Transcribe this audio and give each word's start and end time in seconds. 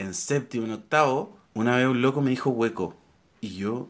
en 0.00 0.14
séptimo, 0.14 0.66
en 0.66 0.72
octavo, 0.72 1.36
una 1.54 1.76
vez 1.76 1.86
un 1.86 2.00
loco 2.02 2.20
me 2.20 2.30
dijo 2.30 2.50
hueco. 2.50 2.94
Y 3.40 3.56
yo 3.56 3.88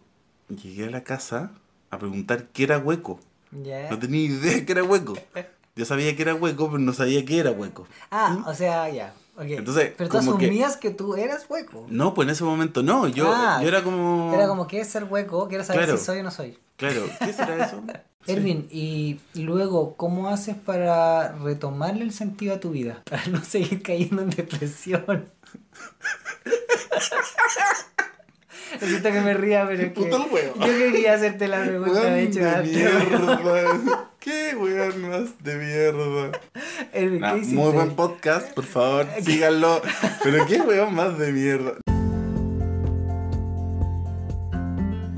llegué 0.48 0.86
a 0.86 0.90
la 0.90 1.02
casa 1.04 1.52
a 1.90 1.98
preguntar 1.98 2.46
qué 2.52 2.64
era 2.64 2.78
hueco. 2.78 3.20
Ya. 3.52 3.90
No 3.90 3.98
tenía 3.98 4.22
idea 4.22 4.64
que 4.64 4.72
era 4.72 4.82
hueco. 4.84 5.14
Yo 5.76 5.84
sabía 5.84 6.14
que 6.14 6.22
era 6.22 6.34
hueco, 6.34 6.66
pero 6.66 6.78
no 6.78 6.92
sabía 6.92 7.24
qué 7.24 7.38
era 7.38 7.52
hueco. 7.52 7.86
Ah, 8.10 8.44
o 8.46 8.52
sea, 8.54 8.88
ya. 8.90 9.14
ok. 9.36 9.42
Entonces, 9.46 9.92
Pero 9.96 10.10
tú 10.10 10.18
que- 10.18 10.18
asumías 10.18 10.76
que... 10.76 10.90
tú 10.90 11.14
eras 11.14 11.46
hueco. 11.48 11.86
No, 11.88 12.12
pues 12.12 12.26
en 12.26 12.32
ese 12.32 12.44
momento 12.44 12.82
no. 12.82 13.06
Yo, 13.08 13.32
Ah, 13.32 13.60
yo 13.62 13.68
era 13.68 13.82
como. 13.82 14.34
Era 14.34 14.46
como, 14.48 14.66
¿qué 14.66 14.80
es 14.80 14.88
ser 14.88 15.04
hueco? 15.04 15.48
Quiero 15.48 15.64
saber 15.64 15.84
Claro. 15.84 15.96
si 15.98 16.04
soy 16.04 16.18
o 16.18 16.22
no 16.24 16.30
soy. 16.32 16.58
Claro, 16.76 17.02
¿qué 17.20 17.32
será 17.32 17.64
eso? 17.66 17.80
Sí. 18.26 18.32
Erwin, 18.32 18.68
y 18.70 19.18
luego, 19.34 19.96
¿cómo 19.96 20.28
haces 20.28 20.54
para 20.54 21.32
retomarle 21.32 22.04
el 22.04 22.12
sentido 22.12 22.54
a 22.54 22.60
tu 22.60 22.70
vida? 22.70 23.02
Para 23.10 23.26
no 23.26 23.42
seguir 23.42 23.82
cayendo 23.82 24.22
en 24.22 24.30
depresión. 24.30 25.30
Necesito 28.80 29.10
que 29.10 29.20
me 29.20 29.34
ría, 29.34 29.66
pero 29.66 29.82
es 29.82 29.92
que 29.92 30.10
yo 30.10 30.66
quería 30.66 31.14
hacerte 31.14 31.48
la 31.48 31.64
pregunta, 31.64 31.92
Weón 31.92 32.14
de 32.14 32.22
hecho, 32.22 32.40
de 32.40 32.62
mierda. 32.62 34.10
¿Qué 34.20 34.54
weón 34.54 35.00
más 35.00 35.42
de 35.42 35.56
mierda? 35.56 36.30
Nah, 37.18 37.32
¿qué 37.32 37.38
hiciste? 37.38 37.56
muy 37.56 37.72
buen 37.72 37.96
podcast, 37.96 38.52
por 38.52 38.64
favor, 38.64 39.06
síganlo. 39.22 39.82
Pero 40.22 40.46
qué 40.46 40.60
weón 40.60 40.94
más 40.94 41.18
de 41.18 41.32
mierda. 41.32 41.72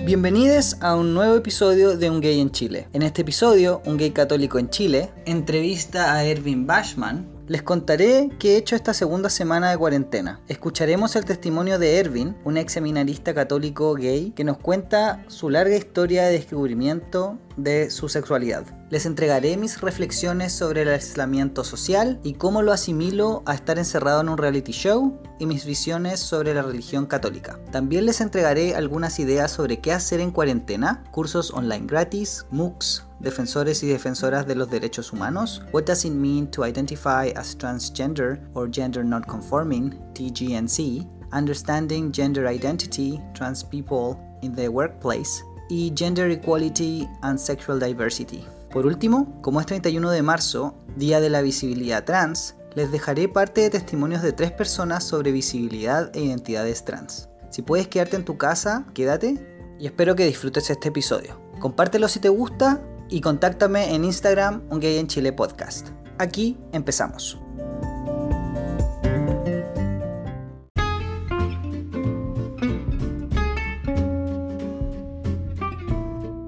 Bienvenidos 0.05 0.79
a 0.80 0.97
un 0.97 1.15
nuevo 1.15 1.37
episodio 1.37 1.97
de 1.97 2.11
Un 2.11 2.20
Gay 2.20 2.41
en 2.41 2.51
Chile. 2.51 2.88
En 2.92 3.02
este 3.02 3.23
episodio, 3.23 3.80
Un 3.84 3.98
Gay 3.98 4.11
Católico 4.11 4.59
en 4.59 4.69
Chile 4.69 5.12
entrevista 5.27 6.12
a 6.12 6.25
Erwin 6.25 6.66
Bashman. 6.66 7.25
Les 7.47 7.62
contaré 7.62 8.28
qué 8.41 8.55
he 8.55 8.56
hecho 8.56 8.75
esta 8.75 8.95
segunda 8.95 9.30
semana 9.30 9.70
de 9.70 9.78
cuarentena. 9.78 10.41
Escucharemos 10.48 11.15
el 11.15 11.25
testimonio 11.25 11.78
de 11.78 11.98
Erwin, 11.98 12.34
un 12.45 12.56
ex 12.56 12.73
seminarista 12.73 13.33
católico 13.33 13.95
gay, 13.95 14.33
que 14.34 14.42
nos 14.42 14.59
cuenta 14.59 15.22
su 15.28 15.50
larga 15.50 15.77
historia 15.77 16.25
de 16.25 16.33
descubrimiento 16.33 17.39
de 17.56 17.91
su 17.91 18.08
sexualidad. 18.08 18.64
Les 18.91 19.06
entregaré 19.06 19.56
mis 19.56 19.81
reflexiones 19.81 20.53
sobre 20.53 20.83
el 20.83 20.89
aislamiento 20.89 21.64
social 21.64 22.20
y 22.22 22.34
cómo 22.34 22.62
lo 22.62 22.72
asimilo 22.72 23.42
a 23.47 23.55
estar 23.55 23.78
encerrado 23.78 24.20
en 24.20 24.28
un 24.28 24.39
reality 24.39 24.72
show 24.72 25.19
y 25.39 25.47
mis 25.47 25.64
visiones 25.64 26.20
sobre 26.20 26.55
la 26.55 26.62
religión 26.62 27.06
católica. 27.06 27.59
También 27.70 28.06
les 28.06 28.20
entregaré 28.20 28.75
algunas 28.75 29.19
ideas 29.19 29.50
sobre 29.50 29.81
qué 29.81 29.92
hacer 29.92 30.20
en 30.20 30.31
cuarentena, 30.31 31.05
cursos 31.11 31.53
online 31.53 31.86
gratis, 31.86 32.47
MOOCs, 32.50 33.06
defensores 33.20 33.83
y 33.83 33.87
defensoras 33.87 34.47
de 34.47 34.56
los 34.56 34.69
derechos 34.69 35.12
humanos, 35.12 35.62
what 35.72 35.84
does 35.84 36.05
it 36.05 36.12
mean 36.12 36.50
to 36.50 36.66
identify 36.66 37.31
as 37.37 37.56
transgender 37.56 38.41
or 38.55 38.69
gender 38.70 39.05
not 39.05 39.27
conforming, 39.27 39.92
TGNC, 40.14 41.06
understanding 41.33 42.12
gender 42.12 42.47
identity, 42.47 43.20
trans 43.33 43.62
people 43.64 44.19
in 44.42 44.55
the 44.55 44.69
workplace, 44.69 45.42
y 45.69 45.93
Gender 45.97 46.31
Equality 46.31 47.09
and 47.23 47.39
Sexual 47.39 47.81
Diversity. 47.81 48.45
Por 48.71 48.87
último, 48.87 49.41
como 49.43 49.61
es 49.61 49.67
31 49.67 50.11
de 50.11 50.23
marzo, 50.23 50.75
Día 50.97 51.21
de 51.21 51.31
la 51.31 51.43
Visibilidad 51.43 52.05
Trans, 52.05 52.55
les 52.75 52.91
dejaré 52.91 53.29
parte 53.29 53.61
de 53.61 53.71
testimonios 53.71 54.23
de 54.23 54.33
tres 54.33 54.51
personas 54.51 55.05
sobre 55.05 55.33
visibilidad 55.33 56.11
e 56.15 56.23
identidades 56.23 56.85
trans. 56.85 57.29
Si 57.51 57.63
puedes 57.63 57.89
quedarte 57.89 58.17
en 58.17 58.25
tu 58.25 58.39
casa, 58.39 58.87
quédate 58.95 59.75
y 59.79 59.87
espero 59.87 60.17
que 60.17 60.27
disfrutes 60.27 60.71
este 60.71 60.89
episodio. 60.89 61.39
Compártelo 61.61 62.09
si 62.09 62.19
te 62.19 62.29
gusta 62.29 62.83
y 63.11 63.21
contáctame 63.21 63.95
en 63.95 64.05
Instagram 64.05 64.63
Un 64.71 64.81
Gay 64.81 64.97
en 64.97 65.07
Chile 65.07 65.33
Podcast. 65.33 65.89
Aquí 66.19 66.57
empezamos. 66.73 67.42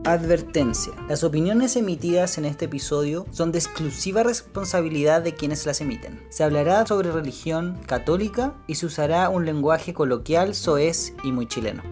Advertencia. 0.07 0.93
Las 1.09 1.25
opiniones 1.25 1.77
emitidas 1.77 2.37
en 2.37 2.45
este 2.45 2.67
episodio 2.67 3.25
son 3.31 3.53
de 3.53 3.59
exclusiva 3.59 4.23
responsabilidad 4.23 5.23
de 5.23 5.35
quienes 5.35 5.65
las 5.65 5.81
emiten. 5.81 6.21
Se 6.29 6.45
hablará 6.45 6.85
sobre 6.85 7.11
religión 7.11 7.81
católica 7.87 8.53
y 8.67 8.75
se 8.75 8.85
usará 8.85 9.31
un 9.31 9.47
lenguaje 9.47 9.95
coloquial, 9.95 10.55
soez 10.55 11.15
y 11.25 11.33
muy 11.33 11.49
chileno. 11.49 11.83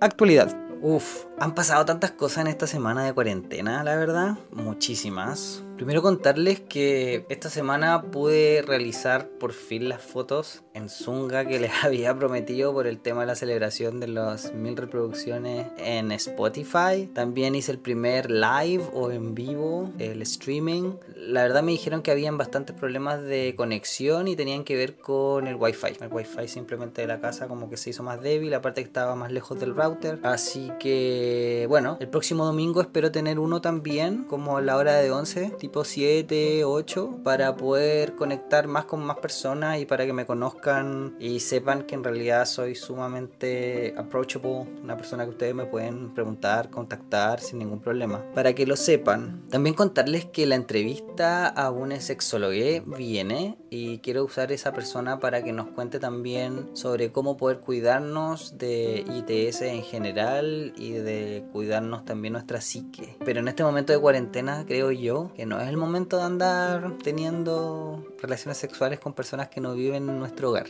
Actualidad. 0.00 0.56
Uf, 0.80 1.27
han 1.40 1.54
pasado 1.54 1.84
tantas 1.84 2.12
cosas 2.12 2.38
en 2.38 2.48
esta 2.48 2.66
semana 2.66 3.04
de 3.04 3.12
cuarentena, 3.12 3.84
la 3.84 3.96
verdad. 3.96 4.38
Muchísimas. 4.52 5.62
Primero 5.76 6.02
contarles 6.02 6.58
que 6.58 7.24
esta 7.28 7.48
semana 7.48 8.02
pude 8.02 8.62
realizar 8.66 9.28
por 9.28 9.52
fin 9.52 9.88
las 9.88 10.02
fotos 10.02 10.64
en 10.74 10.88
Zunga 10.88 11.46
que 11.46 11.60
les 11.60 11.70
había 11.84 12.18
prometido 12.18 12.72
por 12.72 12.88
el 12.88 12.98
tema 12.98 13.20
de 13.20 13.28
la 13.28 13.36
celebración 13.36 14.00
de 14.00 14.08
las 14.08 14.52
mil 14.54 14.76
reproducciones 14.76 15.68
en 15.78 16.10
Spotify. 16.10 17.08
También 17.14 17.54
hice 17.54 17.70
el 17.70 17.78
primer 17.78 18.28
live 18.28 18.82
o 18.92 19.12
en 19.12 19.36
vivo, 19.36 19.92
el 20.00 20.20
streaming. 20.22 20.94
La 21.14 21.42
verdad 21.42 21.62
me 21.62 21.70
dijeron 21.70 22.02
que 22.02 22.10
habían 22.10 22.38
bastantes 22.38 22.74
problemas 22.74 23.22
de 23.22 23.54
conexión 23.56 24.26
y 24.26 24.34
tenían 24.34 24.64
que 24.64 24.74
ver 24.74 24.96
con 24.96 25.46
el 25.46 25.54
wifi. 25.54 25.96
El 26.00 26.12
wifi 26.12 26.48
simplemente 26.48 27.02
de 27.02 27.06
la 27.06 27.20
casa 27.20 27.46
como 27.46 27.70
que 27.70 27.76
se 27.76 27.90
hizo 27.90 28.02
más 28.02 28.20
débil, 28.20 28.52
aparte 28.54 28.82
que 28.82 28.88
estaba 28.88 29.14
más 29.14 29.30
lejos 29.30 29.60
del 29.60 29.76
router. 29.76 30.18
Así 30.24 30.72
que 30.80 31.27
bueno, 31.68 31.96
el 32.00 32.08
próximo 32.08 32.44
domingo 32.44 32.80
espero 32.80 33.10
tener 33.10 33.38
uno 33.38 33.60
también, 33.60 34.24
como 34.24 34.56
a 34.56 34.60
la 34.60 34.76
hora 34.76 34.94
de 34.94 35.10
11, 35.10 35.50
tipo 35.58 35.84
7, 35.84 36.64
8, 36.64 37.20
para 37.22 37.56
poder 37.56 38.14
conectar 38.14 38.66
más 38.68 38.84
con 38.84 39.04
más 39.04 39.18
personas 39.18 39.80
y 39.80 39.86
para 39.86 40.06
que 40.06 40.12
me 40.12 40.26
conozcan 40.26 41.16
y 41.18 41.40
sepan 41.40 41.82
que 41.82 41.94
en 41.94 42.04
realidad 42.04 42.46
soy 42.46 42.74
sumamente 42.74 43.94
approachable, 43.96 44.66
una 44.82 44.96
persona 44.96 45.24
que 45.24 45.30
ustedes 45.30 45.54
me 45.54 45.66
pueden 45.66 46.14
preguntar, 46.14 46.70
contactar 46.70 47.40
sin 47.40 47.58
ningún 47.58 47.80
problema. 47.80 48.24
Para 48.34 48.54
que 48.54 48.66
lo 48.66 48.76
sepan, 48.76 49.42
también 49.50 49.74
contarles 49.74 50.26
que 50.26 50.46
la 50.46 50.54
entrevista 50.54 51.46
a 51.46 51.70
un 51.70 51.98
sexólogo 52.00 52.48
viene 52.96 53.58
y 53.70 53.98
quiero 53.98 54.24
usar 54.24 54.52
esa 54.52 54.72
persona 54.72 55.18
para 55.18 55.42
que 55.42 55.52
nos 55.52 55.68
cuente 55.68 55.98
también 55.98 56.70
sobre 56.74 57.10
cómo 57.10 57.36
poder 57.36 57.60
cuidarnos 57.60 58.58
de 58.58 59.04
ITS 59.06 59.62
en 59.62 59.82
general 59.82 60.72
y 60.76 60.92
de 60.92 61.17
cuidarnos 61.52 62.04
también 62.04 62.32
nuestra 62.32 62.60
psique. 62.60 63.16
Pero 63.24 63.40
en 63.40 63.48
este 63.48 63.62
momento 63.62 63.92
de 63.92 63.98
cuarentena 63.98 64.64
creo 64.66 64.90
yo 64.90 65.32
que 65.34 65.46
no 65.46 65.60
es 65.60 65.68
el 65.68 65.76
momento 65.76 66.16
de 66.18 66.24
andar 66.24 66.96
teniendo 67.02 68.04
relaciones 68.20 68.58
sexuales 68.58 69.00
con 69.00 69.12
personas 69.12 69.48
que 69.48 69.60
no 69.60 69.74
viven 69.74 70.08
en 70.08 70.18
nuestro 70.18 70.50
hogar. 70.50 70.66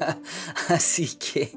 Así 0.68 1.16
que 1.16 1.50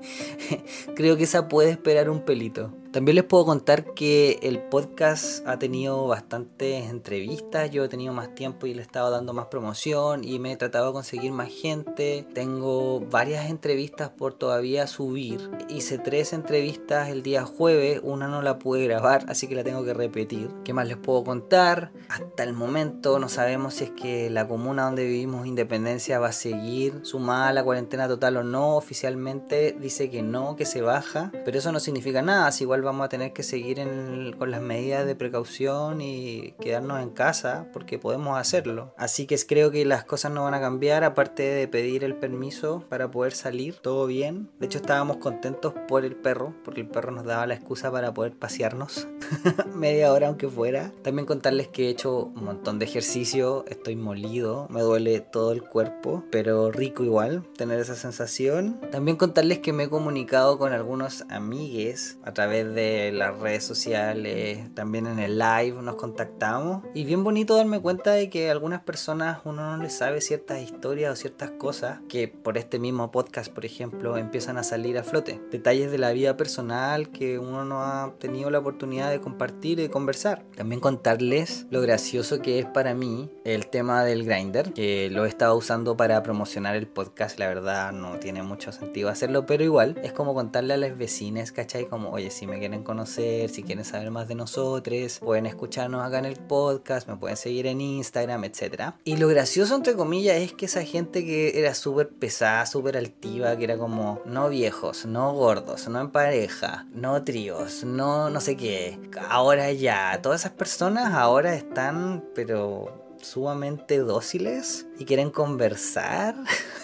creo 0.96 1.18
que 1.18 1.24
esa 1.24 1.48
puede 1.48 1.72
esperar 1.72 2.10
un 2.10 2.22
pelito. 2.22 2.74
También 2.92 3.16
les 3.16 3.24
puedo 3.24 3.46
contar 3.46 3.94
que 3.94 4.38
el 4.42 4.60
podcast 4.64 5.48
ha 5.48 5.58
tenido 5.58 6.08
bastantes 6.08 6.90
entrevistas, 6.90 7.72
yo 7.72 7.86
he 7.86 7.88
tenido 7.88 8.14
más 8.14 8.36
tiempo 8.36 8.68
y 8.68 8.74
le 8.74 8.82
he 8.82 8.84
estado 8.84 9.10
dando 9.12 9.32
más 9.32 9.46
promoción 9.46 10.26
y 10.26 10.40
me 10.40 10.52
he 10.52 10.58
tratado 10.58 10.88
de 10.88 10.94
conseguir 10.94 11.32
más 11.32 11.48
gente. 11.48 12.28
Tengo 12.34 13.00
varias 13.00 13.50
entrevistas 13.50 14.10
por 14.10 14.34
todavía 14.34 14.88
subir. 14.88 15.50
Hice 15.70 16.00
tres 16.00 16.34
entrevistas 16.34 17.08
el 17.08 17.24
día 17.24 17.46
jueves, 17.46 18.02
una 18.04 18.28
no 18.28 18.42
la 18.42 18.60
pude 18.60 18.84
grabar, 18.84 19.24
así 19.30 19.48
que 19.48 19.56
la 19.56 19.64
tengo 19.64 19.86
que 19.86 19.94
repetir. 19.94 20.50
¿Qué 20.66 20.74
más 20.74 20.86
les 20.86 20.98
puedo 20.98 21.24
contar? 21.24 21.94
Hasta 22.10 22.44
el 22.44 22.52
momento 22.52 23.20
no 23.20 23.30
sabemos 23.30 23.76
si 23.76 23.86
es 23.86 23.92
que 23.92 24.30
la 24.30 24.50
comuna 24.50 24.84
donde 24.84 25.06
vivimos 25.06 25.48
Independencia 25.48 26.20
va 26.20 26.28
a 26.28 26.34
seguir 26.34 27.00
sumada 27.04 27.48
a 27.48 27.54
la 27.54 27.64
cuarentena 27.64 28.10
total 28.10 28.36
o 28.36 28.44
no. 28.44 28.76
Oficialmente 28.76 29.78
dice 29.80 30.10
que 30.10 30.22
no, 30.22 30.58
que 30.58 30.66
se 30.66 30.82
baja, 30.82 31.32
pero 31.46 31.58
eso 31.58 31.72
no 31.72 31.80
significa 31.80 32.22
nada, 32.22 32.52
igual 32.60 32.81
vamos 32.84 33.06
a 33.06 33.10
tener 33.10 33.34
que 33.34 33.44
seguir 33.44 33.80
en- 33.80 34.34
con 34.38 34.52
las 34.52 34.62
medidas 34.62 35.06
de 35.06 35.16
precaución 35.16 36.02
y 36.02 36.54
quedarnos 36.62 37.02
en 37.02 37.10
casa 37.10 37.68
porque 37.74 38.00
podemos 38.00 38.38
hacerlo. 38.40 38.94
Así 38.98 39.26
que 39.26 39.38
creo 39.48 39.72
que 39.72 39.86
las 39.86 40.04
cosas 40.04 40.32
no 40.32 40.44
van 40.44 40.54
a 40.54 40.62
cambiar, 40.62 41.04
aparte 41.04 41.44
de 41.44 41.68
pedir 41.68 42.04
el 42.04 42.16
permiso 42.16 42.84
para 42.90 43.10
poder 43.12 43.34
salir, 43.34 43.76
todo 43.76 44.06
bien. 44.08 44.50
De 44.60 44.66
hecho 44.68 44.78
estábamos 44.80 45.18
contentos 45.18 45.74
por 45.88 46.06
el 46.06 46.16
perro, 46.16 46.54
porque 46.64 46.82
el 46.82 46.88
perro 46.88 47.12
nos 47.12 47.26
daba 47.26 47.48
la 47.48 47.54
excusa 47.56 47.92
para 47.92 48.14
poder 48.14 48.34
pasearnos. 48.34 49.08
media 49.76 50.12
hora 50.12 50.28
aunque 50.28 50.48
fuera. 50.48 50.92
También 51.04 51.26
contarles 51.26 51.68
que 51.68 51.88
he 51.88 51.90
hecho 51.90 52.26
un 52.36 52.44
montón 52.46 52.80
de 52.80 52.86
ejercicio, 52.86 53.66
estoy 53.68 53.96
molido, 53.96 54.68
me 54.70 54.82
duele 54.82 55.20
todo 55.22 55.52
el 55.52 55.64
cuerpo, 55.64 56.24
pero 56.32 56.72
rico 56.72 57.04
igual 57.04 57.44
tener 57.58 57.80
esa 57.80 57.96
sensación. 57.96 58.80
También 58.92 59.18
contarles 59.18 59.60
que 59.60 59.74
me 59.74 59.84
he 59.84 59.90
comunicado 59.90 60.58
con 60.58 60.74
algunos 60.74 61.24
amigues 61.30 62.18
a 62.24 62.34
través 62.34 62.71
de 62.74 63.12
las 63.12 63.38
redes 63.40 63.64
sociales, 63.64 64.74
también 64.74 65.08
en 65.08 65.20
el 65.20 65.38
live 65.38 65.82
nos 65.82 65.96
contactamos. 65.96 66.84
Y 66.94 67.04
bien 67.04 67.24
bonito 67.24 67.56
darme 67.56 67.80
cuenta 67.80 68.12
de 68.12 68.30
que 68.30 68.50
algunas 68.50 68.82
personas 68.82 69.40
uno 69.46 69.76
no 69.76 69.84
les 69.84 69.94
sabe 69.94 70.22
ciertas 70.22 70.62
historias 70.62 71.14
o 71.14 71.16
ciertas 71.16 71.52
cosas 71.52 72.00
que 72.08 72.28
por 72.28 72.58
este 72.58 72.80
mismo 72.80 73.12
podcast, 73.12 73.52
por 73.52 73.66
ejemplo, 73.66 74.18
empiezan 74.18 74.58
a 74.58 74.64
salir 74.64 74.98
a 74.98 75.04
flote. 75.04 75.42
Detalles 75.52 75.92
de 75.92 75.98
la 75.98 76.12
vida 76.12 76.38
personal 76.38 77.12
que 77.12 77.40
uno 77.40 77.66
no 77.66 77.84
ha 77.84 78.14
tenido 78.20 78.50
la 78.50 78.60
oportunidad 78.60 79.10
de 79.10 79.22
compartir 79.22 79.80
y 79.80 79.84
de 79.84 79.90
conversar. 79.90 80.44
También 80.56 80.82
contarles 80.82 81.66
lo 81.70 81.82
gracioso 81.82 82.42
que 82.42 82.60
es 82.60 82.66
para 82.66 82.94
mí 82.94 83.30
el 83.44 83.68
tema 83.68 84.04
del 84.04 84.24
grinder, 84.24 84.74
que 84.74 85.10
lo 85.12 85.26
he 85.26 85.30
estado 85.30 85.56
usando 85.56 85.98
para 85.98 86.22
promocionar 86.24 86.76
el 86.76 86.88
podcast. 86.88 87.40
La 87.40 87.48
verdad 87.48 87.92
no 87.92 88.20
tiene 88.20 88.44
mucho 88.44 88.72
sentido 88.72 89.10
hacerlo, 89.10 89.46
pero 89.46 89.64
igual 89.64 90.00
es 90.04 90.14
como 90.14 90.34
contarle 90.34 90.74
a 90.74 90.78
las 90.78 90.98
vecinas, 90.98 91.52
¿cachai? 91.52 91.86
Como, 91.86 92.12
oye, 92.12 92.32
si 92.32 92.48
me 92.48 92.60
quieren 92.62 92.84
conocer, 92.84 93.50
si 93.50 93.64
quieren 93.64 93.84
saber 93.84 94.12
más 94.12 94.28
de 94.28 94.36
nosotros, 94.36 95.20
pueden 95.20 95.48
escucharnos 95.48 96.06
acá 96.06 96.20
en 96.20 96.26
el 96.26 96.38
podcast, 96.38 97.08
me 97.08 97.18
pueden 97.18 97.36
seguir 97.36 97.66
en 97.66 97.82
Instagram, 97.82 98.44
etc. 98.44 98.94
Y 99.04 99.18
lo 99.18 99.28
gracioso, 99.28 99.76
entre 99.76 99.96
comillas, 99.96 100.38
es 100.38 100.54
que 100.54 100.68
esa 100.68 100.84
gente 100.84 101.26
que 101.26 101.60
era 101.60 101.74
súper 101.74 102.10
pesada, 102.10 102.66
súper 102.68 102.98
altiva, 102.98 103.58
que 103.58 103.64
era 103.64 103.78
como, 103.78 104.22
no 104.26 104.48
viejos, 104.50 105.06
no 105.08 105.34
gordos, 105.34 105.88
no 105.88 106.00
en 106.00 106.12
pareja, 106.12 106.86
no 106.94 107.24
tríos, 107.24 107.84
no 107.84 108.30
no 108.30 108.42
sé 108.42 108.56
qué. 108.56 109.00
Ahora 109.30 109.72
ya, 109.72 110.20
todas 110.22 110.42
esas 110.42 110.52
personas 110.52 111.14
ahora 111.14 111.56
están, 111.56 112.24
pero 112.36 113.01
sumamente 113.22 114.00
dóciles 114.00 114.88
y 114.98 115.06
quieren 115.06 115.32
conversar. 115.32 116.36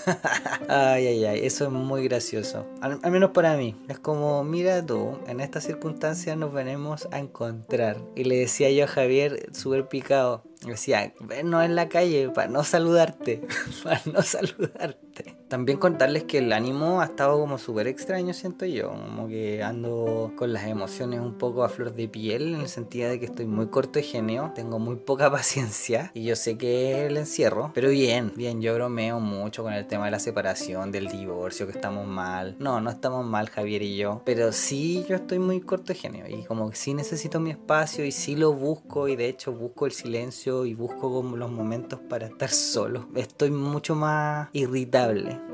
ay, 0.69 1.07
ay, 1.07 1.25
ay, 1.25 1.45
eso 1.45 1.65
es 1.65 1.71
muy 1.71 2.03
gracioso. 2.07 2.65
Al, 2.81 2.99
menos 3.11 3.31
para 3.31 3.57
mí. 3.57 3.75
Es 3.87 3.99
como, 3.99 4.43
mira 4.43 4.85
tú, 4.85 5.17
en 5.27 5.39
estas 5.39 5.63
circunstancias 5.63 6.37
nos 6.37 6.53
venimos 6.53 7.07
a 7.11 7.19
encontrar. 7.19 7.97
Y 8.15 8.23
le 8.23 8.37
decía 8.37 8.69
yo 8.71 8.85
a 8.85 8.87
Javier, 8.87 9.49
súper 9.53 9.87
picado, 9.87 10.43
decía, 10.65 11.13
no 11.43 11.61
en 11.61 11.75
la 11.75 11.89
calle 11.89 12.29
para 12.29 12.47
no 12.47 12.63
saludarte, 12.63 13.41
para 13.83 14.01
no 14.05 14.21
saludarte. 14.21 15.06
También 15.47 15.77
contarles 15.77 16.25
que 16.25 16.39
el 16.39 16.51
ánimo 16.51 16.99
ha 16.99 17.05
estado 17.05 17.39
como 17.39 17.57
súper 17.57 17.87
extraño, 17.87 18.33
siento 18.33 18.65
yo, 18.65 18.89
como 18.89 19.27
que 19.27 19.63
ando 19.63 20.33
con 20.35 20.51
las 20.51 20.67
emociones 20.67 21.21
un 21.21 21.37
poco 21.37 21.63
a 21.63 21.69
flor 21.69 21.93
de 21.93 22.07
piel, 22.09 22.55
en 22.55 22.61
el 22.61 22.67
sentido 22.67 23.09
de 23.09 23.19
que 23.19 23.27
estoy 23.27 23.45
muy 23.45 23.67
corto 23.67 23.99
de 23.99 24.03
genio, 24.03 24.51
tengo 24.55 24.77
muy 24.79 24.97
poca 24.97 25.31
paciencia 25.31 26.11
y 26.13 26.25
yo 26.25 26.35
sé 26.35 26.57
que 26.57 26.91
es 26.91 27.09
el 27.09 27.17
encierro, 27.17 27.71
pero 27.73 27.89
bien, 27.89 28.33
bien, 28.35 28.61
yo 28.61 28.73
bromeo 28.73 29.19
mucho 29.19 29.63
con 29.63 29.73
el 29.73 29.87
tema 29.87 30.05
de 30.05 30.11
la 30.11 30.19
separación, 30.19 30.91
del 30.91 31.07
divorcio, 31.07 31.65
que 31.65 31.71
estamos 31.71 32.05
mal. 32.05 32.55
No, 32.59 32.81
no 32.81 32.89
estamos 32.89 33.25
mal 33.25 33.49
Javier 33.49 33.81
y 33.83 33.95
yo, 33.95 34.21
pero 34.25 34.51
sí 34.51 35.05
yo 35.07 35.15
estoy 35.15 35.39
muy 35.39 35.61
corto 35.61 35.93
de 35.93 35.95
genio 35.95 36.25
y 36.27 36.43
como 36.43 36.69
que 36.69 36.75
sí 36.75 36.93
necesito 36.93 37.39
mi 37.39 37.51
espacio 37.51 38.03
y 38.03 38.11
sí 38.11 38.35
lo 38.35 38.53
busco 38.53 39.07
y 39.07 39.15
de 39.15 39.29
hecho 39.29 39.53
busco 39.53 39.85
el 39.85 39.91
silencio 39.91 40.65
y 40.65 40.73
busco 40.73 41.11
como 41.11 41.37
los 41.37 41.51
momentos 41.51 41.99
para 42.09 42.27
estar 42.27 42.49
solo. 42.49 43.07
Estoy 43.15 43.51
mucho 43.51 43.95
más 43.95 44.49
irritable. 44.53 45.06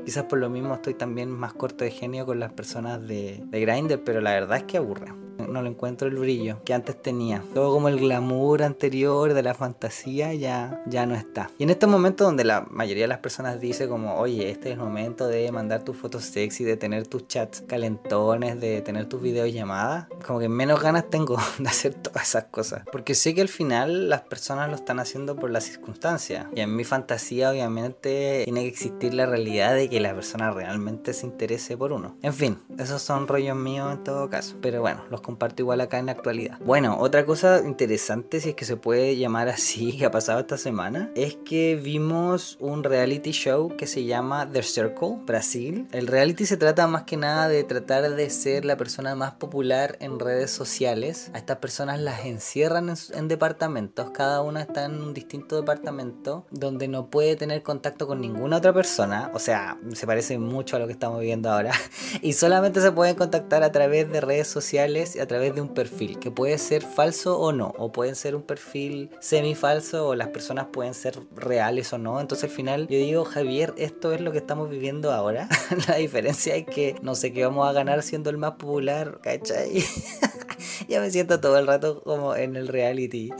Quizás 0.04 0.24
por 0.24 0.38
lo 0.38 0.50
mismo 0.50 0.74
estoy 0.74 0.94
también 0.94 1.30
más 1.30 1.52
corto 1.52 1.84
de 1.84 1.90
genio 1.90 2.26
con 2.26 2.40
las 2.40 2.52
personas 2.52 3.06
de, 3.06 3.42
de 3.46 3.60
Grindr, 3.60 4.02
pero 4.04 4.20
la 4.20 4.32
verdad 4.32 4.58
es 4.58 4.64
que 4.64 4.78
aburre 4.78 5.12
no 5.48 5.62
le 5.62 5.70
encuentro 5.70 6.08
el 6.08 6.16
brillo 6.16 6.62
que 6.64 6.74
antes 6.74 7.00
tenía. 7.00 7.42
Todo 7.54 7.72
como 7.72 7.88
el 7.88 7.98
glamour 8.00 8.62
anterior 8.62 9.34
de 9.34 9.42
la 9.42 9.54
fantasía 9.54 10.34
ya, 10.34 10.82
ya 10.86 11.06
no 11.06 11.14
está. 11.14 11.50
Y 11.58 11.64
en 11.64 11.70
estos 11.70 11.88
momentos 11.88 12.26
donde 12.26 12.44
la 12.44 12.66
mayoría 12.70 13.04
de 13.04 13.08
las 13.08 13.18
personas 13.18 13.60
dice 13.60 13.88
como, 13.88 14.16
oye, 14.16 14.50
este 14.50 14.70
es 14.70 14.74
el 14.74 14.80
momento 14.80 15.26
de 15.26 15.50
mandar 15.52 15.82
tus 15.82 15.96
fotos 15.96 16.24
sexy, 16.24 16.64
de 16.64 16.76
tener 16.76 17.06
tus 17.06 17.28
chats 17.28 17.62
calentones, 17.62 18.60
de 18.60 18.82
tener 18.82 19.06
tus 19.06 19.22
videollamadas, 19.22 20.06
como 20.26 20.38
que 20.38 20.48
menos 20.48 20.80
ganas 20.80 21.08
tengo 21.10 21.36
de 21.58 21.68
hacer 21.68 21.94
todas 21.94 22.28
esas 22.28 22.44
cosas. 22.44 22.82
Porque 22.90 23.14
sé 23.14 23.34
que 23.34 23.40
al 23.40 23.48
final 23.48 24.08
las 24.08 24.22
personas 24.22 24.68
lo 24.68 24.76
están 24.76 24.98
haciendo 24.98 25.36
por 25.36 25.50
las 25.50 25.64
circunstancias. 25.64 26.46
Y 26.54 26.60
en 26.60 26.74
mi 26.74 26.84
fantasía 26.84 27.50
obviamente 27.50 28.42
tiene 28.44 28.62
que 28.62 28.68
existir 28.68 29.14
la 29.14 29.26
realidad 29.26 29.74
de 29.74 29.88
que 29.88 30.00
la 30.00 30.14
persona 30.14 30.50
realmente 30.50 31.12
se 31.12 31.26
interese 31.26 31.76
por 31.76 31.92
uno. 31.92 32.16
En 32.22 32.32
fin, 32.32 32.58
esos 32.78 33.02
son 33.02 33.28
rollos 33.28 33.56
míos 33.56 33.92
en 33.92 34.04
todo 34.04 34.28
caso. 34.28 34.56
Pero 34.60 34.80
bueno, 34.80 35.04
los 35.10 35.20
comparto 35.34 35.62
igual 35.62 35.80
acá 35.80 35.98
en 35.98 36.06
la 36.06 36.12
actualidad. 36.12 36.58
Bueno, 36.64 36.96
otra 37.00 37.26
cosa 37.26 37.60
interesante, 37.64 38.38
si 38.38 38.50
es 38.50 38.54
que 38.54 38.64
se 38.64 38.76
puede 38.76 39.16
llamar 39.16 39.48
así, 39.48 39.96
que 39.98 40.04
ha 40.04 40.12
pasado 40.12 40.38
esta 40.38 40.56
semana, 40.56 41.10
es 41.16 41.34
que 41.44 41.74
vimos 41.74 42.56
un 42.60 42.84
reality 42.84 43.32
show 43.32 43.76
que 43.76 43.88
se 43.88 44.04
llama 44.04 44.48
The 44.48 44.62
Circle, 44.62 45.18
Brasil. 45.26 45.88
El 45.90 46.06
reality 46.06 46.46
se 46.46 46.56
trata 46.56 46.86
más 46.86 47.02
que 47.02 47.16
nada 47.16 47.48
de 47.48 47.64
tratar 47.64 48.08
de 48.14 48.30
ser 48.30 48.64
la 48.64 48.76
persona 48.76 49.16
más 49.16 49.32
popular 49.32 49.96
en 49.98 50.20
redes 50.20 50.52
sociales. 50.52 51.32
A 51.34 51.38
estas 51.38 51.56
personas 51.56 51.98
las 51.98 52.24
encierran 52.24 52.88
en, 52.88 52.96
en 53.12 53.26
departamentos, 53.26 54.12
cada 54.12 54.40
una 54.40 54.62
está 54.62 54.84
en 54.84 55.02
un 55.02 55.14
distinto 55.14 55.56
departamento 55.56 56.46
donde 56.52 56.86
no 56.86 57.10
puede 57.10 57.34
tener 57.34 57.64
contacto 57.64 58.06
con 58.06 58.20
ninguna 58.20 58.58
otra 58.58 58.72
persona, 58.72 59.32
o 59.34 59.40
sea, 59.40 59.78
se 59.94 60.06
parece 60.06 60.38
mucho 60.38 60.76
a 60.76 60.78
lo 60.78 60.86
que 60.86 60.92
estamos 60.92 61.18
viviendo 61.18 61.50
ahora, 61.50 61.72
y 62.22 62.34
solamente 62.34 62.80
se 62.80 62.92
pueden 62.92 63.16
contactar 63.16 63.64
a 63.64 63.72
través 63.72 64.08
de 64.12 64.20
redes 64.20 64.46
sociales 64.46 65.16
a 65.24 65.26
través 65.26 65.54
de 65.54 65.60
un 65.60 65.68
perfil, 65.68 66.18
que 66.18 66.30
puede 66.30 66.58
ser 66.58 66.82
falso 66.82 67.38
o 67.38 67.52
no, 67.52 67.74
o 67.78 67.92
pueden 67.92 68.14
ser 68.14 68.34
un 68.34 68.42
perfil 68.42 69.10
semi 69.20 69.54
falso, 69.54 70.08
o 70.08 70.14
las 70.14 70.28
personas 70.28 70.66
pueden 70.72 70.94
ser 70.94 71.18
reales 71.34 71.92
o 71.92 71.98
no. 71.98 72.20
Entonces 72.20 72.50
al 72.50 72.56
final 72.56 72.86
yo 72.88 72.98
digo, 72.98 73.24
Javier, 73.24 73.74
esto 73.76 74.12
es 74.12 74.20
lo 74.20 74.32
que 74.32 74.38
estamos 74.38 74.70
viviendo 74.70 75.12
ahora. 75.12 75.48
La 75.88 75.96
diferencia 75.96 76.54
es 76.54 76.66
que 76.66 76.96
no 77.02 77.14
sé 77.14 77.32
qué 77.32 77.44
vamos 77.44 77.68
a 77.68 77.72
ganar 77.72 78.02
siendo 78.02 78.30
el 78.30 78.38
más 78.38 78.52
popular, 78.52 79.18
¿cachai? 79.22 79.84
ya 80.88 81.00
me 81.00 81.10
siento 81.10 81.40
todo 81.40 81.58
el 81.58 81.66
rato 81.66 82.02
como 82.02 82.34
en 82.36 82.56
el 82.56 82.68
reality. 82.68 83.30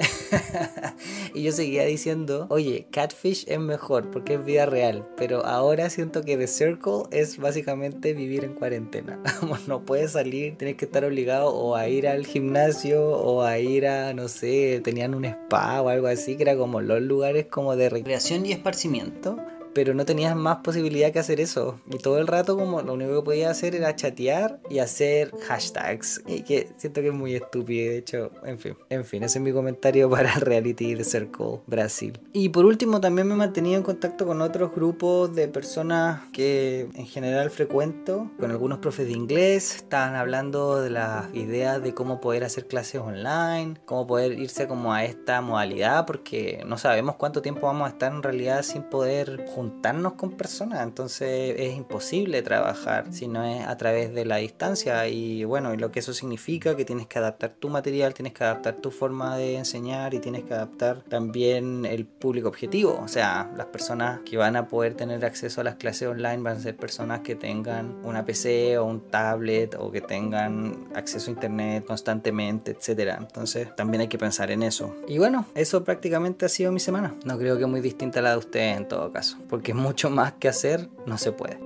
y 1.35 1.43
yo 1.43 1.53
seguía 1.53 1.85
diciendo, 1.85 2.47
oye, 2.51 2.87
Catfish 2.91 3.45
es 3.49 3.59
mejor 3.59 4.11
porque 4.11 4.35
es 4.35 4.45
vida 4.45 4.67
real, 4.67 5.07
pero 5.17 5.45
ahora 5.45 5.91
siento 5.91 6.23
que 6.23 6.37
The 6.37 6.47
Circle 6.47 7.05
es 7.11 7.39
básicamente 7.39 8.15
vivir 8.15 8.45
en 8.45 8.55
cuarentena. 8.55 9.21
no 9.67 9.85
puedes 9.85 10.13
salir, 10.13 10.57
tienes 10.57 10.77
que 10.77 10.85
estar 10.85 11.05
obligado 11.05 11.55
o 11.55 11.74
a 11.77 11.89
ir 11.89 12.07
al 12.09 12.27
gimnasio 12.27 13.11
o 13.11 13.43
a 13.43 13.59
ir 13.59 13.87
a, 13.87 14.15
no 14.15 14.29
sé, 14.29 14.81
tenían 14.83 15.15
un 15.15 15.25
spa 15.25 15.81
o 15.83 15.89
algo 15.89 16.07
así, 16.07 16.37
que 16.37 16.43
era 16.43 16.57
como 16.57 16.81
los 16.81 17.01
lugares 17.01 17.47
como 17.47 17.77
de 17.77 17.89
recreación 17.89 18.47
y 18.47 18.53
esparcimiento 18.53 19.37
pero 19.75 19.95
no 19.95 20.05
tenías 20.05 20.35
más 20.37 20.59
posibilidad 20.59 21.13
que 21.13 21.19
hacer 21.19 21.41
eso. 21.41 21.81
Y 21.91 21.99
todo 21.99 22.19
el 22.19 22.27
rato 22.27 22.57
como 22.57 22.81
lo 22.83 22.95
único 22.95 23.17
que 23.17 23.23
podía 23.23 23.51
hacer 23.51 23.75
era 23.75 23.95
chatear 23.97 24.61
y 24.71 24.79
hacer 24.79 25.33
hashtags. 25.49 26.23
Y 26.27 26.43
que 26.43 26.69
siento 26.77 27.01
que 27.01 27.09
es 27.09 27.15
muy 27.15 27.35
estúpido, 27.35 27.91
de 27.91 27.99
hecho, 27.99 28.31
en 28.45 28.59
fin. 28.59 28.77
En 28.89 29.05
fin, 29.05 29.23
ese 29.23 29.39
es 29.39 29.45
mi 29.45 29.53
comentario 29.53 30.09
para 30.15 30.35
reality 30.35 31.03
Circle 31.03 31.61
Brasil. 31.67 32.19
Y 32.33 32.51
por 32.51 32.65
último 32.65 33.01
también 33.01 33.27
me 33.27 33.35
he 33.35 33.37
mantenido 33.37 33.77
en 33.77 33.83
contacto 33.83 34.27
con 34.27 34.41
otros 34.41 34.73
grupos 34.73 35.35
de 35.35 35.49
personas 35.49 36.23
que 36.33 36.89
en 36.95 37.07
general 37.07 37.51
frecuento, 37.51 38.31
con 38.39 38.51
algunos 38.51 38.79
profes 38.79 39.07
de 39.07 39.13
inglés, 39.13 39.77
estaban 39.77 40.15
hablando 40.15 40.81
de 40.81 40.91
las 40.91 41.35
ideas 41.35 41.83
de 41.83 41.95
cómo 41.95 42.21
poder 42.21 42.45
hacer 42.45 42.67
clases 42.67 43.01
online, 43.01 43.75
cómo 43.85 44.07
poder 44.07 44.39
irse 44.39 44.69
como 44.69 44.93
a 44.93 45.05
esta 45.05 45.41
modalidad, 45.41 46.07
porque 46.07 46.63
no 46.67 46.79
sabemos 46.79 47.17
cuánto 47.17 47.43
tiempo 47.43 47.67
vamos 47.67 47.87
a 47.87 47.91
estar 47.91 48.13
en 48.13 48.23
realidad 48.23 48.63
sin 48.63 48.83
poder 48.85 49.47
juntar 49.49 49.64
juntarnos 49.65 50.13
con 50.13 50.33
personas, 50.33 50.83
entonces 50.83 51.55
es 51.59 51.75
imposible 51.75 52.43
trabajar 52.43 53.07
si 53.13 53.29
no 53.29 53.43
es 53.45 53.67
a 53.67 53.77
través 53.79 54.13
de 54.13 54.27
la 54.27 54.37
distancia 54.37 55.09
y 55.09 55.45
bueno, 55.45 55.75
lo 55.75 55.91
que 55.91 56.01
eso 56.01 56.13
significa 56.13 56.77
que 56.77 56.85
tienes 56.85 57.07
que 57.07 57.19
adaptar 57.19 57.55
tu 57.59 57.71
material, 57.71 58.13
tienes 58.13 58.35
que 58.35 58.45
adaptar 58.45 58.75
tu 58.75 58.91
forma 58.91 59.39
de 59.39 59.57
enseñar 59.57 60.13
y 60.13 60.19
tienes 60.19 60.45
que 60.45 60.53
adaptar 60.53 61.01
también 61.09 61.87
el 61.87 62.05
público 62.05 62.49
objetivo, 62.49 63.01
o 63.03 63.09
sea, 63.09 63.51
las 63.57 63.67
personas 63.67 64.21
que 64.21 64.37
van 64.37 64.57
a 64.57 64.69
poder 64.69 64.95
tener 64.95 65.25
acceso 65.25 65.63
a 65.63 65.65
las 65.65 65.77
clases 65.77 66.09
online 66.09 66.43
van 66.43 66.59
a 66.59 66.61
ser 66.61 66.77
personas 66.77 67.21
que 67.21 67.35
tengan 67.35 67.97
una 68.05 68.27
PC 68.27 68.77
o 68.77 68.85
un 68.85 69.01
tablet 69.09 69.77
o 69.79 69.91
que 69.91 70.03
tengan 70.03 70.89
acceso 70.95 71.31
a 71.31 71.35
internet 71.35 71.87
constantemente, 71.87 72.73
etcétera. 72.73 73.17
Entonces, 73.19 73.75
también 73.77 74.03
hay 74.03 74.09
que 74.09 74.19
pensar 74.19 74.51
en 74.51 74.63
eso. 74.63 74.95
Y 75.09 75.17
bueno, 75.17 75.47
eso 75.55 75.85
prácticamente 75.85 76.45
ha 76.45 76.51
sido 76.51 76.71
mi 76.71 76.81
semana. 76.81 77.15
No 77.25 77.39
creo 77.39 77.57
que 77.57 77.65
muy 77.65 77.81
distinta 77.81 78.21
a 78.21 78.23
la 78.23 78.31
de 78.33 78.37
ustedes 78.37 78.77
en 78.77 78.89
todo 78.89 79.11
caso 79.11 79.39
porque 79.55 79.73
mucho 79.73 80.11
más 80.11 80.33
que 80.33 80.49
hacer 80.49 80.89
no 81.07 81.17
se 81.17 81.31
puede. 81.31 81.61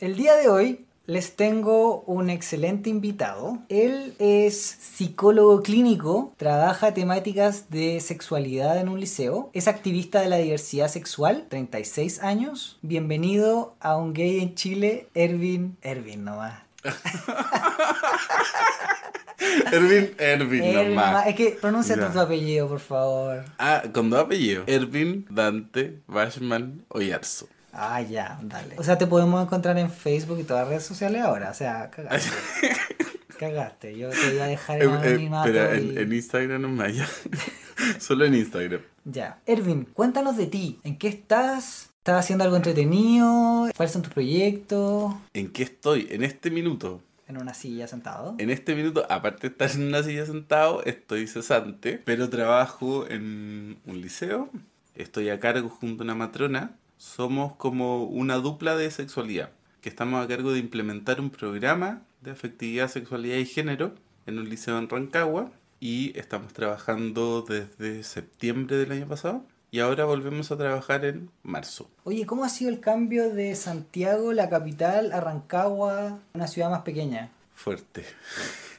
El 0.00 0.16
día 0.16 0.34
de 0.34 0.48
hoy 0.48 0.86
les 1.06 1.36
tengo 1.36 2.00
un 2.00 2.30
excelente 2.30 2.90
invitado. 2.90 3.60
Él 3.68 4.16
es 4.18 4.60
psicólogo 4.60 5.62
clínico, 5.62 6.32
trabaja 6.36 6.94
temáticas 6.94 7.70
de 7.70 8.00
sexualidad 8.00 8.80
en 8.80 8.88
un 8.88 8.98
liceo, 8.98 9.50
es 9.52 9.68
activista 9.68 10.20
de 10.20 10.26
la 10.26 10.38
diversidad 10.38 10.88
sexual, 10.88 11.46
36 11.48 12.24
años. 12.24 12.80
Bienvenido 12.82 13.76
a 13.78 13.96
un 13.96 14.14
gay 14.14 14.40
en 14.40 14.56
Chile, 14.56 15.06
Ervin. 15.14 15.76
Ervin 15.80 16.24
nomás. 16.24 16.60
Ervin, 19.72 20.10
Ervin, 20.18 20.74
nomás. 20.74 21.26
Es 21.26 21.34
que 21.34 21.50
pronuncia 21.60 21.96
Ya. 21.96 22.10
tu 22.12 22.18
apellido, 22.20 22.68
por 22.68 22.80
favor. 22.80 23.44
Ah, 23.58 23.82
con 23.92 24.10
dos 24.10 24.20
apellidos. 24.24 24.64
Ervin, 24.66 25.26
Dante, 25.30 26.00
Bashman, 26.06 26.84
Oyarzo. 26.88 27.48
Ah, 27.72 28.00
ya, 28.02 28.38
dale. 28.42 28.74
O 28.78 28.82
sea, 28.82 28.98
te 28.98 29.06
podemos 29.06 29.42
encontrar 29.42 29.78
en 29.78 29.90
Facebook 29.90 30.40
y 30.40 30.44
todas 30.44 30.62
las 30.62 30.68
redes 30.70 30.84
sociales 30.84 31.22
ahora. 31.22 31.50
O 31.50 31.54
sea, 31.54 31.90
cagaste. 31.90 32.30
cagaste. 33.38 33.96
Yo 33.96 34.08
te 34.10 34.30
voy 34.30 34.38
a 34.40 34.46
dejar 34.46 34.82
en 34.82 34.90
Eh, 34.90 34.92
eh, 34.92 34.96
anonimato. 35.08 35.48
espera, 35.48 35.76
y- 35.80 35.88
en, 35.90 35.98
en 35.98 36.12
Instagram 36.12 36.62
no 36.62 36.68
me 36.68 36.92
ya. 36.92 37.06
Solo 38.00 38.24
en 38.24 38.34
Instagram. 38.34 38.80
Ya. 39.04 39.38
Ervin, 39.46 39.84
cuéntanos 39.84 40.36
de 40.36 40.46
ti. 40.46 40.80
¿En 40.82 40.98
qué 40.98 41.08
estás? 41.08 41.90
¿Estás 41.98 42.20
haciendo 42.24 42.42
algo 42.44 42.56
entretenido? 42.56 43.68
¿Cuáles 43.76 43.92
son 43.92 44.02
tus 44.02 44.12
proyectos? 44.12 45.14
¿En 45.34 45.50
qué 45.52 45.62
estoy? 45.64 46.08
En 46.10 46.24
este 46.24 46.50
minuto. 46.50 47.02
En 47.28 47.36
una 47.36 47.52
silla 47.52 47.86
sentado. 47.86 48.34
En 48.38 48.48
este 48.48 48.74
minuto, 48.74 49.06
aparte 49.10 49.48
de 49.48 49.52
estar 49.52 49.70
en 49.70 49.88
una 49.88 50.02
silla 50.02 50.24
sentado, 50.24 50.82
estoy 50.84 51.26
cesante, 51.26 52.00
pero 52.02 52.30
trabajo 52.30 53.06
en 53.06 53.78
un 53.84 54.00
liceo. 54.00 54.48
Estoy 54.94 55.28
a 55.28 55.38
cargo 55.38 55.68
junto 55.68 56.02
a 56.02 56.04
una 56.04 56.14
matrona. 56.14 56.76
Somos 56.96 57.54
como 57.54 58.04
una 58.04 58.36
dupla 58.36 58.76
de 58.76 58.90
sexualidad, 58.90 59.50
que 59.82 59.90
estamos 59.90 60.24
a 60.24 60.26
cargo 60.26 60.52
de 60.52 60.58
implementar 60.58 61.20
un 61.20 61.28
programa 61.28 62.02
de 62.22 62.30
afectividad, 62.30 62.88
sexualidad 62.88 63.36
y 63.36 63.44
género 63.44 63.94
en 64.26 64.38
un 64.38 64.48
liceo 64.48 64.78
en 64.78 64.88
Rancagua. 64.88 65.52
Y 65.80 66.18
estamos 66.18 66.54
trabajando 66.54 67.42
desde 67.42 68.04
septiembre 68.04 68.76
del 68.76 68.90
año 68.90 69.06
pasado. 69.06 69.44
Y 69.70 69.80
ahora 69.80 70.04
volvemos 70.06 70.50
a 70.50 70.56
trabajar 70.56 71.04
en 71.04 71.30
marzo. 71.42 71.90
Oye, 72.04 72.24
¿cómo 72.24 72.44
ha 72.44 72.48
sido 72.48 72.70
el 72.70 72.80
cambio 72.80 73.30
de 73.30 73.54
Santiago, 73.54 74.32
la 74.32 74.48
capital, 74.48 75.12
a 75.12 75.20
Rancagua, 75.20 76.18
una 76.32 76.46
ciudad 76.46 76.70
más 76.70 76.82
pequeña? 76.82 77.30
Fuerte. 77.54 78.04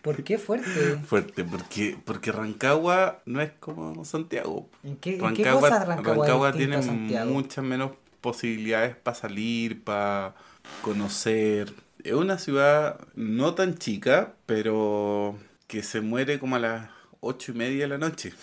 ¿Por 0.02 0.24
qué 0.24 0.38
fuerte? 0.38 0.96
Fuerte, 1.06 1.44
porque, 1.44 1.98
porque 2.06 2.32
Rancagua 2.32 3.22
no 3.26 3.42
es 3.42 3.52
como 3.60 4.04
Santiago. 4.06 4.68
¿En 4.84 4.96
qué, 4.96 5.18
en 5.18 5.34
qué 5.34 5.44
Rancagua, 5.44 5.70
cosas 5.70 5.88
Rancagua, 5.88 6.26
Rancagua 6.26 6.54
tiene 6.54 6.78
muchas 7.26 7.64
menos 7.64 7.92
posibilidades 8.22 8.96
para 8.96 9.16
salir, 9.16 9.84
para 9.84 10.36
conocer. 10.82 11.74
Es 12.04 12.14
una 12.14 12.38
ciudad 12.38 13.00
no 13.16 13.54
tan 13.56 13.78
chica, 13.78 14.34
pero 14.46 15.38
que 15.68 15.84
se 15.84 16.02
muere 16.02 16.40
como 16.40 16.56
a 16.56 16.60
las 16.60 16.90
ocho 17.20 17.52
y 17.52 17.56
media 17.56 17.84
de 17.84 17.88
la 17.90 17.98
noche. 17.98 18.34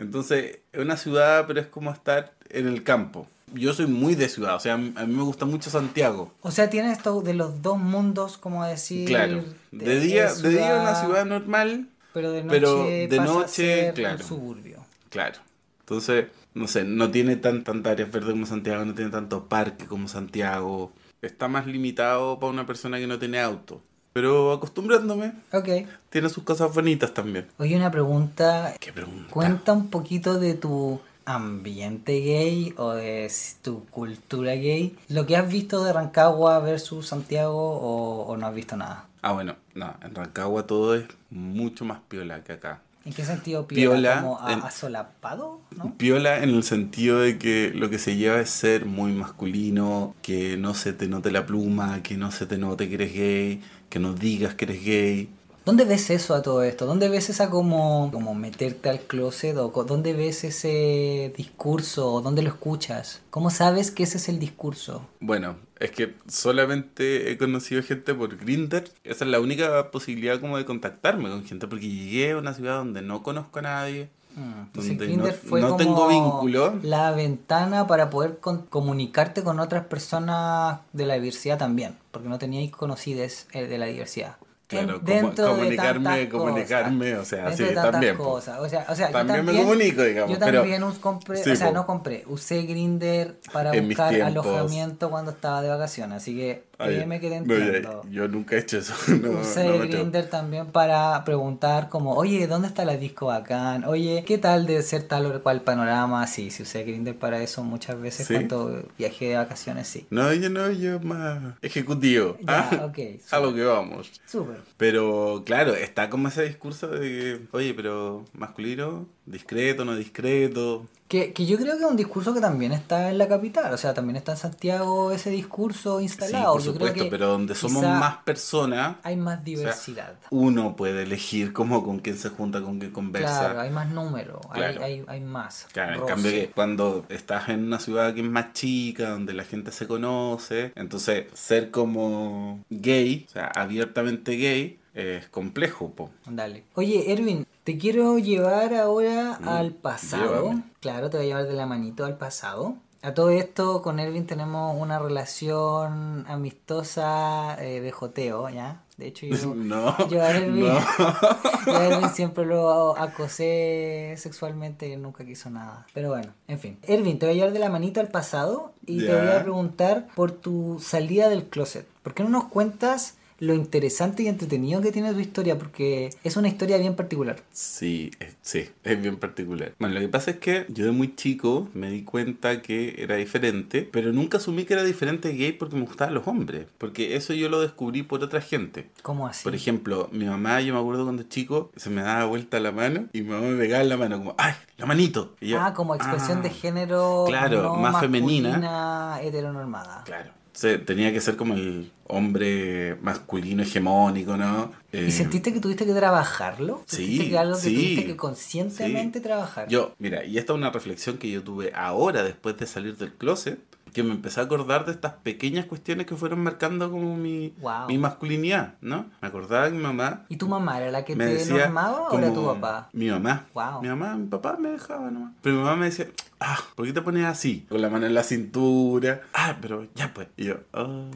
Entonces, 0.00 0.60
es 0.72 0.80
una 0.80 0.96
ciudad, 0.96 1.44
pero 1.46 1.60
es 1.60 1.66
como 1.66 1.92
estar 1.92 2.32
en 2.48 2.66
el 2.66 2.82
campo. 2.82 3.26
Yo 3.52 3.74
soy 3.74 3.86
muy 3.86 4.14
de 4.14 4.28
ciudad, 4.28 4.56
o 4.56 4.60
sea, 4.60 4.74
a 4.74 4.78
mí 4.78 4.92
me 4.94 5.22
gusta 5.22 5.44
mucho 5.44 5.68
Santiago. 5.68 6.32
O 6.40 6.50
sea, 6.50 6.70
tiene 6.70 6.90
esto 6.90 7.20
de 7.20 7.34
los 7.34 7.60
dos 7.60 7.78
mundos, 7.78 8.38
como 8.38 8.64
decir. 8.64 9.06
Claro. 9.06 9.44
De 9.72 10.00
día, 10.00 10.32
de 10.32 10.48
día 10.48 10.78
una 10.80 10.94
ciudad 10.94 11.26
normal, 11.26 11.88
Pero 12.14 12.32
de 12.32 12.44
noche, 12.44 12.60
pero 12.60 12.82
de 12.86 13.08
pasa 13.08 13.22
a 13.22 13.34
noche, 13.34 13.48
ser 13.50 13.94
claro. 13.94 14.16
un 14.16 14.24
suburbio. 14.24 14.86
Claro. 15.10 15.38
Entonces, 15.80 16.26
no 16.54 16.66
sé, 16.66 16.84
no 16.84 17.10
tiene 17.10 17.36
tan, 17.36 17.62
tantas 17.62 17.92
áreas 17.92 18.10
verdes 18.10 18.30
como 18.30 18.46
Santiago, 18.46 18.84
no 18.84 18.94
tiene 18.94 19.10
tanto 19.10 19.48
parque 19.48 19.84
como 19.84 20.08
Santiago. 20.08 20.92
Está 21.20 21.48
más 21.48 21.66
limitado 21.66 22.38
para 22.38 22.52
una 22.52 22.66
persona 22.66 22.98
que 22.98 23.06
no 23.06 23.18
tiene 23.18 23.40
auto. 23.40 23.82
Pero 24.12 24.52
acostumbrándome, 24.52 25.32
Ok. 25.52 25.68
tiene 26.10 26.28
sus 26.28 26.42
cosas 26.42 26.74
bonitas 26.74 27.14
también. 27.14 27.46
Oye, 27.58 27.76
una 27.76 27.90
pregunta. 27.90 28.74
¿Qué 28.80 28.92
pregunta? 28.92 29.30
Cuenta 29.32 29.72
un 29.72 29.88
poquito 29.88 30.38
de 30.40 30.54
tu 30.54 31.00
ambiente 31.24 32.18
gay 32.20 32.74
o 32.76 32.90
de 32.92 33.30
tu 33.62 33.84
cultura 33.86 34.52
gay. 34.54 34.96
Lo 35.08 35.26
que 35.26 35.36
has 35.36 35.48
visto 35.50 35.84
de 35.84 35.92
Rancagua 35.92 36.58
versus 36.58 37.06
Santiago 37.06 37.56
o, 37.56 38.22
o 38.26 38.36
no 38.36 38.46
has 38.48 38.54
visto 38.54 38.76
nada. 38.76 39.06
Ah, 39.22 39.32
bueno, 39.32 39.54
no, 39.74 39.94
en 40.02 40.14
Rancagua 40.14 40.66
todo 40.66 40.94
es 40.96 41.04
mucho 41.30 41.84
más 41.84 42.00
piola 42.08 42.42
que 42.42 42.54
acá. 42.54 42.80
¿En 43.04 43.12
qué 43.14 43.24
sentido 43.24 43.66
piola? 43.66 43.94
Piola, 43.94 44.22
¿Como 44.22 44.50
en- 44.50 44.60
asolapado? 44.60 45.60
¿no? 45.76 45.94
Piola 45.96 46.42
en 46.42 46.50
el 46.50 46.62
sentido 46.62 47.20
de 47.20 47.38
que 47.38 47.72
lo 47.74 47.88
que 47.90 47.98
se 47.98 48.16
lleva 48.16 48.40
es 48.40 48.50
ser 48.50 48.84
muy 48.84 49.12
masculino, 49.12 50.14
que 50.22 50.56
no 50.58 50.74
se 50.74 50.92
te 50.92 51.06
note 51.08 51.30
la 51.30 51.46
pluma, 51.46 52.02
que 52.02 52.16
no 52.16 52.30
se 52.30 52.44
te 52.46 52.58
note 52.58 52.88
que 52.88 52.94
eres 52.96 53.14
gay, 53.14 53.62
que 53.90 53.98
no 53.98 54.14
digas 54.14 54.54
que 54.54 54.64
eres 54.64 54.82
gay. 54.82 55.28
¿Dónde 55.66 55.84
ves 55.84 56.08
eso 56.08 56.34
a 56.34 56.40
todo 56.40 56.62
esto? 56.62 56.86
¿Dónde 56.86 57.10
ves 57.10 57.28
esa 57.28 57.50
como, 57.50 58.10
como 58.12 58.34
meterte 58.34 58.88
al 58.88 59.00
closet? 59.00 59.56
¿O 59.58 59.68
dónde 59.84 60.14
ves 60.14 60.42
ese 60.42 61.34
discurso? 61.36 62.14
¿O 62.14 62.22
dónde 62.22 62.42
lo 62.42 62.48
escuchas? 62.48 63.20
¿Cómo 63.28 63.50
sabes 63.50 63.90
que 63.90 64.04
ese 64.04 64.16
es 64.16 64.30
el 64.30 64.38
discurso? 64.38 65.06
Bueno, 65.20 65.58
es 65.78 65.90
que 65.90 66.14
solamente 66.26 67.30
he 67.30 67.36
conocido 67.36 67.82
gente 67.82 68.14
por 68.14 68.38
Grindr. 68.38 68.84
Esa 69.04 69.24
es 69.24 69.30
la 69.30 69.38
única 69.38 69.90
posibilidad 69.90 70.40
como 70.40 70.56
de 70.56 70.64
contactarme 70.64 71.28
con 71.28 71.44
gente, 71.44 71.68
porque 71.68 71.88
llegué 71.88 72.32
a 72.32 72.38
una 72.38 72.54
ciudad 72.54 72.78
donde 72.78 73.02
no 73.02 73.22
conozco 73.22 73.58
a 73.58 73.62
nadie. 73.62 74.08
Mm, 74.40 74.60
Entonces 74.66 75.16
no- 75.18 75.26
fue 75.32 75.60
no 75.60 75.66
como 75.68 75.76
tengo 75.78 76.08
vínculo. 76.08 76.78
la 76.82 77.10
ventana 77.12 77.86
para 77.86 78.08
poder 78.10 78.38
con- 78.38 78.62
comunicarte 78.66 79.42
con 79.42 79.60
otras 79.60 79.84
personas 79.84 80.80
de 80.92 81.06
la 81.06 81.14
diversidad 81.14 81.58
también, 81.58 81.96
porque 82.10 82.28
no 82.28 82.38
teníais 82.38 82.70
conocides 82.70 83.46
eh, 83.52 83.66
de 83.66 83.78
la 83.78 83.86
diversidad. 83.86 84.36
Claro, 84.66 85.00
dentro 85.00 85.46
de 85.46 85.50
comunicarme, 85.50 86.28
comunicarme, 86.28 87.10
cosas. 87.16 87.22
o 87.22 87.28
sea, 87.28 87.56
sí, 87.56 87.64
de 87.64 87.74
también, 87.74 88.16
cosas. 88.16 88.60
O 88.60 88.68
sea, 88.68 88.86
o 88.88 88.94
sea, 88.94 89.08
yo 89.08 89.12
También 89.12 89.44
me 89.44 89.56
comunico, 89.56 90.02
digamos, 90.04 90.30
Yo 90.30 90.38
también 90.38 90.82
compré, 91.00 91.42
Sí, 91.42 91.50
o 91.50 91.56
sea, 91.56 91.72
no 91.72 91.86
compré, 91.86 92.24
usé 92.28 92.62
Grinder 92.62 93.36
para 93.52 93.72
buscar 93.72 94.14
alojamiento 94.22 95.10
cuando 95.10 95.32
estaba 95.32 95.60
de 95.60 95.70
vacaciones, 95.70 96.18
así 96.18 96.36
que 96.36 96.69
Ay, 96.80 96.94
créeme 96.96 97.20
que 97.20 97.28
te 97.28 97.40
no, 97.40 97.54
entiendo. 97.54 98.02
yo 98.10 98.26
nunca 98.28 98.56
he 98.56 98.60
hecho 98.60 98.78
eso. 98.78 98.94
No, 99.20 99.40
Usé 99.40 99.64
no. 99.68 99.78
Grindr 99.78 100.24
también 100.28 100.66
para 100.68 101.22
preguntar 101.24 101.88
como, 101.88 102.14
oye, 102.14 102.46
¿dónde 102.46 102.68
está 102.68 102.84
la 102.84 102.96
disco 102.96 103.26
bacán? 103.26 103.84
Oye, 103.84 104.24
¿qué 104.26 104.38
tal 104.38 104.66
de 104.66 104.82
ser 104.82 105.02
tal 105.04 105.26
o 105.26 105.42
cual 105.42 105.62
panorama? 105.62 106.26
Sí, 106.26 106.50
sí 106.50 106.62
usé 106.62 106.84
Grindr 106.84 107.14
para 107.14 107.42
eso 107.42 107.62
muchas 107.62 108.00
veces 108.00 108.26
¿Sí? 108.26 108.34
cuando 108.34 108.82
viajé 108.98 109.28
de 109.30 109.36
vacaciones, 109.36 109.88
sí. 109.88 110.06
No, 110.10 110.32
yo 110.32 110.48
no, 110.50 110.70
yo 110.70 110.98
más 111.00 111.54
ejecutivo. 111.62 112.36
Ya, 112.40 112.68
Ah, 112.72 112.86
ok, 112.86 112.98
A 113.30 113.40
lo 113.40 113.54
que 113.54 113.62
vamos. 113.64 114.10
Súper. 114.26 114.60
Pero 114.76 115.42
claro, 115.44 115.74
está 115.74 116.08
como 116.10 116.28
ese 116.28 116.44
discurso 116.44 116.88
de 116.88 117.00
que, 117.00 117.40
oye, 117.52 117.74
pero 117.74 118.24
masculino, 118.32 119.06
discreto, 119.30 119.84
no 119.84 119.94
discreto. 119.96 120.86
Que, 121.08 121.32
que 121.32 121.44
yo 121.44 121.56
creo 121.58 121.76
que 121.76 121.82
es 121.82 121.90
un 121.90 121.96
discurso 121.96 122.32
que 122.32 122.40
también 122.40 122.70
está 122.70 123.10
en 123.10 123.18
la 123.18 123.26
capital, 123.26 123.74
o 123.74 123.76
sea, 123.76 123.92
también 123.92 124.14
está 124.14 124.30
en 124.30 124.38
Santiago 124.38 125.10
ese 125.10 125.28
discurso 125.30 125.98
Sí, 125.98 126.04
instalado. 126.04 126.52
por 126.52 126.62
yo 126.62 126.72
supuesto, 126.72 126.92
creo 126.94 127.04
que 127.06 127.10
pero 127.10 127.26
donde 127.26 127.56
somos 127.56 127.82
más 127.82 128.18
personas, 128.18 128.98
hay 129.02 129.16
más 129.16 129.42
diversidad. 129.42 130.14
uno 130.30 130.76
puede 130.76 131.02
elegir 131.02 131.52
como 131.52 131.82
con 131.84 131.98
quién 131.98 132.16
se 132.16 132.28
junta, 132.28 132.62
con 132.62 132.78
quién 132.78 132.92
conversa. 132.92 133.40
claro, 133.40 133.60
hay 133.62 133.70
más 133.70 133.90
número, 133.90 134.40
hay- 134.50 134.60
Claro. 134.60 134.84
hay, 134.84 135.04
hay, 135.08 135.20
más. 135.20 135.66
Claro, 135.72 135.94
en 135.94 136.00
roce. 136.02 136.12
cambio 136.12 136.30
que 136.30 136.50
cuando 136.54 137.04
estás 137.08 137.48
en 137.48 137.64
una 137.64 137.80
ciudad 137.80 138.14
que 138.14 138.20
es 138.20 138.30
más 138.30 138.52
chica, 138.52 139.10
donde 139.10 139.32
la 139.32 139.42
gente 139.42 139.72
se 139.72 139.88
conoce, 139.88 140.70
entonces 140.76 141.26
ser 141.34 141.72
como 141.72 142.60
gay, 142.70 143.26
o 143.28 143.32
sea, 143.32 143.46
abiertamente 143.56 144.36
gay, 144.36 144.78
es 144.94 145.28
complejo, 145.28 145.90
po. 145.90 146.10
Dale. 146.26 146.64
Oye, 146.74 147.12
Erwin, 147.12 147.46
te 147.64 147.78
quiero 147.78 148.18
llevar 148.18 148.74
ahora 148.74 149.38
Mm, 149.40 149.48
al 149.48 149.70
pasado. 149.72 150.42
llévame. 150.42 150.62
Claro, 150.80 151.10
te 151.10 151.16
voy 151.18 151.26
a 151.26 151.28
llevar 151.28 151.46
de 151.46 151.54
la 151.54 151.66
manito 151.66 152.04
al 152.04 152.16
pasado. 152.18 152.76
A 153.02 153.14
todo 153.14 153.30
esto, 153.30 153.80
con 153.80 153.98
Erwin 153.98 154.26
tenemos 154.26 154.76
una 154.78 154.98
relación 154.98 156.26
amistosa 156.28 157.56
eh, 157.58 157.80
de 157.80 157.92
joteo, 157.92 158.48
¿ya? 158.50 158.82
De 158.98 159.06
hecho, 159.06 159.24
yo, 159.26 159.54
No, 159.54 159.96
yo 160.08 160.22
a 160.22 160.30
Erwin, 160.32 160.66
no. 160.68 160.78
yo 161.66 161.76
a 161.76 161.86
Erwin 161.86 162.10
siempre 162.10 162.44
lo 162.44 162.96
acosé 162.98 164.14
sexualmente 164.18 164.86
y 164.88 164.92
él 164.92 165.00
nunca 165.02 165.24
quiso 165.24 165.48
nada. 165.48 165.86
Pero 165.94 166.10
bueno, 166.10 166.32
en 166.48 166.58
fin. 166.58 166.78
Erwin, 166.82 167.18
te 167.18 167.24
voy 167.26 167.32
a 167.32 167.36
llevar 167.38 167.52
de 167.54 167.58
la 167.58 167.70
manito 167.70 168.00
al 168.00 168.08
pasado 168.08 168.72
y 168.86 168.98
te 169.06 169.14
voy 169.14 169.28
a 169.28 169.42
preguntar 169.42 170.08
por 170.14 170.32
tu 170.32 170.78
salida 170.80 171.28
del 171.30 171.44
closet. 171.44 171.86
¿Por 172.02 172.12
qué 172.12 172.22
no 172.22 172.28
nos 172.28 172.44
cuentas 172.44 173.14
lo 173.40 173.54
interesante 173.54 174.22
y 174.22 174.28
entretenido 174.28 174.80
que 174.80 174.92
tiene 174.92 175.12
tu 175.12 175.18
historia? 175.20 175.58
Porque 175.58 176.10
es 176.22 176.36
una 176.36 176.48
historia 176.48 176.78
bien 176.78 176.94
particular. 176.94 177.42
Sí, 177.52 178.10
es- 178.20 178.36
sí, 178.42 178.68
es 178.84 179.02
bien 179.02 179.16
particular. 179.16 179.72
Bueno, 179.78 179.94
lo 179.96 180.00
que 180.00 180.08
pasa 180.08 180.30
es 180.32 180.36
que 180.38 180.66
yo 180.68 180.84
de 180.84 180.92
muy 180.92 181.14
chico 181.16 181.68
me 181.74 181.90
di 181.90 182.02
cuenta 182.04 182.62
que 182.62 182.94
era 182.98 183.16
diferente, 183.16 183.88
pero 183.90 184.12
nunca 184.12 184.38
asumí 184.38 184.64
que 184.64 184.74
era 184.74 184.84
diferente 184.84 185.32
gay 185.32 185.52
porque 185.52 185.76
me 185.76 185.82
gustaban 185.82 186.14
los 186.14 186.26
hombres, 186.28 186.66
porque 186.78 187.16
eso 187.16 187.32
yo 187.34 187.48
lo 187.48 187.60
descubrí 187.60 188.02
por 188.02 188.22
otra 188.22 188.40
gente. 188.40 188.90
¿Cómo 189.02 189.26
así? 189.26 189.42
Por 189.44 189.54
ejemplo, 189.54 190.08
mi 190.12 190.26
mamá, 190.26 190.60
yo 190.60 190.74
me 190.74 190.80
acuerdo 190.80 191.04
cuando 191.04 191.22
chico, 191.24 191.70
se 191.76 191.90
me 191.90 192.02
daba 192.02 192.26
vuelta 192.26 192.60
la 192.60 192.72
mano 192.72 193.06
y 193.12 193.22
mi 193.22 193.30
mamá 193.30 193.46
me 193.48 193.58
pegaba 193.58 193.82
en 193.82 193.88
la 193.88 193.96
mano 193.96 194.18
como, 194.18 194.34
¡ay, 194.38 194.54
la 194.76 194.86
manito! 194.86 195.34
Y 195.40 195.48
yo, 195.48 195.60
ah, 195.60 195.72
como 195.74 195.94
expresión 195.94 196.38
"Ah". 196.38 196.42
de 196.42 196.50
género 196.50 197.24
Claro, 197.26 197.62
no 197.62 197.74
más 197.76 198.00
femenina. 198.00 199.18
heteronormada. 199.22 200.02
Claro. 200.04 200.32
Se- 200.60 200.76
tenía 200.78 201.10
que 201.10 201.20
ser 201.22 201.36
como 201.36 201.54
el 201.54 201.90
hombre 202.06 202.96
masculino 203.00 203.62
hegemónico, 203.62 204.36
¿no? 204.36 204.72
Eh, 204.92 205.06
¿Y 205.08 205.10
sentiste 205.10 205.54
que 205.54 205.60
tuviste 205.60 205.86
que 205.86 205.94
trabajarlo? 205.94 206.82
sí, 206.86 206.96
¿Sentiste 206.96 207.28
que 207.30 207.38
algo 207.38 207.54
que 207.54 207.60
sí, 207.62 207.74
tuviste 207.74 208.04
que 208.06 208.16
conscientemente 208.16 209.20
sí. 209.20 209.22
trabajar? 209.22 209.68
Yo, 209.68 209.94
mira, 209.98 210.24
y 210.24 210.36
esta 210.36 210.52
es 210.52 210.58
una 210.58 210.70
reflexión 210.70 211.16
que 211.16 211.30
yo 211.30 211.42
tuve 211.42 211.72
ahora, 211.74 212.22
después 212.22 212.58
de 212.58 212.66
salir 212.66 212.96
del 212.98 213.12
closet, 213.14 213.58
que 213.92 214.02
me 214.02 214.12
empecé 214.12 214.40
a 214.40 214.44
acordar 214.44 214.84
de 214.86 214.92
estas 214.92 215.12
pequeñas 215.14 215.66
cuestiones 215.66 216.06
que 216.06 216.16
fueron 216.16 216.40
marcando 216.42 216.90
como 216.90 217.16
mi, 217.16 217.54
Wow. 217.60 217.88
mi 217.88 217.98
masculinidad, 217.98 218.74
¿no? 218.80 219.06
Me 219.20 219.28
acordaba 219.28 219.64
de 219.66 219.72
mi 219.72 219.82
mamá. 219.82 220.24
¿Y 220.28 220.36
tu 220.36 220.48
mamá 220.48 220.78
era 220.80 220.90
la 220.90 221.04
que 221.04 221.16
me 221.16 221.26
te 221.26 221.34
decía 221.34 221.64
normaba 221.66 222.08
o 222.10 222.18
era 222.18 222.32
tu 222.32 222.44
papá? 222.46 222.88
Mi 222.92 223.08
mamá. 223.10 223.46
Wow. 223.54 223.82
Mi 223.82 223.88
mamá, 223.88 224.16
mi 224.16 224.26
papá 224.26 224.56
me 224.58 224.70
dejaba 224.70 225.10
nomás. 225.10 225.32
Pero 225.42 225.56
mi 225.56 225.62
mamá 225.62 225.76
me 225.76 225.86
decía, 225.86 226.06
ah, 226.40 226.58
¿por 226.74 226.86
qué 226.86 226.92
te 226.92 227.02
pones 227.02 227.24
así? 227.26 227.66
Con 227.68 227.80
la 227.82 227.88
mano 227.90 228.06
en 228.06 228.14
la 228.14 228.22
cintura. 228.22 229.22
Ah, 229.34 229.56
pero 229.60 229.86
ya 229.94 230.12
pues. 230.14 230.28
Y 230.36 230.44
yo, 230.44 230.56
"Ah". 230.72 231.10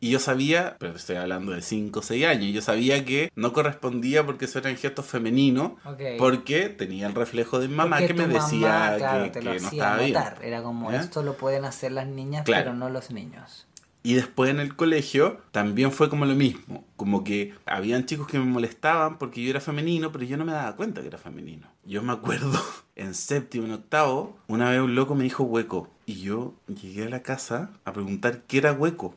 Y 0.00 0.10
yo 0.10 0.18
sabía, 0.18 0.76
pero 0.78 0.96
estoy 0.96 1.16
hablando 1.16 1.52
de 1.52 1.62
5 1.62 2.00
o 2.00 2.02
6 2.02 2.26
años, 2.26 2.52
yo 2.52 2.60
sabía 2.60 3.06
que 3.06 3.32
no 3.36 3.54
correspondía 3.54 4.26
porque 4.26 4.44
eso 4.44 4.58
eran 4.58 4.76
gestos 4.76 5.06
femeninos, 5.06 5.72
Ok. 5.86 6.00
porque 6.18 6.68
tenía 6.68 7.06
el 7.06 7.14
reflejo 7.14 7.58
de 7.58 7.68
mi 7.68 7.74
mamá 7.74 7.96
Porque 8.00 8.08
que 8.08 8.14
me 8.14 8.26
mamá, 8.26 8.44
decía 8.44 8.94
claro, 8.98 9.24
que, 9.24 9.30
que 9.32 9.40
no 9.44 9.52
estaba 9.54 9.96
bien. 9.96 10.14
Era 10.42 10.62
como, 10.62 10.90
¿Ya? 10.92 11.00
esto 11.00 11.22
lo 11.22 11.38
pueden 11.38 11.64
hacer 11.64 11.83
las 11.90 12.06
niñas, 12.06 12.44
Claro. 12.44 12.64
pero 12.64 12.76
no 12.76 12.88
los 12.90 13.10
niños. 13.10 13.66
Y 14.06 14.12
después 14.14 14.50
en 14.50 14.60
el 14.60 14.76
colegio 14.76 15.40
también 15.50 15.90
fue 15.90 16.10
como 16.10 16.26
lo 16.26 16.34
mismo. 16.34 16.84
Como 16.96 17.24
que 17.24 17.54
habían 17.64 18.04
chicos 18.04 18.26
que 18.26 18.38
me 18.38 18.44
molestaban 18.44 19.16
porque 19.16 19.42
yo 19.42 19.48
era 19.48 19.60
femenino, 19.62 20.12
pero 20.12 20.24
yo 20.26 20.36
no 20.36 20.44
me 20.44 20.52
daba 20.52 20.76
cuenta 20.76 21.00
que 21.00 21.06
era 21.06 21.16
femenino. 21.16 21.68
Yo 21.86 22.02
me 22.02 22.12
acuerdo, 22.12 22.52
en 22.96 23.14
séptimo, 23.14 23.64
en 23.64 23.72
octavo, 23.72 24.36
una 24.46 24.68
vez 24.70 24.80
un 24.82 24.94
loco 24.94 25.14
me 25.14 25.24
dijo 25.24 25.44
hueco. 25.44 25.88
Y 26.04 26.20
yo 26.20 26.52
llegué 26.66 27.06
a 27.06 27.08
la 27.08 27.22
casa 27.22 27.70
a 27.86 27.94
preguntar 27.94 28.42
qué 28.46 28.58
era 28.58 28.74
hueco. 28.74 29.14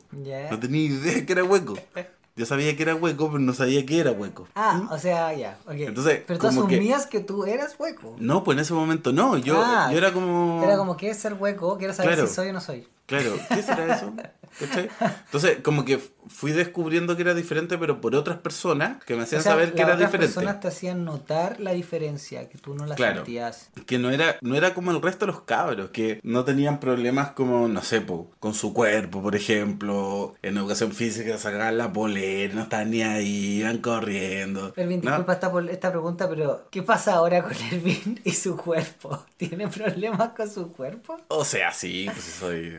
No 0.50 0.58
tenía 0.58 0.82
idea 0.86 1.26
que 1.26 1.32
era 1.32 1.44
hueco. 1.44 1.78
Yo 2.38 2.46
sabía 2.46 2.76
que 2.76 2.82
era 2.84 2.94
hueco, 2.94 3.26
pero 3.26 3.40
no 3.40 3.52
sabía 3.52 3.84
qué 3.84 3.98
era 3.98 4.12
hueco. 4.12 4.46
Ah, 4.54 4.88
o 4.92 4.98
sea, 4.98 5.34
ya, 5.34 5.58
ok. 5.66 5.72
Entonces, 5.74 6.22
pero 6.26 6.38
tú 6.38 6.46
como 6.46 6.68
que- 6.68 6.76
asumías 6.76 7.06
que... 7.06 7.18
tú 7.20 7.44
eras 7.44 7.74
hueco. 7.78 8.14
No, 8.18 8.44
pues 8.44 8.56
en 8.56 8.62
ese 8.62 8.72
momento 8.74 9.12
no. 9.12 9.36
Yo, 9.38 9.60
Ah, 9.60 9.88
yo 9.90 9.98
era 9.98 10.12
como... 10.12 10.62
Era 10.62 10.76
como, 10.78 10.96
¿qué 10.96 11.10
es 11.10 11.18
ser 11.18 11.34
hueco? 11.34 11.76
Quiero 11.78 11.92
saber 11.92 12.12
Claro. 12.14 12.28
si 12.28 12.34
soy 12.34 12.48
o 12.50 12.52
no 12.52 12.60
soy. 12.60 12.86
Claro, 13.08 13.36
¿qué 13.48 13.62
será 13.62 13.96
eso? 13.96 14.12
¿Cachai? 14.60 14.88
Entonces, 15.26 15.58
como 15.62 15.84
que 15.84 15.98
fui 16.28 16.52
descubriendo 16.52 17.16
que 17.16 17.22
era 17.22 17.32
diferente, 17.34 17.78
pero 17.78 18.00
por 18.02 18.14
otras 18.14 18.38
personas 18.38 19.02
que 19.04 19.14
me 19.14 19.22
hacían 19.22 19.40
O 19.40 19.42
sea, 19.42 19.52
saber 19.52 19.72
que 19.72 19.80
las 19.80 19.88
era 19.88 19.96
diferente. 19.96 20.34
personas 20.34 20.60
te 20.60 20.68
hacían 20.68 21.04
notar 21.04 21.58
la 21.60 21.72
diferencia, 21.72 22.48
que 22.50 22.58
tú 22.58 22.74
no 22.74 22.84
la 22.84 22.94
Claro. 22.96 23.16
sentías. 23.16 23.70
Que 23.86 23.98
no 23.98 24.10
era, 24.10 24.36
no 24.42 24.56
era 24.56 24.74
como 24.74 24.90
el 24.90 25.00
resto 25.00 25.24
de 25.26 25.32
los 25.32 25.42
cabros, 25.42 25.90
que 25.90 26.20
no 26.22 26.44
tenían 26.44 26.80
problemas 26.80 27.30
como, 27.32 27.66
no 27.68 27.82
sé, 27.82 28.00
po, 28.02 28.30
con 28.40 28.52
su 28.52 28.74
cuerpo, 28.74 29.22
por 29.22 29.36
ejemplo, 29.36 30.34
en 30.42 30.58
educación 30.58 30.92
física 30.92 31.38
sacaban 31.38 31.78
la 31.78 31.92
polera, 31.92 32.54
no 32.54 32.62
estaban 32.62 32.90
ni 32.90 33.02
ahí, 33.02 33.60
iban 33.60 33.78
corriendo. 33.78 34.72
Elvin, 34.76 35.00
¿no? 35.02 35.10
disculpa 35.10 35.32
esta, 35.34 35.52
esta 35.70 35.90
pregunta, 35.90 36.28
pero 36.28 36.66
¿qué 36.70 36.82
pasa 36.82 37.14
ahora 37.14 37.42
con 37.42 37.52
Elvin 37.70 38.20
y 38.24 38.32
su 38.32 38.56
cuerpo? 38.56 39.24
¿Tiene 39.38 39.68
problemas 39.68 40.30
con 40.30 40.50
su 40.50 40.72
cuerpo? 40.72 41.16
O 41.28 41.44
sea, 41.44 41.72
sí, 41.72 42.06
pues 42.12 42.24
soy... 42.24 42.78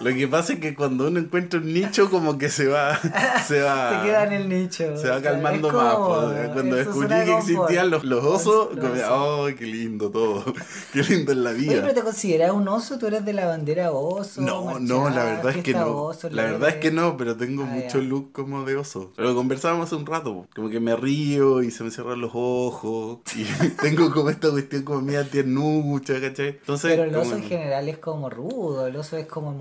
Lo 0.00 0.10
que 0.12 0.28
pasa 0.28 0.54
es 0.54 0.58
que 0.60 0.74
cuando 0.74 1.08
uno 1.08 1.18
encuentra 1.20 1.60
un 1.60 1.72
nicho, 1.72 2.10
como 2.10 2.36
que 2.38 2.48
se 2.48 2.66
va. 2.66 2.98
Se 3.46 3.60
va. 3.60 4.00
Se 4.02 4.06
queda 4.06 4.24
en 4.24 4.32
el 4.32 4.48
nicho. 4.48 4.96
Se 4.96 5.08
va 5.08 5.20
calmando 5.20 5.70
más. 5.70 5.94
pues, 5.96 6.48
Cuando 6.52 6.76
descubrí 6.76 7.08
que 7.08 7.36
existían 7.38 7.90
los, 7.90 8.04
los 8.04 8.24
osos, 8.24 8.74
Los 8.74 8.80
como, 8.80 8.94
osos. 8.94 9.46
¡ay, 9.48 9.54
qué 9.54 9.66
lindo 9.66 10.10
todo! 10.10 10.44
¡Qué 10.92 11.02
lindo 11.02 11.32
es 11.32 11.38
la 11.38 11.50
Oye, 11.50 11.58
vida! 11.58 11.80
pero 11.82 11.94
te 11.94 12.02
consideras 12.02 12.52
un 12.52 12.66
oso, 12.68 12.98
tú 12.98 13.06
eres 13.06 13.24
de 13.24 13.32
la 13.32 13.46
bandera 13.46 13.92
oso. 13.92 14.40
No, 14.40 14.78
no, 14.80 15.10
la 15.10 15.24
verdad 15.24 15.56
es 15.56 15.62
que 15.62 15.72
no. 15.72 15.86
oso, 16.04 16.28
La 16.30 16.42
verdad 16.44 16.68
es 16.70 16.76
que 16.76 16.90
no, 16.90 17.16
pero 17.16 17.36
tengo 17.36 17.62
Ah, 17.64 17.66
mucho 17.66 17.98
look 18.00 18.32
como 18.32 18.64
de 18.64 18.76
oso. 18.76 19.12
Pero 19.16 19.34
conversábamos 19.34 19.86
hace 19.86 19.96
un 19.96 20.06
rato, 20.06 20.46
como 20.54 20.68
que 20.70 20.80
me 20.80 20.96
río 20.96 21.62
y 21.62 21.70
se 21.70 21.84
me 21.84 21.90
cierran 21.90 22.20
los 22.20 22.30
ojos. 22.34 23.18
Y 23.36 23.44
tengo 23.82 24.10
como 24.12 24.30
esta 24.30 24.50
cuestión 24.50 24.82
como 24.82 25.00
media 25.02 25.24
tiernucha, 25.28 26.20
¿cachai? 26.20 26.48
Entonces, 26.48 26.90
Pero 26.90 27.04
el 27.04 27.10
como- 27.10 27.22
oso 27.22 27.36
en 27.36 27.42
general 27.44 27.88
es 27.88 27.98
como 27.98 28.30
rudo, 28.30 28.86
el 28.86 28.96
oso 28.96 29.16
es 29.16 29.26
como 29.26 29.50
el 29.50 29.56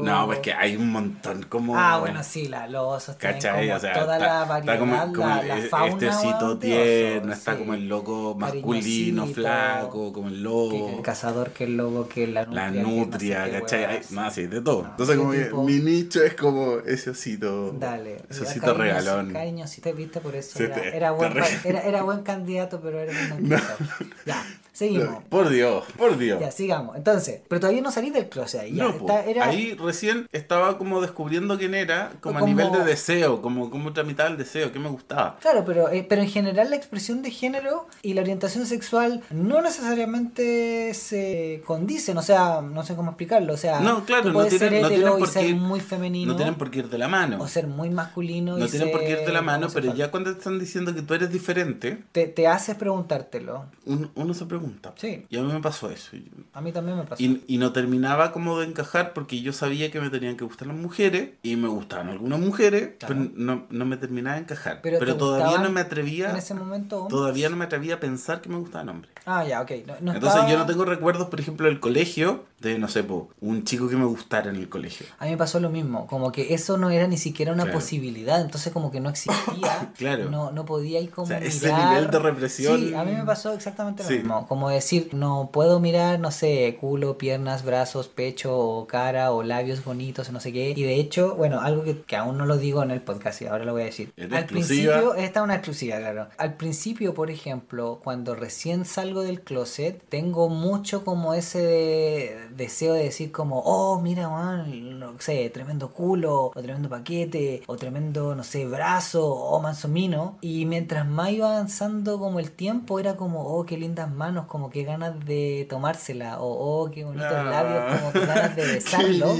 No, 0.00 0.26
pues 0.26 0.38
que 0.40 0.52
hay 0.52 0.76
un 0.76 0.90
montón 0.90 1.42
como. 1.44 1.78
Ah, 1.78 1.98
bueno, 1.98 2.22
sí, 2.22 2.48
la, 2.48 2.66
los 2.68 2.82
osos 3.02 3.16
¿Cachai? 3.16 3.66
como 3.66 3.76
O 3.76 3.80
sea, 3.80 3.92
toda 3.94 4.16
está, 4.16 4.26
la 4.26 4.42
está 4.42 4.44
variedad, 4.44 4.78
como, 4.78 5.12
como 5.14 5.28
la, 5.28 5.40
el- 5.40 5.48
la 5.48 5.68
fauna, 5.68 5.92
este 5.92 6.08
osito 6.08 6.58
tierno, 6.58 7.22
oso, 7.32 7.32
está 7.38 7.52
sí. 7.52 7.58
como 7.58 7.74
el 7.74 7.88
loco 7.88 8.34
masculino, 8.38 9.26
flaco, 9.26 10.12
como 10.12 10.28
el 10.28 10.34
Que 10.34 10.40
lobo. 10.40 10.90
el 10.96 11.02
cazador, 11.02 11.50
que 11.50 11.64
el 11.64 11.76
lobo, 11.76 12.08
que 12.08 12.26
la 12.26 12.44
nutria. 12.46 12.64
La 12.66 12.72
que 12.72 12.78
no 12.82 12.88
sé 12.88 12.96
nutria, 12.96 13.50
¿cachai? 13.60 13.84
Hay- 13.84 14.00
no, 14.10 14.30
sí, 14.30 14.46
de 14.46 14.60
todo. 14.60 14.82
No, 14.82 14.90
Entonces, 14.90 15.14
¿qué 15.16 15.20
como 15.20 15.32
que 15.32 15.44
tipo? 15.44 15.62
mi 15.64 15.78
nicho 15.80 16.22
es 16.22 16.34
como 16.34 16.78
ese 16.86 17.10
osito. 17.10 17.72
Dale. 17.72 18.16
Ese 18.28 18.42
osito 18.42 18.66
cariños- 18.74 18.78
regalón. 18.78 19.32
Cariñosito, 19.32 19.92
viste, 19.94 20.20
por 20.20 20.34
eso 20.34 20.58
Sí, 20.58 20.64
era, 20.64 20.74
te- 20.74 20.96
era, 20.96 21.08
te 21.10 21.14
buen, 21.16 21.32
era, 21.64 21.80
era 21.82 22.02
buen 22.02 22.22
candidato, 22.22 22.80
pero 22.82 22.98
era 23.00 23.12
un 23.12 23.28
candidato. 23.28 23.74
Ya, 24.26 24.44
seguimos. 24.76 25.24
Por 25.30 25.48
Dios, 25.48 25.84
por 25.96 26.18
Dios. 26.18 26.38
Ya, 26.40 26.50
sigamos. 26.50 26.96
Entonces, 26.96 27.40
pero 27.48 27.60
todavía 27.60 27.80
no 27.82 27.90
salí 27.90 28.10
del 28.10 28.28
closet 28.28 28.60
ahí. 28.60 28.74
Ya, 28.74 28.84
No, 28.84 28.90
está- 28.90 29.24
era, 29.24 29.46
ahí 29.46 29.74
recién 29.74 30.28
estaba 30.32 30.76
como 30.78 31.00
descubriendo 31.00 31.56
quién 31.58 31.74
era, 31.74 32.12
como, 32.20 32.38
Como- 32.40 32.44
a 32.44 32.48
nivel 32.48 32.72
de 32.72 32.84
deseo, 32.84 33.40
como 33.40 33.70
cómo 33.70 33.92
tramitaba 33.92 34.28
el 34.28 34.36
deseo, 34.36 34.72
qué 34.72 34.78
me 34.78 34.88
gustaba. 34.90 35.38
Claro, 35.40 35.64
pero, 35.64 35.88
eh, 35.88 36.04
pero 36.08 36.20
en 36.22 36.28
general 36.28 36.68
la 36.70 36.76
expresión 36.76 37.22
de 37.22 37.30
género 37.30 37.86
y 38.02 38.12
la 38.14 38.20
orientación 38.20 38.66
sexual 38.66 39.22
no 39.30 39.62
necesariamente 39.62 40.92
se 40.94 41.62
condicen, 41.66 42.18
o 42.18 42.22
sea, 42.22 42.60
no 42.60 42.84
sé 42.84 42.94
cómo 42.94 43.10
explicarlo, 43.10 43.54
o 43.54 43.56
sea, 43.56 43.80
No, 43.80 44.04
claro, 44.04 44.24
tú 44.24 44.32
no 44.32 44.46
tienen- 44.46 44.58
ser 44.58 44.72
no 44.72 44.88
hetero 44.88 45.16
tienen 45.16 45.24
y 45.24 45.26
ser 45.32 45.54
muy 45.54 45.80
femenino, 45.80 46.32
No 46.32 46.36
tienen 46.36 46.54
por 46.56 46.70
qué 46.70 46.80
ir 46.80 46.88
de 46.88 46.98
la 46.98 47.08
mano. 47.08 47.38
o 47.40 47.48
ser 47.48 47.66
muy 47.66 47.90
masculino 47.90 48.56
No 48.58 48.64
y 48.64 48.68
tienen 48.68 48.90
por 48.92 49.00
qué 49.00 49.10
ir 49.12 49.18
de 49.20 49.26
la 49.32 49.38
ser 49.38 49.42
mano, 49.42 49.68
pero 49.72 49.94
ya 49.94 50.10
cuando 50.10 50.30
están 50.30 50.58
diciendo 50.58 50.94
que 50.94 51.02
tú 51.02 51.14
eres 51.14 51.30
diferente, 51.32 51.98
Te, 52.12 52.26
te 52.26 52.46
haces 52.46 52.76
preguntártelo. 52.76 53.64
uno, 53.86 54.10
uno 54.14 54.34
se 54.34 54.44
pregunta. 54.46 54.65
Sí, 54.96 55.26
Y 55.28 55.36
a 55.38 55.42
mí 55.42 55.52
me 55.52 55.60
pasó 55.60 55.90
eso. 55.90 56.10
A 56.52 56.60
mí 56.60 56.72
también 56.72 56.96
me 56.98 57.04
pasó. 57.04 57.22
Y, 57.22 57.42
y 57.46 57.58
no 57.58 57.72
terminaba 57.72 58.32
como 58.32 58.58
de 58.58 58.66
encajar 58.66 59.12
porque 59.12 59.40
yo 59.40 59.52
sabía 59.52 59.90
que 59.90 60.00
me 60.00 60.10
tenían 60.10 60.36
que 60.36 60.44
gustar 60.44 60.68
las 60.68 60.76
mujeres 60.76 61.30
y 61.42 61.56
me 61.56 61.68
gustaban 61.68 62.08
algunas 62.08 62.38
mujeres, 62.40 62.90
Claro. 62.98 63.14
pero 63.14 63.30
no, 63.34 63.66
no 63.70 63.84
me 63.84 63.96
terminaba 63.96 64.36
de 64.36 64.42
encajar. 64.42 64.80
Pero 64.82 64.98
Pero, 64.98 65.12
¿te 65.14 65.18
todavía 65.18 65.58
no 65.58 65.70
me 65.70 65.80
atrevía, 65.80 66.30
en 66.30 66.36
ese 66.36 66.54
momento... 66.54 66.98
hombres? 67.02 67.10
todavía 67.10 67.48
no 67.48 67.56
me 67.56 67.64
atrevía 67.66 67.94
a 67.96 68.00
pensar 68.00 68.40
que 68.40 68.48
me 68.48 68.56
gustaban 68.56 68.88
hombres. 68.88 69.12
Ah, 69.26 69.44
ya, 69.44 69.60
ok. 69.62 69.70
No, 69.86 69.94
no 70.00 70.12
Entonces 70.12 70.28
estaba- 70.40 70.48
yo 70.50 70.58
no 70.58 70.66
tengo 70.66 70.84
recuerdos, 70.84 71.28
por 71.28 71.40
ejemplo, 71.40 71.66
del 71.66 71.80
colegio, 71.80 72.44
de, 72.60 72.78
no 72.78 72.88
sé, 72.88 73.02
po, 73.02 73.28
un 73.40 73.64
chico 73.64 73.88
que 73.88 73.96
me 73.96 74.04
gustara 74.04 74.50
en 74.50 74.56
el 74.56 74.68
colegio. 74.68 75.06
A 75.18 75.24
mí 75.24 75.32
me 75.32 75.36
pasó 75.36 75.60
lo 75.60 75.68
mismo, 75.68 76.06
como 76.06 76.32
que 76.32 76.54
eso 76.54 76.78
no 76.78 76.90
era 76.90 77.06
ni 77.06 77.18
siquiera 77.18 77.52
una 77.52 77.64
Claro. 77.64 77.78
posibilidad, 77.78 78.40
entonces 78.40 78.72
como 78.72 78.90
que 78.90 79.00
no 79.00 79.10
existía, 79.10 79.92
Claro. 79.98 80.30
no, 80.30 80.52
no 80.52 80.64
podía 80.64 81.00
ir 81.00 81.10
como 81.10 81.24
O 81.24 81.28
sea, 81.28 81.38
ese 81.38 81.72
nivel 81.72 82.10
de 82.10 82.18
represión- 82.18 82.78
Sí, 82.78 82.94
a 82.94 83.04
mí 83.04 83.12
me 83.12 83.24
pasó 83.24 83.52
exactamente 83.52 84.02
lo 84.04 84.08
Sí. 84.08 84.14
mismo, 84.18 84.46
como 84.46 84.55
decir, 84.70 85.10
no 85.12 85.50
puedo 85.52 85.80
mirar, 85.80 86.18
no 86.20 86.30
sé, 86.30 86.76
culo, 86.80 87.18
piernas, 87.18 87.64
brazos, 87.64 88.08
pecho, 88.08 88.56
o 88.58 88.86
cara, 88.86 89.32
o 89.32 89.42
labios 89.42 89.84
bonitos, 89.84 90.28
o 90.28 90.32
no 90.32 90.40
sé 90.40 90.52
qué, 90.52 90.70
y 90.76 90.82
de 90.82 90.94
hecho, 90.96 91.34
bueno, 91.36 91.60
algo 91.60 91.82
que, 91.84 92.02
que 92.02 92.16
aún 92.16 92.36
no 92.38 92.46
lo 92.46 92.56
digo 92.56 92.82
en 92.82 92.90
el 92.90 93.00
podcast 93.02 93.42
y 93.42 93.46
ahora 93.46 93.64
lo 93.64 93.72
voy 93.72 93.82
a 93.82 93.86
decir. 93.86 94.12
Es 94.16 94.26
Al 94.32 94.38
exclusiva. 94.44 94.94
principio, 94.94 95.14
esta 95.14 95.40
es 95.40 95.44
una 95.44 95.54
exclusiva, 95.54 95.98
claro. 95.98 96.28
Al 96.38 96.54
principio, 96.54 97.14
por 97.14 97.30
ejemplo, 97.30 98.00
cuando 98.02 98.34
recién 98.34 98.84
salgo 98.84 99.22
del 99.22 99.40
closet, 99.42 100.02
tengo 100.08 100.48
mucho 100.48 101.04
como 101.04 101.34
ese 101.34 101.60
de- 101.62 102.48
deseo 102.56 102.94
de 102.94 103.04
decir 103.04 103.32
como, 103.32 103.60
oh, 103.60 104.00
mira, 104.00 104.28
man, 104.28 104.98
no 104.98 105.14
sé, 105.20 105.48
tremendo 105.50 105.92
culo, 105.92 106.52
o 106.54 106.62
tremendo 106.62 106.88
paquete, 106.88 107.62
o 107.66 107.76
tremendo, 107.76 108.34
no 108.34 108.42
sé, 108.44 108.66
brazo, 108.66 109.26
o 109.26 109.60
manso 109.60 109.88
mino. 109.88 110.38
Y 110.40 110.66
mientras 110.66 111.06
más 111.06 111.30
iba 111.30 111.48
avanzando 111.50 112.18
como 112.18 112.38
el 112.40 112.50
tiempo, 112.50 112.98
era 113.00 113.16
como, 113.16 113.42
oh, 113.46 113.64
qué 113.64 113.76
lindas 113.76 114.10
manos, 114.10 114.35
como 114.44 114.68
que 114.68 114.84
ganas 114.84 115.24
de 115.24 115.66
tomársela, 115.70 116.38
o 116.40 116.82
oh, 116.82 116.90
qué 116.90 117.04
bonitos 117.04 117.32
Ah. 117.32 117.42
labios, 117.42 118.00
como 118.00 118.12
que 118.12 118.26
ganas 118.26 118.54
de 118.54 118.62
besarlo. 118.74 119.34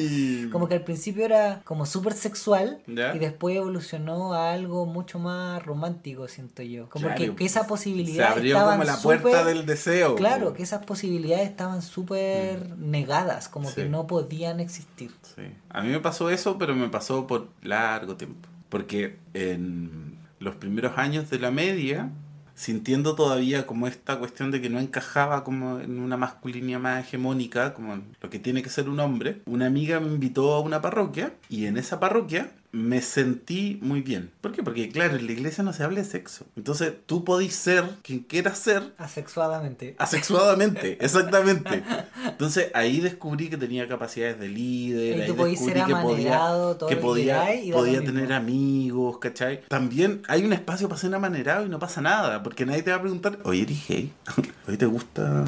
Como 0.50 0.66
que 0.68 0.74
al 0.76 0.80
principio 0.84 1.26
era 1.26 1.60
como 1.64 1.84
súper 1.84 2.14
sexual 2.14 2.80
¿Ya? 2.86 3.14
y 3.14 3.18
después 3.18 3.54
evolucionó 3.56 4.32
a 4.32 4.52
algo 4.54 4.86
mucho 4.86 5.18
más 5.18 5.62
romántico, 5.62 6.26
siento 6.28 6.62
yo. 6.62 6.88
Como 6.88 7.08
Claro, 7.08 7.20
que, 7.20 7.34
que 7.34 7.44
esa 7.44 7.62
Se 7.62 7.68
posibilidad 7.68 8.32
abrió 8.32 8.54
estaban 8.56 8.78
como 8.78 8.84
la 8.90 8.96
puerta 8.96 9.44
del 9.44 9.66
deseo. 9.66 10.14
Claro, 10.14 10.54
que 10.54 10.62
esas 10.62 10.86
posibilidades 10.86 11.48
estaban 11.50 11.82
súper 11.82 12.78
negadas, 12.78 13.48
como 13.50 13.74
que 13.74 13.84
no 13.88 14.06
podían 14.06 14.60
existir. 14.60 15.10
Sí. 15.34 15.42
A 15.68 15.82
mí 15.82 15.90
me 15.90 16.00
pasó 16.00 16.30
eso, 16.30 16.56
pero 16.56 16.74
me 16.74 16.88
pasó 16.88 17.26
por 17.26 17.48
largo 17.62 18.16
tiempo. 18.16 18.48
Porque 18.68 19.18
en 19.34 20.16
los 20.38 20.54
primeros 20.56 20.96
años 20.98 21.30
de 21.30 21.38
la 21.38 21.50
media, 21.50 22.10
sintiendo 22.56 23.14
todavía 23.14 23.66
como 23.66 23.86
esta 23.86 24.18
cuestión 24.18 24.50
de 24.50 24.60
que 24.60 24.70
no 24.70 24.80
encajaba 24.80 25.44
como 25.44 25.78
en 25.78 26.00
una 26.00 26.16
masculinidad 26.16 26.80
más 26.80 27.06
hegemónica, 27.06 27.74
como 27.74 28.02
lo 28.20 28.30
que 28.30 28.38
tiene 28.38 28.62
que 28.62 28.70
ser 28.70 28.88
un 28.88 28.98
hombre, 28.98 29.42
una 29.44 29.66
amiga 29.66 30.00
me 30.00 30.08
invitó 30.08 30.54
a 30.54 30.60
una 30.60 30.80
parroquia 30.80 31.34
y 31.48 31.66
en 31.66 31.76
esa 31.76 32.00
parroquia 32.00 32.50
me 32.76 33.00
sentí 33.00 33.78
muy 33.80 34.02
bien. 34.02 34.30
¿Por 34.42 34.52
qué? 34.52 34.62
Porque 34.62 34.90
claro, 34.90 35.16
en 35.16 35.24
la 35.24 35.32
iglesia 35.32 35.64
no 35.64 35.72
se 35.72 35.82
habla 35.82 36.00
de 36.00 36.04
sexo. 36.04 36.44
Entonces 36.56 36.92
tú 37.06 37.24
podís 37.24 37.54
ser 37.54 37.84
quien 38.02 38.20
quieras 38.20 38.58
ser. 38.58 38.92
Asexuadamente. 38.98 39.96
Asexuadamente, 39.98 40.98
exactamente. 41.00 41.82
Entonces 42.26 42.70
ahí 42.74 43.00
descubrí 43.00 43.48
que 43.48 43.56
tenía 43.56 43.88
capacidades 43.88 44.38
de 44.38 44.48
líder. 44.48 45.16
Y 45.16 45.20
ahí 45.22 45.26
tú 45.26 45.34
descubrí 45.36 45.56
ser 45.56 45.86
que 45.86 45.96
podía, 45.96 46.38
todo 46.38 46.86
que 46.86 46.96
podía, 46.96 47.54
y 47.54 47.72
podía 47.72 48.04
tener 48.04 48.34
amigos, 48.34 49.18
¿cachai? 49.18 49.62
También 49.68 50.20
hay 50.28 50.44
un 50.44 50.52
espacio 50.52 50.86
para 50.86 51.00
ser 51.00 51.14
amanerado 51.14 51.64
y 51.64 51.70
no 51.70 51.78
pasa 51.78 52.02
nada. 52.02 52.42
Porque 52.42 52.66
nadie 52.66 52.82
te 52.82 52.90
va 52.90 52.98
a 52.98 53.00
preguntar, 53.00 53.38
oye, 53.44 53.62
¿eres 53.62 53.88
gay? 53.88 54.12
¿Oye, 54.68 54.76
te 54.76 54.86
gusta 54.86 55.44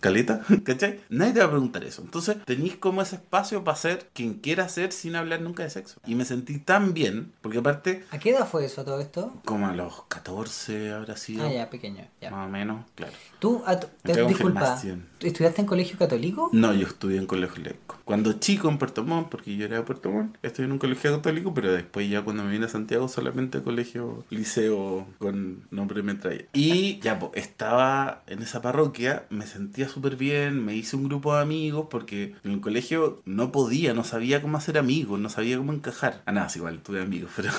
caleta? 0.00 0.40
¿Cachai? 0.64 1.00
Nadie 1.08 1.32
te 1.34 1.40
va 1.40 1.46
a 1.46 1.50
preguntar 1.50 1.84
eso. 1.84 2.02
Entonces 2.02 2.36
tenéis 2.44 2.76
como 2.76 3.02
ese 3.02 3.16
espacio 3.16 3.62
para 3.64 3.76
ser 3.76 4.08
quien 4.12 4.34
quiera 4.34 4.68
ser 4.68 4.92
sin 4.92 5.16
hablar 5.16 5.40
nunca 5.42 5.62
de 5.62 5.70
sexo. 5.70 6.00
Y 6.06 6.14
me 6.14 6.24
sentí 6.24 6.58
tan 6.58 6.94
bien, 6.94 7.32
porque 7.42 7.58
aparte, 7.58 8.04
¿A 8.10 8.18
qué 8.18 8.30
edad 8.30 8.46
fue 8.48 8.64
eso 8.64 8.84
todo 8.84 9.00
esto? 9.00 9.32
como 9.44 9.66
a 9.68 9.74
los 9.74 10.02
14 10.04 10.92
habrá 10.92 11.16
sido, 11.16 11.46
Ah, 11.46 11.52
ya, 11.52 11.70
pequeño. 11.70 12.06
Ya. 12.20 12.30
más 12.30 12.46
o 12.46 12.50
menos, 12.50 12.84
claro. 12.94 13.12
Tú, 13.38 13.62
a 13.66 13.78
te- 13.78 13.86
disculpa, 14.04 14.26
confirmación. 14.26 15.06
¿tú 15.18 15.26
¿estudiaste 15.26 15.60
en 15.62 15.66
colegio 15.66 15.98
católico? 15.98 16.50
No, 16.52 16.72
yo 16.74 16.86
estudié 16.86 17.18
en 17.18 17.26
colegio 17.26 17.62
laico. 17.62 17.98
Cuando 18.04 18.32
chico 18.34 18.68
en 18.68 18.78
Puerto 18.78 19.04
Montt, 19.04 19.28
porque 19.28 19.56
yo 19.56 19.64
era 19.66 19.76
de 19.76 19.82
Puerto 19.82 20.10
Montt, 20.10 20.36
estudié 20.42 20.66
en 20.66 20.72
un 20.72 20.78
colegio 20.78 21.14
católico, 21.14 21.54
pero 21.54 21.72
después 21.72 22.08
ya 22.08 22.22
cuando 22.22 22.42
me 22.44 22.50
vine 22.50 22.66
a 22.66 22.68
Santiago 22.68 23.08
solamente 23.08 23.62
colegio, 23.62 24.24
liceo 24.30 25.06
con 25.18 25.62
nombre 25.70 26.02
metralla. 26.02 26.44
Y 26.52 26.98
ya, 27.00 27.18
pues, 27.18 27.32
estaba 27.34 28.22
en 28.26 28.42
esa 28.42 28.60
parroquia, 28.62 29.24
me 29.30 29.46
sentía 29.46 29.88
súper 29.90 30.16
bien, 30.16 30.64
me 30.64 30.74
hice 30.74 30.96
un 30.96 31.04
grupo 31.04 31.34
de 31.34 31.42
amigos, 31.42 31.86
porque 31.90 32.34
en 32.44 32.52
el 32.52 32.60
colegio 32.60 33.22
no 33.24 33.52
podía, 33.52 33.94
no 33.94 34.04
sabía 34.04 34.40
cómo 34.40 34.56
hacer 34.56 34.78
amigos, 34.78 35.20
no 35.20 35.28
sabía 35.28 35.58
cómo 35.58 35.72
encajar. 35.72 36.22
Ah, 36.26 36.32
nada, 36.32 36.46
es 36.46 36.56
igual, 36.56 36.80
tuve 36.80 37.02
amigos, 37.02 37.30
pero 37.36 37.50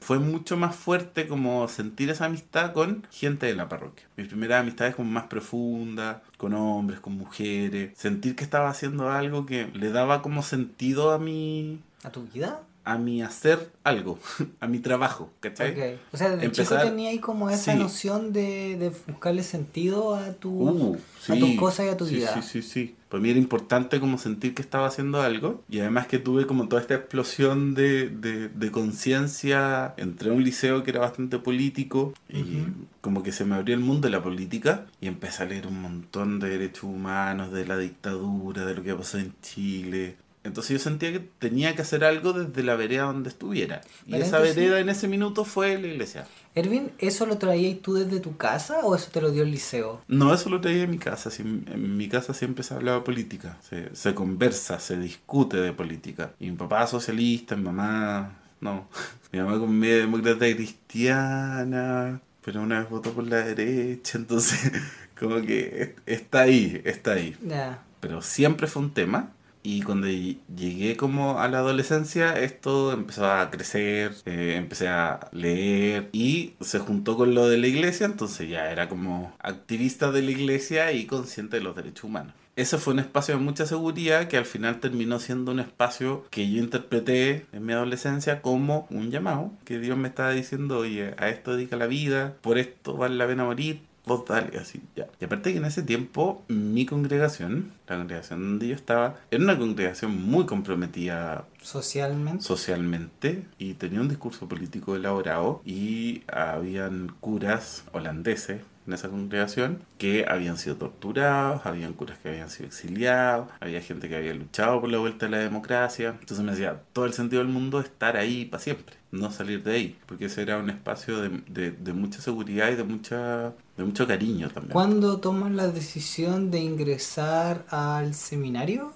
fue 0.00 0.18
mucho 0.18 0.56
más 0.56 0.76
fuerte 0.76 1.28
como 1.28 1.66
sentir 1.68 2.10
esa 2.10 2.26
amistad 2.26 2.72
con 2.72 3.06
gente 3.10 3.46
de 3.46 3.54
la 3.54 3.68
parroquia. 3.68 4.06
Mis 4.16 4.28
primeras 4.28 4.60
amistades 4.60 4.94
como 4.94 5.10
más 5.10 5.24
profundas, 5.24 6.18
con 6.36 6.54
hombres, 6.54 7.00
con 7.00 7.14
mujeres. 7.14 7.96
Sentir 7.96 8.36
que 8.36 8.44
estaba 8.44 8.68
haciendo 8.68 9.10
algo 9.10 9.46
que 9.46 9.66
le 9.74 9.90
daba 9.90 10.22
como 10.22 10.42
sentido 10.42 11.12
a 11.12 11.18
mi, 11.18 11.80
¿A 12.02 12.10
tu 12.10 12.22
vida? 12.22 12.62
A 12.84 12.96
mi 12.98 13.22
hacer 13.22 13.70
algo, 13.84 14.18
a 14.60 14.66
mi 14.66 14.78
trabajo, 14.78 15.30
¿cachai? 15.40 15.72
Ok. 15.72 15.98
O 16.12 16.16
sea, 16.16 16.30
desde 16.30 16.46
Empezar- 16.46 16.78
chico 16.80 16.90
tenía 16.90 17.10
ahí 17.10 17.18
como 17.18 17.50
esa 17.50 17.72
Sí. 17.72 17.78
noción 17.78 18.32
de, 18.32 18.76
de 18.78 18.90
buscarle 19.06 19.42
sentido 19.42 20.14
a 20.14 20.32
tu, 20.32 20.50
Uh, 20.50 20.98
a 21.28 21.34
tus 21.38 21.54
cosas 21.56 21.86
y 21.86 21.88
a 21.90 21.96
tu 21.96 22.06
sí, 22.06 22.16
vida. 22.16 22.32
Sí, 22.34 22.42
sí, 22.42 22.62
sí. 22.62 22.94
Para 23.10 23.20
mí 23.22 23.30
era 23.30 23.38
importante 23.40 23.98
como 23.98 24.18
sentir 24.18 24.54
que 24.54 24.62
estaba 24.62 24.86
haciendo 24.86 25.20
algo 25.20 25.62
y 25.68 25.80
además 25.80 26.06
que 26.06 26.18
tuve 26.20 26.46
como 26.46 26.68
toda 26.68 26.80
esta 26.80 26.94
explosión 26.94 27.74
de, 27.74 28.08
de, 28.08 28.48
de 28.48 28.70
conciencia. 28.70 29.94
Entré 29.96 30.30
a 30.30 30.32
un 30.32 30.44
liceo 30.44 30.82
que 30.84 30.90
era 30.90 31.00
bastante 31.00 31.38
político 31.38 32.14
y 32.28 32.64
como 33.00 33.22
que 33.24 33.32
se 33.32 33.44
me 33.44 33.56
abrió 33.56 33.74
el 33.74 33.80
mundo 33.82 34.06
de 34.06 34.12
la 34.12 34.22
política 34.22 34.86
y 35.00 35.08
empecé 35.08 35.42
a 35.42 35.46
leer 35.46 35.66
un 35.66 35.82
montón 35.82 36.38
de 36.38 36.50
derechos 36.50 36.84
humanos, 36.84 37.50
de 37.52 37.66
la 37.66 37.76
dictadura, 37.76 38.64
de 38.64 38.74
lo 38.74 38.82
que 38.84 38.94
pasó 38.94 39.18
en 39.18 39.34
Chile. 39.42 40.16
Entonces 40.42 40.70
yo 40.72 40.78
sentía 40.82 41.12
que 41.12 41.20
tenía 41.20 41.74
que 41.76 41.82
hacer 41.82 42.02
algo 42.02 42.32
desde 42.32 42.62
la 42.62 42.74
vereda 42.74 43.02
donde 43.04 43.28
estuviera. 43.28 43.82
Y 44.06 44.12
Pero 44.12 44.24
esa 44.24 44.36
entonces- 44.38 44.56
vereda 44.56 44.80
en 44.80 44.88
ese 44.88 45.06
minuto 45.06 45.44
fue 45.44 45.78
la 45.78 45.86
iglesia. 45.86 46.26
Ervin, 46.54 46.90
¿eso 46.98 47.26
lo 47.26 47.36
traías 47.38 47.78
tú 47.80 47.94
desde 47.94 48.20
tu 48.20 48.36
casa 48.38 48.80
o 48.84 48.94
eso 48.96 49.10
te 49.12 49.20
lo 49.20 49.30
dio 49.30 49.42
el 49.42 49.50
liceo? 49.50 50.02
No, 50.08 50.32
eso 50.32 50.48
lo 50.48 50.60
traía 50.60 50.84
en 50.84 50.90
mi 50.90 50.98
casa. 50.98 51.30
en 51.38 51.96
mi 51.96 52.08
casa 52.08 52.32
siempre 52.34 52.64
se 52.64 52.72
hablaba 52.74 53.04
política. 53.04 53.58
Se, 53.68 53.94
se 53.94 54.14
conversa, 54.14 54.80
se 54.80 54.96
discute 54.98 55.58
de 55.58 55.72
política. 55.74 56.32
Y 56.40 56.50
mi 56.50 56.56
papá 56.56 56.86
socialista, 56.86 57.54
mi 57.54 57.64
mamá... 57.64 58.36
No, 58.62 58.88
mi 59.32 59.38
mamá 59.40 59.58
con 59.58 59.78
media 59.78 59.96
demócrata 59.98 60.46
cristiana, 60.54 62.20
pero 62.44 62.62
una 62.62 62.80
vez 62.80 62.90
votó 62.90 63.12
por 63.12 63.26
la 63.26 63.38
derecha, 63.38 64.18
entonces 64.18 64.72
como 65.18 65.40
que 65.42 65.94
es- 66.06 66.18
está 66.20 66.40
ahí, 66.40 66.80
está 66.84 67.12
ahí. 67.12 67.36
Ya. 67.46 67.82
Pero 68.00 68.22
siempre 68.22 68.66
fue 68.66 68.82
un 68.82 68.92
tema. 68.94 69.32
Y 69.62 69.82
cuando 69.82 70.06
ll- 70.06 70.38
llegué 70.56 70.96
como 70.96 71.38
a 71.40 71.48
la 71.48 71.58
adolescencia, 71.58 72.38
esto 72.38 72.92
empezó 72.92 73.26
a 73.30 73.50
crecer, 73.50 74.14
eh, 74.24 74.54
empecé 74.56 74.88
a 74.88 75.28
leer 75.32 76.08
y 76.12 76.54
se 76.60 76.78
juntó 76.78 77.16
con 77.16 77.34
lo 77.34 77.46
de 77.48 77.58
la 77.58 77.66
iglesia, 77.66 78.06
entonces 78.06 78.48
ya 78.48 78.70
era 78.72 78.88
como 78.88 79.34
activista 79.38 80.12
de 80.12 80.22
la 80.22 80.30
iglesia 80.30 80.92
y 80.92 81.04
consciente 81.06 81.58
de 81.58 81.62
los 81.62 81.76
derechos 81.76 82.04
humanos. 82.04 82.32
Ese 82.56 82.78
fue 82.78 82.92
un 82.94 82.98
espacio 82.98 83.36
de 83.36 83.42
mucha 83.42 83.64
seguridad 83.64 84.28
que 84.28 84.36
al 84.36 84.44
final 84.44 84.80
terminó 84.80 85.18
siendo 85.18 85.52
un 85.52 85.60
espacio 85.60 86.24
que 86.30 86.50
yo 86.50 86.58
interpreté 86.58 87.46
en 87.52 87.64
mi 87.64 87.72
adolescencia 87.72 88.42
como 88.42 88.86
un 88.90 89.10
llamado, 89.10 89.52
que 89.64 89.78
Dios 89.78 89.96
me 89.96 90.08
estaba 90.08 90.30
diciendo, 90.32 90.78
oye, 90.78 91.14
a 91.16 91.28
esto 91.28 91.54
dedica 91.56 91.76
la 91.76 91.86
vida, 91.86 92.34
por 92.42 92.58
esto 92.58 92.96
vale 92.96 93.14
la 93.16 93.26
pena 93.26 93.44
morir, 93.44 93.80
vos 94.10 94.24
dale, 94.26 94.58
así, 94.58 94.82
ya. 94.96 95.06
Y 95.20 95.24
aparte 95.24 95.52
que 95.52 95.58
en 95.58 95.64
ese 95.64 95.82
tiempo, 95.82 96.42
mi 96.48 96.84
congregación, 96.84 97.72
la 97.86 97.96
congregación 97.96 98.40
donde 98.40 98.68
yo 98.68 98.74
estaba, 98.74 99.16
era 99.30 99.42
una 99.42 99.56
congregación 99.56 100.20
muy 100.20 100.46
comprometida 100.46 101.46
Socialmente. 101.62 102.42
socialmente 102.42 103.44
y 103.58 103.74
tenía 103.74 104.00
un 104.00 104.08
discurso 104.08 104.48
político 104.48 104.96
elaborado 104.96 105.62
y 105.64 106.22
habían 106.26 107.14
curas 107.20 107.84
holandeses 107.92 108.62
en 108.90 108.94
esa 108.94 109.08
congregación 109.08 109.78
que 109.98 110.26
habían 110.28 110.58
sido 110.58 110.76
torturados, 110.76 111.64
habían 111.64 111.92
curas 111.94 112.18
que 112.18 112.28
habían 112.28 112.50
sido 112.50 112.66
exiliados, 112.66 113.48
había 113.60 113.80
gente 113.80 114.08
que 114.08 114.16
había 114.16 114.34
luchado 114.34 114.80
por 114.80 114.90
la 114.90 114.98
vuelta 114.98 115.26
a 115.26 115.28
la 115.28 115.38
democracia. 115.38 116.16
Entonces 116.20 116.44
me 116.44 116.50
decía, 116.52 116.82
todo 116.92 117.06
el 117.06 117.12
sentido 117.12 117.42
del 117.42 117.52
mundo 117.52 117.80
estar 117.80 118.16
ahí 118.16 118.44
para 118.44 118.62
siempre, 118.62 118.96
no 119.12 119.30
salir 119.30 119.62
de 119.62 119.72
ahí, 119.72 119.98
porque 120.06 120.26
ese 120.26 120.42
era 120.42 120.58
un 120.58 120.70
espacio 120.70 121.20
de, 121.20 121.28
de- 121.48 121.70
de 121.72 121.92
mucha 121.92 122.20
seguridad 122.20 122.70
y 122.70 122.74
de, 122.76 122.84
mucha, 122.84 123.52
de 123.76 123.84
mucho 123.84 124.06
cariño 124.06 124.48
también. 124.50 124.72
¿Cuándo 124.72 125.18
tomas 125.20 125.52
la 125.52 125.68
decisión 125.68 126.50
de 126.50 126.60
ingresar 126.60 127.64
al 127.70 128.14
seminario? 128.14 128.92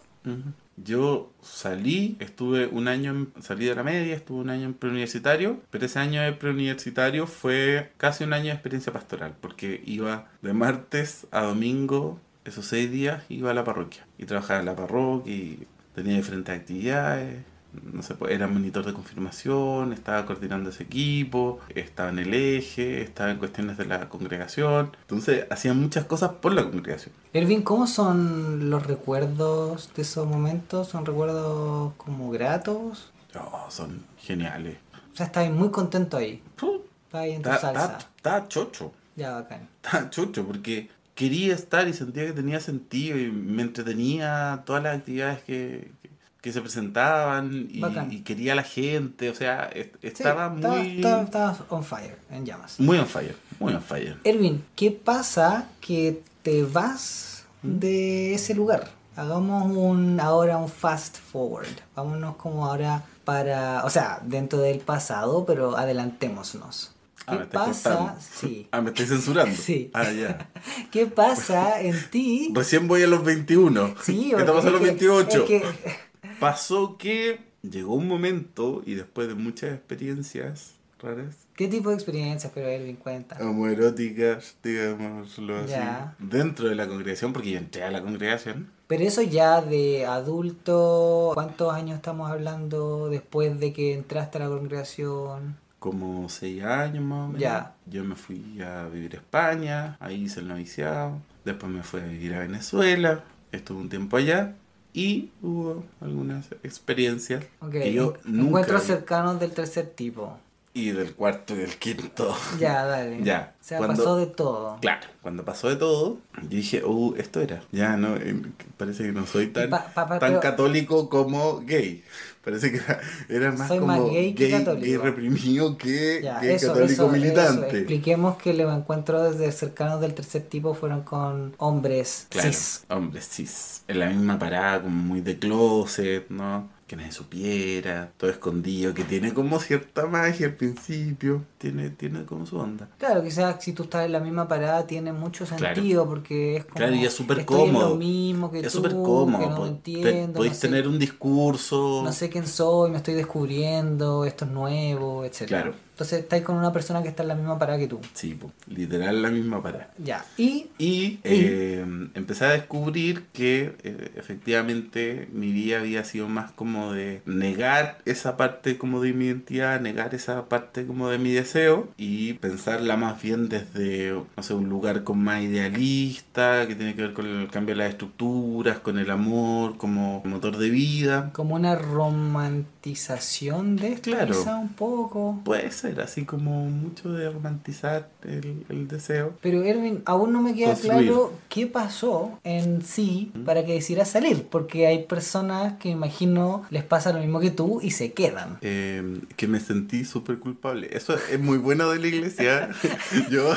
Yo 0.76 1.32
salí, 1.40 2.16
estuve 2.18 2.66
un 2.66 2.88
año, 2.88 3.12
en, 3.12 3.32
salí 3.40 3.66
de 3.66 3.74
la 3.74 3.84
media, 3.84 4.14
estuve 4.14 4.40
un 4.40 4.50
año 4.50 4.64
en 4.64 4.74
preuniversitario, 4.74 5.60
pero 5.70 5.86
ese 5.86 5.98
año 6.00 6.20
de 6.22 6.32
preuniversitario 6.32 7.26
fue 7.26 7.92
casi 7.96 8.24
un 8.24 8.32
año 8.32 8.46
de 8.46 8.52
experiencia 8.52 8.92
pastoral, 8.92 9.34
porque 9.40 9.82
iba 9.86 10.28
de 10.42 10.52
martes 10.52 11.26
a 11.30 11.42
domingo, 11.42 12.20
esos 12.44 12.66
seis 12.66 12.90
días, 12.90 13.22
iba 13.28 13.52
a 13.52 13.54
la 13.54 13.64
parroquia 13.64 14.06
y 14.18 14.26
trabajaba 14.26 14.60
en 14.60 14.66
la 14.66 14.76
parroquia 14.76 15.32
y 15.32 15.66
tenía 15.94 16.16
diferentes 16.16 16.54
actividades. 16.54 17.53
No 17.92 18.02
sé, 18.02 18.14
pues, 18.14 18.32
era 18.32 18.46
monitor 18.46 18.84
de 18.84 18.92
confirmación, 18.92 19.92
estaba 19.92 20.26
coordinando 20.26 20.70
ese 20.70 20.82
equipo, 20.84 21.60
estaba 21.74 22.08
en 22.10 22.18
el 22.20 22.34
eje, 22.34 23.02
estaba 23.02 23.30
en 23.30 23.38
cuestiones 23.38 23.76
de 23.76 23.86
la 23.86 24.08
congregación. 24.08 24.96
Entonces, 25.02 25.46
hacía 25.50 25.74
muchas 25.74 26.04
cosas 26.04 26.32
por 26.40 26.52
la 26.52 26.62
congregación. 26.64 27.14
Ervin, 27.32 27.62
¿cómo 27.62 27.86
son 27.86 28.70
los 28.70 28.86
recuerdos 28.86 29.90
de 29.94 30.02
esos 30.02 30.26
momentos? 30.26 30.88
¿Son 30.88 31.04
recuerdos 31.06 31.92
como 31.96 32.30
gratos? 32.30 33.10
Oh, 33.38 33.66
son 33.70 34.04
geniales. 34.18 34.76
O 35.12 35.16
sea, 35.16 35.26
estás 35.26 35.50
muy 35.50 35.70
contento 35.70 36.16
ahí. 36.16 36.42
Estás 36.56 37.20
ahí 37.20 37.32
en 37.32 37.42
tu 37.42 37.48
salsa. 37.50 37.98
está 38.16 38.48
chocho, 38.48 38.92
Ya, 39.16 39.32
bacán. 39.32 39.68
está 39.82 40.10
chocho, 40.10 40.44
porque 40.46 40.88
quería 41.14 41.54
estar 41.54 41.86
y 41.86 41.92
sentía 41.92 42.26
que 42.26 42.32
tenía 42.32 42.58
sentido 42.60 43.18
y 43.18 43.30
me 43.30 43.62
entretenía 43.62 44.62
todas 44.66 44.82
las 44.82 44.98
actividades 44.98 45.42
que, 45.44 45.92
que, 46.02 46.08
que 46.44 46.52
se 46.52 46.60
presentaban 46.60 47.68
y, 47.70 48.20
quería 48.20 48.52
a 48.52 48.56
la 48.56 48.62
gente, 48.62 49.30
o 49.30 49.34
sea, 49.34 49.70
Sí, 49.72 49.90
estaba 50.02 50.52
estaba- 50.54 50.74
muy, 50.76 50.96
estaba- 50.96 51.22
estabas 51.22 51.58
on 51.70 51.82
fire, 51.82 52.18
en 52.30 52.44
llamas. 52.44 52.78
muy 52.78 52.98
on 52.98 53.06
fire, 53.06 53.34
muy 53.58 53.72
on 53.72 53.80
fire. 53.80 54.18
Ervin, 54.24 54.62
¿qué 54.76 54.90
pasa 54.90 55.68
que 55.80 56.20
te 56.42 56.62
vas 56.64 57.46
de 57.62 58.34
ese 58.34 58.54
lugar? 58.54 58.90
Hagamos 59.16 59.72
un 59.74 60.20
ahora 60.20 60.58
un 60.58 60.68
fast 60.68 61.16
forward. 61.16 61.68
Vámonos 61.96 62.36
como 62.36 62.66
ahora 62.66 63.02
para, 63.24 63.82
o 63.86 63.88
sea, 63.88 64.20
dentro 64.22 64.58
del 64.58 64.80
pasado, 64.80 65.46
pero 65.46 65.78
adelantémonos. 65.78 66.90
Ah, 67.26 67.32
¿Qué 67.32 67.38
me 67.38 67.46
pasa? 67.46 68.16
Sí. 68.20 68.68
Ah, 68.72 68.82
me 68.82 68.90
estoy 68.90 69.06
censurando. 69.06 69.56
Sí. 69.56 69.90
Ah, 69.94 70.10
ya. 70.10 70.46
¿Qué 70.92 71.06
pasa 71.06 71.80
en 71.80 71.96
ti? 72.10 72.50
Recién 72.54 72.86
voy 72.86 73.02
a 73.02 73.06
los 73.06 73.24
21. 73.24 73.94
Sí, 74.02 74.34
¿Qué 74.36 74.42
te 74.44 74.52
pasó 74.52 74.68
a 74.68 74.72
los 74.72 74.82
es 74.82 74.88
que- 74.88 75.06
28? 75.08 75.38
es 75.38 75.44
que- 75.48 75.64
Pasó 76.40 76.96
que 76.98 77.40
llegó 77.62 77.94
un 77.94 78.08
momento 78.08 78.82
y 78.84 78.94
después 78.94 79.28
de 79.28 79.34
muchas 79.34 79.72
experiencias 79.72 80.74
raras, 81.00 81.36
¿Qué 81.54 81.68
tipo 81.68 81.90
de 81.90 81.94
experiencias, 81.94 82.50
pero 82.54 82.66
Ervin, 82.66 82.96
cuenta? 82.96 83.36
homoeróticas, 83.40 84.56
digámoslo 84.62 85.58
así, 85.58 85.70
Ya. 85.70 86.14
dentro 86.18 86.68
de 86.68 86.74
la 86.74 86.88
congregación, 86.88 87.32
porque 87.32 87.52
yo 87.52 87.58
entré 87.58 87.84
a 87.84 87.90
la 87.90 88.02
congregación. 88.02 88.70
Pero 88.86 89.04
eso 89.04 89.22
ya 89.22 89.60
de 89.60 90.04
adulto, 90.06 91.30
¿cuántos 91.34 91.72
años 91.72 91.96
estamos 91.96 92.30
hablando 92.30 93.08
después 93.08 93.58
de 93.60 93.72
que 93.72 93.94
entraste 93.94 94.38
a 94.38 94.42
la 94.42 94.48
congregación? 94.48 95.56
Como 95.78 96.28
seis 96.28 96.62
años 96.64 97.04
más 97.04 97.18
o 97.18 97.26
menos. 97.28 97.40
Ya. 97.40 97.74
Yo 97.86 98.02
me 98.04 98.14
fui 98.16 98.60
a 98.62 98.88
vivir 98.88 99.14
a 99.14 99.18
España, 99.18 99.96
ahí 100.00 100.24
hice 100.24 100.40
el 100.40 100.48
noviciado. 100.48 101.18
Después 101.44 101.70
me 101.70 101.82
fui 101.82 102.00
a 102.00 102.04
vivir 102.06 102.34
a 102.34 102.40
Venezuela, 102.40 103.22
estuve 103.52 103.78
un 103.78 103.88
tiempo 103.90 104.16
allá. 104.16 104.54
Y 104.96 105.30
hubo 105.42 105.82
algunas 106.00 106.46
experiencias 106.62 107.44
que 107.72 107.92
yo 107.92 108.14
nunca... 108.24 108.46
encuentros 108.48 108.82
cercanos 108.84 109.40
del 109.40 109.50
tercer 109.50 109.86
tipo. 109.88 110.38
Y 110.72 110.90
del 110.90 111.14
cuarto 111.14 111.54
y 111.54 111.58
del 111.58 111.76
quinto. 111.76 112.34
Ya, 112.58 112.84
dale. 112.84 113.20
Ya, 113.22 113.54
O 113.60 113.64
sea, 113.64 113.78
cuando- 113.78 113.96
pasó 113.96 114.16
de 114.16 114.26
todo. 114.26 114.78
Claro, 114.80 115.06
cuando 115.22 115.44
pasó 115.44 115.68
de 115.68 115.76
todo, 115.76 116.18
yo 116.42 116.48
dije, 116.48 116.84
uh, 116.84 117.14
esto 117.16 117.40
era. 117.40 117.62
Ya, 117.72 117.96
no, 117.96 118.16
eh, 118.16 118.40
parece 118.76 119.04
que 119.04 119.12
no 119.12 119.26
soy 119.26 119.48
tan, 119.48 119.70
pa- 119.70 119.84
pa- 119.94 120.08
pa- 120.08 120.18
tan 120.18 120.30
pero- 120.30 120.40
católico 120.40 121.08
como 121.08 121.60
gay. 121.60 122.02
Parece 122.44 122.70
que 122.72 122.76
era, 122.78 123.00
era 123.28 123.52
más 123.52 123.68
Soy 123.68 123.78
como 123.78 123.86
más 124.02 124.10
gay 124.10 124.34
que 124.34 124.50
católico. 124.50 124.84
gay 124.84 124.96
reprimido 124.98 125.78
que 125.78 126.20
Ya, 126.22 126.40
gay 126.40 126.54
eso, 126.54 126.68
católico 126.68 126.92
eso, 126.92 127.02
eso. 127.04 127.12
militante. 127.12 127.78
Expliquemos 127.78 128.36
que 128.36 128.52
los 128.54 128.76
encuentros 128.76 129.38
de 129.38 129.50
cercanos 129.52 130.00
del 130.00 130.14
tercer 130.14 130.42
tipo 130.42 130.74
fueron 130.74 131.02
con 131.02 131.54
hombres 131.58 132.26
Claro, 132.28 132.48
cis. 132.52 132.84
hombre, 132.88 133.20
cis. 133.22 133.82
En 133.88 133.98
la 134.00 134.08
misma 134.10 134.38
parada, 134.38 134.82
como 134.82 134.94
muy 134.96 135.20
de 135.20 135.38
closet, 135.38 136.28
¿no? 136.28 136.68
Que 136.86 136.96
nadie 136.96 137.12
supiera, 137.12 138.12
todo 138.18 138.30
escondido, 138.30 138.92
que 138.92 139.04
tiene 139.04 139.32
como 139.32 139.58
cierta 139.58 140.04
magia 140.06 140.48
al 140.48 140.54
principio, 140.54 141.42
tiene, 141.56 141.88
tiene 141.88 142.24
como 142.26 142.44
su 142.44 142.58
onda. 142.58 142.88
Claro, 142.98 143.22
quizás 143.24 143.56
si 143.64 143.72
tú 143.72 143.84
estás 143.84 144.04
en 144.04 144.12
la 144.12 144.20
misma 144.20 144.46
parada 144.46 144.86
tiene 144.86 145.10
mucho 145.12 145.46
Claro. 145.46 145.74
sentido 145.74 146.06
porque 146.06 146.56
es 146.56 146.64
como... 146.66 146.76
Claro, 146.76 146.94
y 146.94 147.04
es 147.06 147.12
súper 147.14 147.46
cómodo. 147.46 147.88
lo 147.90 147.96
mismo 147.96 148.50
que 148.50 148.60
Es 148.60 148.70
súper 148.72 148.90
que 148.92 149.02
cómodo, 149.02 149.48
no 149.50 149.56
po- 149.56 149.62
te- 149.64 149.68
entiendo, 149.70 150.34
podéis 150.36 150.52
no 150.54 150.60
sé- 150.60 150.68
tener 150.68 150.86
un 150.86 150.98
discurso. 150.98 152.02
no 152.04 152.12
sé 152.12 152.28
quién 152.28 152.46
soy, 152.46 152.90
me 152.90 152.98
estoy 152.98 153.14
descubriendo, 153.14 154.24
esto 154.26 154.44
es 154.44 154.50
nuevo, 154.50 155.24
etc. 155.24 155.46
Claro. 155.46 155.74
Entonces 155.94 156.22
estáis 156.24 156.42
con 156.42 156.56
una 156.56 156.72
persona 156.72 157.02
que 157.04 157.08
está 157.08 157.22
en 157.22 157.28
la 157.28 157.36
misma 157.36 157.56
parada 157.56 157.78
que 157.78 157.86
tú. 157.86 158.00
Sí, 158.14 158.34
po, 158.34 158.50
literal 158.66 159.22
la 159.22 159.30
misma 159.30 159.62
parada. 159.62 159.90
Ya. 159.98 160.24
Y 160.36 160.66
Y 160.76 161.20
eh, 161.22 161.84
empecé 162.14 162.46
a 162.46 162.50
descubrir 162.50 163.26
que 163.32 163.76
eh, 163.84 164.10
efectivamente 164.16 165.28
mi 165.32 165.52
vida 165.52 165.78
había 165.78 166.02
sido 166.02 166.28
más 166.28 166.50
como 166.50 166.92
de 166.92 167.22
negar 167.26 167.98
esa 168.06 168.36
parte 168.36 168.76
como 168.76 169.00
de 169.00 169.12
mi 169.12 169.26
identidad, 169.26 169.80
negar 169.80 170.16
esa 170.16 170.48
parte 170.48 170.84
como 170.84 171.08
de 171.10 171.18
mi 171.18 171.32
deseo 171.32 171.88
y 171.96 172.32
pensarla 172.34 172.96
más 172.96 173.22
bien 173.22 173.48
desde, 173.48 174.20
no 174.36 174.42
sé, 174.42 174.54
un 174.54 174.68
lugar 174.68 175.04
como 175.04 175.22
más 175.22 175.42
idealista, 175.42 176.66
que 176.66 176.74
tiene 176.74 176.96
que 176.96 177.02
ver 177.02 177.12
con 177.12 177.26
el 177.26 177.48
cambio 177.50 177.76
de 177.76 177.82
las 177.82 177.90
estructuras, 177.90 178.80
con 178.80 178.98
el 178.98 179.10
amor 179.10 179.76
como 179.76 180.22
motor 180.24 180.56
de 180.56 180.70
vida. 180.70 181.30
como 181.32 181.54
una 181.54 181.76
romantización 181.76 183.76
de 183.76 183.92
esto, 183.92 184.10
Claro. 184.10 184.34
quizá 184.36 184.56
un 184.56 184.70
poco. 184.70 185.40
Puede 185.44 185.70
ser, 185.70 185.83
así 186.00 186.24
como 186.24 186.66
mucho 186.66 187.12
de 187.12 187.30
romantizar 187.30 188.10
el, 188.24 188.64
el 188.68 188.88
deseo. 188.88 189.34
Pero 189.42 189.62
Erwin, 189.62 190.02
aún 190.06 190.32
no 190.32 190.40
me 190.42 190.54
queda 190.54 190.70
Construir. 190.72 191.06
claro 191.08 191.32
qué 191.48 191.66
pasó 191.66 192.38
en 192.44 192.82
sí 192.82 193.32
para 193.44 193.64
que 193.64 193.72
decidieras 193.74 194.10
salir, 194.10 194.46
porque 194.50 194.86
hay 194.86 195.04
personas 195.04 195.74
que 195.78 195.88
imagino 195.90 196.64
les 196.70 196.82
pasa 196.84 197.12
lo 197.12 197.20
mismo 197.20 197.40
que 197.40 197.50
tú 197.50 197.80
y 197.82 197.90
se 197.90 198.12
quedan. 198.12 198.58
Eh, 198.62 199.20
que 199.36 199.46
me 199.48 199.60
sentí 199.60 200.04
súper 200.04 200.38
culpable. 200.38 200.88
Eso 200.92 201.14
es 201.30 201.38
muy 201.40 201.58
bueno 201.58 201.88
de 201.90 201.98
la 202.00 202.06
iglesia. 202.08 202.70
yo, 203.30 203.52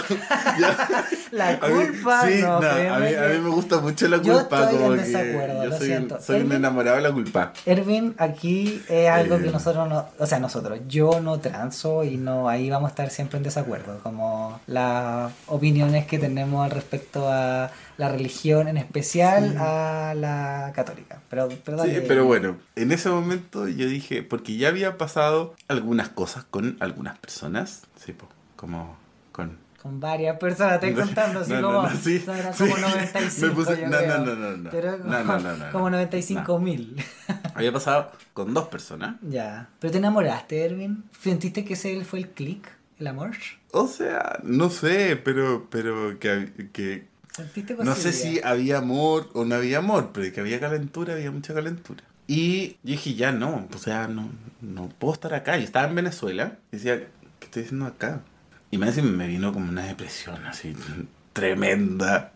yo- 0.59 0.67
La 1.31 1.49
a 1.61 1.67
mí- 1.67 1.85
culpa 1.87 2.27
sí, 2.27 2.35
no, 2.41 2.59
no, 2.61 2.67
a, 2.67 2.99
mí, 2.99 3.13
a 3.13 3.27
mí 3.33 3.39
me 3.41 3.49
gusta 3.49 3.79
mucho 3.79 4.07
la 4.07 4.21
Yo 4.21 4.33
culpa. 4.39 4.63
estoy 4.71 4.83
en 4.83 4.97
desacuerdo, 4.97 5.63
yo 5.63 5.69
lo 5.69 5.77
soy, 5.77 5.87
siento. 5.87 6.15
un, 6.15 6.21
soy 6.21 6.41
un 6.41 6.47
Erwin- 6.51 6.55
enamorado 6.55 6.95
de 6.97 7.03
la 7.03 7.11
culpa. 7.11 7.53
Erwin, 7.65 8.15
aquí 8.17 8.81
es 8.87 9.09
algo 9.09 9.35
Eh. 9.35 9.43
que 9.43 9.49
nosotros 9.51 9.87
no, 9.89 10.05
o 10.17 10.25
sea, 10.25 10.39
nosotros, 10.39 10.79
yo 10.87 11.19
no 11.21 11.39
transo 11.39 12.03
y 12.03 12.17
no, 12.17 12.47
ahí 12.49 12.69
vamos 12.69 12.87
a 12.87 12.91
estar 12.91 13.09
siempre 13.09 13.37
en 13.37 13.43
desacuerdo, 13.43 13.99
como 14.03 14.56
las 14.67 15.31
opiniones 15.47 16.05
que 16.07 16.17
tenemos 16.19 16.65
al 16.65 16.71
respecto 16.71 17.29
a 17.31 17.71
la 17.97 18.09
religión, 18.09 18.67
en 18.67 18.77
especial 18.77 19.51
Sí. 19.51 19.55
a 19.59 20.13
la 20.15 20.71
católica. 20.75 21.21
Pero, 21.29 21.49
pero 21.63 21.83
Sí, 21.83 21.91
pero 22.07 22.25
bueno, 22.25 22.57
en 22.75 22.91
ese 22.91 23.09
momento 23.09 23.67
yo 23.67 23.87
dije, 23.87 24.23
porque 24.23 24.57
ya 24.57 24.69
había 24.69 24.97
pasado 24.97 25.55
algunas 25.67 26.09
cosas 26.09 26.43
con 26.43 26.77
algunas 26.79 27.17
personas, 27.19 27.83
sí, 28.03 28.13
como 28.55 28.97
con 29.31 29.57
Con 29.81 29.99
varias 29.99 30.37
personas, 30.37 30.73
estoy 30.75 30.93
contando, 31.05 31.39
así 31.41 31.53
No, 31.53 31.61
como, 31.61 31.81
no, 31.83 31.89
sí, 31.91 32.19
sí. 32.19 32.25
como 32.25 32.77
95. 32.77 33.47
Me 33.47 33.53
puse- 33.53 33.79
yo 33.81 33.87
no, 33.87 33.97
creo. 33.97 34.17
no, 34.19 34.25
no, 34.25 34.35
no, 34.35 34.57
no. 34.57 34.69
Pero 34.71 34.97
como, 34.97 35.09
No, 35.13 35.23
no, 35.23 35.39
no, 35.39 35.57
no, 35.57 35.71
como 35.71 35.89
no. 35.89 35.97
95 35.97 36.59
mil. 36.59 37.03
había 37.53 37.71
pasado 37.71 38.11
con 38.33 38.53
dos 38.53 38.67
personas. 38.67 39.15
ya. 39.21 39.69
¿Pero 39.79 39.91
te 39.91 39.97
enamoraste, 39.99 40.65
Erwin? 40.65 41.03
¿Sentiste 41.21 41.63
que 41.63 41.73
ese 41.73 42.03
fue 42.03 42.19
el 42.19 42.29
click, 42.29 42.67
el 42.99 43.07
amor? 43.07 43.31
O 43.71 43.87
sea, 43.87 44.39
no 44.43 44.69
sé, 44.69 45.15
pero, 45.17 45.67
pero 45.69 46.19
que, 46.19 46.69
que 46.71 47.05
¿Sentiste 47.31 47.75
No 47.75 47.95
sé 47.95 48.13
si 48.13 48.39
había 48.43 48.79
amor 48.79 49.29
o 49.33 49.45
no 49.45 49.55
había 49.55 49.77
amor, 49.77 50.09
pero 50.13 50.33
que 50.33 50.39
había 50.39 50.59
calentura, 50.59 51.13
había 51.13 51.29
mucha 51.29 51.53
calentura. 51.53 52.03
Y 52.25 52.69
yo 52.83 52.91
dije, 52.91 53.13
ya 53.13 53.31
no, 53.31 53.67
o 53.73 53.77
sea, 53.77 54.07
no, 54.07 54.31
no 54.61 54.89
puedo 54.89 55.13
estar 55.13 55.33
acá. 55.33 55.55
Yo 55.57 55.63
estaba 55.63 55.87
en 55.87 55.95
Venezuela 55.95 56.57
y 56.71 56.77
decía, 56.77 56.97
¿qué 57.39 57.45
estoy 57.45 57.63
haciendo 57.63 57.85
acá? 57.85 58.21
Y 58.71 58.77
me, 58.77 58.91
me 58.91 59.27
vino 59.27 59.53
como 59.53 59.69
una 59.69 59.85
depresión 59.85 60.45
así 60.45 60.75
tremenda. 61.37 62.33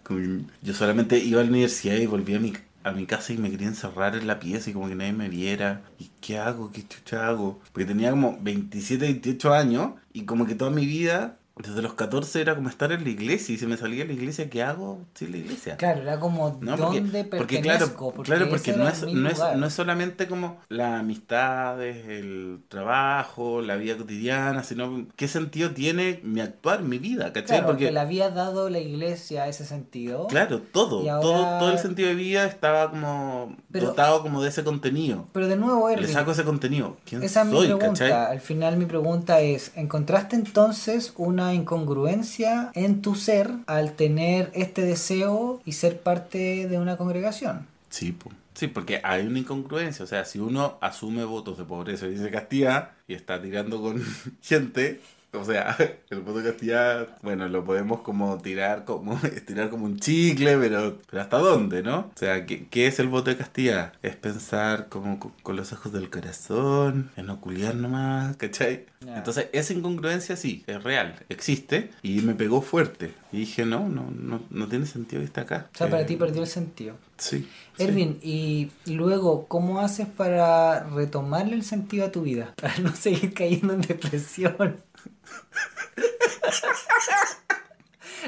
Yo 0.61 0.73
solamente 0.75 1.17
iba 1.17 1.41
a 1.41 1.43
la 1.43 1.49
universidad 1.49 1.95
y 1.95 2.05
volví 2.05 2.35
a 2.35 2.39
mi, 2.39 2.53
a 2.83 2.91
mi 2.91 3.05
casa 3.05 3.33
y 3.33 3.37
me 3.37 3.51
quería 3.51 3.67
encerrar 3.67 4.15
en 4.15 4.27
la 4.27 4.39
pieza 4.39 4.69
y 4.69 4.73
como 4.73 4.87
que 4.87 4.95
nadie 4.95 5.13
me 5.13 5.29
viera. 5.29 5.83
¿Y 5.99 6.11
qué 6.19 6.37
hago? 6.39 6.71
¿Qué 6.71 6.87
chucha 6.87 7.27
hago? 7.27 7.59
Porque 7.71 7.85
tenía 7.85 8.11
como 8.11 8.37
27, 8.41 9.05
28 9.05 9.53
años 9.53 9.91
y 10.13 10.25
como 10.25 10.45
que 10.45 10.55
toda 10.55 10.71
mi 10.71 10.85
vida, 10.85 11.37
desde 11.61 11.81
los 11.81 11.93
14, 11.93 12.41
era 12.41 12.55
como 12.55 12.69
estar 12.69 12.91
en 12.91 13.03
la 13.03 13.09
iglesia 13.09 13.53
y 13.55 13.57
se 13.57 13.67
me 13.67 13.77
salía 13.77 14.05
la 14.05 14.13
iglesia, 14.13 14.49
¿qué 14.49 14.63
hago 14.63 14.99
sin 15.13 15.31
la 15.31 15.37
iglesia? 15.37 15.77
Claro, 15.77 16.01
era 16.01 16.19
como 16.19 16.57
No, 16.61 16.77
porque, 16.77 17.01
dónde 17.01 17.23
porque 17.23 17.61
claro, 17.61 17.93
claro, 18.23 18.49
porque 18.49 18.73
no 18.73 18.87
es, 18.87 19.03
no, 19.03 19.29
es, 19.29 19.39
no 19.57 19.65
es 19.67 19.73
solamente 19.73 20.27
como 20.27 20.59
las 20.69 20.99
amistades, 20.99 22.07
el 22.07 22.59
trabajo, 22.69 23.61
la 23.61 23.75
vida 23.75 23.97
cotidiana, 23.97 24.63
sino 24.63 25.07
qué 25.15 25.27
sentido 25.27 25.71
tiene 25.71 26.19
mi 26.23 26.41
actuar, 26.41 26.83
mi 26.83 26.97
vida, 26.97 27.27
¿cachai? 27.33 27.57
Claro, 27.59 27.67
porque, 27.67 27.85
que 27.85 27.91
le 27.91 27.99
había 27.99 28.29
dado 28.29 28.69
la 28.69 28.79
iglesia 28.79 29.47
ese 29.47 29.65
sentido. 29.65 30.27
claro, 30.27 30.61
todo, 30.71 30.99
ahora- 30.99 31.19
todo, 31.21 31.59
todo 31.59 31.71
el 31.71 31.79
sentido 31.79 32.09
de 32.09 32.15
vida 32.15 32.45
estaba 32.45 32.89
como 32.89 33.55
Pero- 33.71 33.87
dotado 33.87 34.21
como 34.21 34.41
de 34.41 34.49
ese 34.49 34.63
contenido. 34.63 35.27
Pero 35.33 35.47
de 35.47 35.55
nuevo, 35.55 35.89
Le 35.89 36.07
saco 36.07 36.31
ese 36.31 36.43
contenido. 36.43 36.97
¿Quién 37.05 37.23
esa 37.23 37.41
es 37.41 37.47
mi 37.47 37.53
soy, 37.53 37.65
pregunta. 37.67 37.89
cachai? 37.89 38.11
Al 38.11 38.39
final 38.41 38.77
mi 38.77 38.85
pregunta 38.85 39.39
es, 39.41 39.71
¿encontraste 39.75 40.35
entonces 40.35 41.13
una 41.17 41.50
incongruencia 41.53 42.71
en 42.73 43.01
tu 43.01 43.15
ser 43.15 43.51
al 43.67 43.93
tener 43.93 44.51
este 44.53 44.81
deseo 44.81 45.61
y 45.65 45.73
ser 45.73 45.99
parte 46.01 46.67
de 46.67 46.77
una 46.79 46.97
congregación? 46.97 47.67
Sí, 47.89 48.13
po. 48.13 48.31
sí, 48.53 48.67
porque 48.67 49.01
hay 49.03 49.25
una 49.25 49.39
incongruencia. 49.39 50.03
O 50.03 50.07
sea, 50.07 50.25
si 50.25 50.39
uno 50.39 50.77
asume 50.81 51.25
votos 51.25 51.57
de 51.57 51.65
pobreza 51.65 52.07
y 52.07 52.11
dice 52.11 52.31
castidad 52.31 52.91
y 53.07 53.13
está 53.13 53.41
tirando 53.41 53.81
con 53.81 54.01
gente, 54.41 55.01
o 55.39 55.43
sea, 55.45 55.75
el 56.09 56.21
voto 56.21 56.39
de 56.39 56.51
castidad, 56.51 57.17
bueno, 57.21 57.47
lo 57.49 57.63
podemos 57.63 58.01
como 58.01 58.37
tirar 58.39 58.85
como 58.85 59.17
estirar 59.23 59.69
como 59.69 59.85
un 59.85 59.97
chicle, 59.99 60.57
pero, 60.57 60.97
pero 61.09 61.21
¿hasta 61.21 61.37
dónde, 61.37 61.83
no? 61.83 61.99
O 61.99 62.11
sea, 62.15 62.45
¿qué, 62.45 62.67
qué 62.67 62.87
es 62.87 62.99
el 62.99 63.07
voto 63.07 63.29
de 63.31 63.37
castidad? 63.37 63.93
Es 64.03 64.15
pensar 64.15 64.89
como 64.89 65.19
co- 65.19 65.31
con 65.43 65.55
los 65.55 65.71
ojos 65.73 65.91
del 65.93 66.09
corazón, 66.09 67.11
en 67.15 67.25
no 67.27 67.39
culiar 67.41 67.75
nomás, 67.75 68.35
¿cachai? 68.37 68.85
Ya. 69.05 69.17
Entonces, 69.17 69.47
esa 69.53 69.73
incongruencia 69.73 70.35
sí, 70.35 70.63
es 70.67 70.83
real, 70.83 71.15
existe, 71.29 71.91
y 72.03 72.21
me 72.21 72.35
pegó 72.35 72.61
fuerte. 72.61 73.13
Y 73.31 73.39
dije, 73.39 73.65
no, 73.65 73.87
no, 73.89 74.11
no, 74.11 74.41
no 74.49 74.67
tiene 74.67 74.85
sentido 74.85 75.21
que 75.21 75.25
esté 75.25 75.41
acá. 75.41 75.69
O 75.73 75.77
sea, 75.77 75.89
para 75.89 76.03
Eh, 76.03 76.05
ti 76.05 76.17
perdió 76.17 76.41
el 76.41 76.47
sentido. 76.47 76.95
Sí. 77.17 77.47
sí. 77.77 77.83
Erwin, 77.83 78.19
y 78.21 78.69
luego, 78.85 79.47
¿cómo 79.47 79.79
haces 79.79 80.07
para 80.07 80.83
retomarle 80.89 81.53
el 81.55 81.63
sentido 81.63 82.05
a 82.05 82.11
tu 82.11 82.21
vida? 82.23 82.53
Para 82.61 82.77
no 82.79 82.93
seguir 82.95 83.33
cayendo 83.33 83.73
en 83.73 83.81
depresión. 83.81 84.77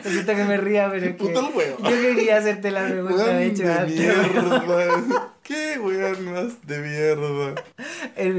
Lo 0.04 0.10
siento 0.10 0.36
que 0.36 0.44
me 0.46 0.58
ría, 0.58 0.90
pero 0.90 1.06
es 1.06 1.12
que 1.16 1.18
Puta 1.24 1.40
el 1.40 1.54
huevo. 1.56 1.78
yo 1.84 1.90
quería 1.90 2.38
hacerte 2.38 2.72
la 2.72 2.86
pregunta, 2.88 3.16
Weón 3.26 3.38
de 3.38 3.46
hecho, 3.46 3.64
de 3.64 3.74
antes. 3.74 4.00
mierda. 4.00 5.34
¿Qué 5.44 5.78
weón 5.80 6.26
más 6.34 6.66
de 6.66 6.80
mierda? 6.80 7.56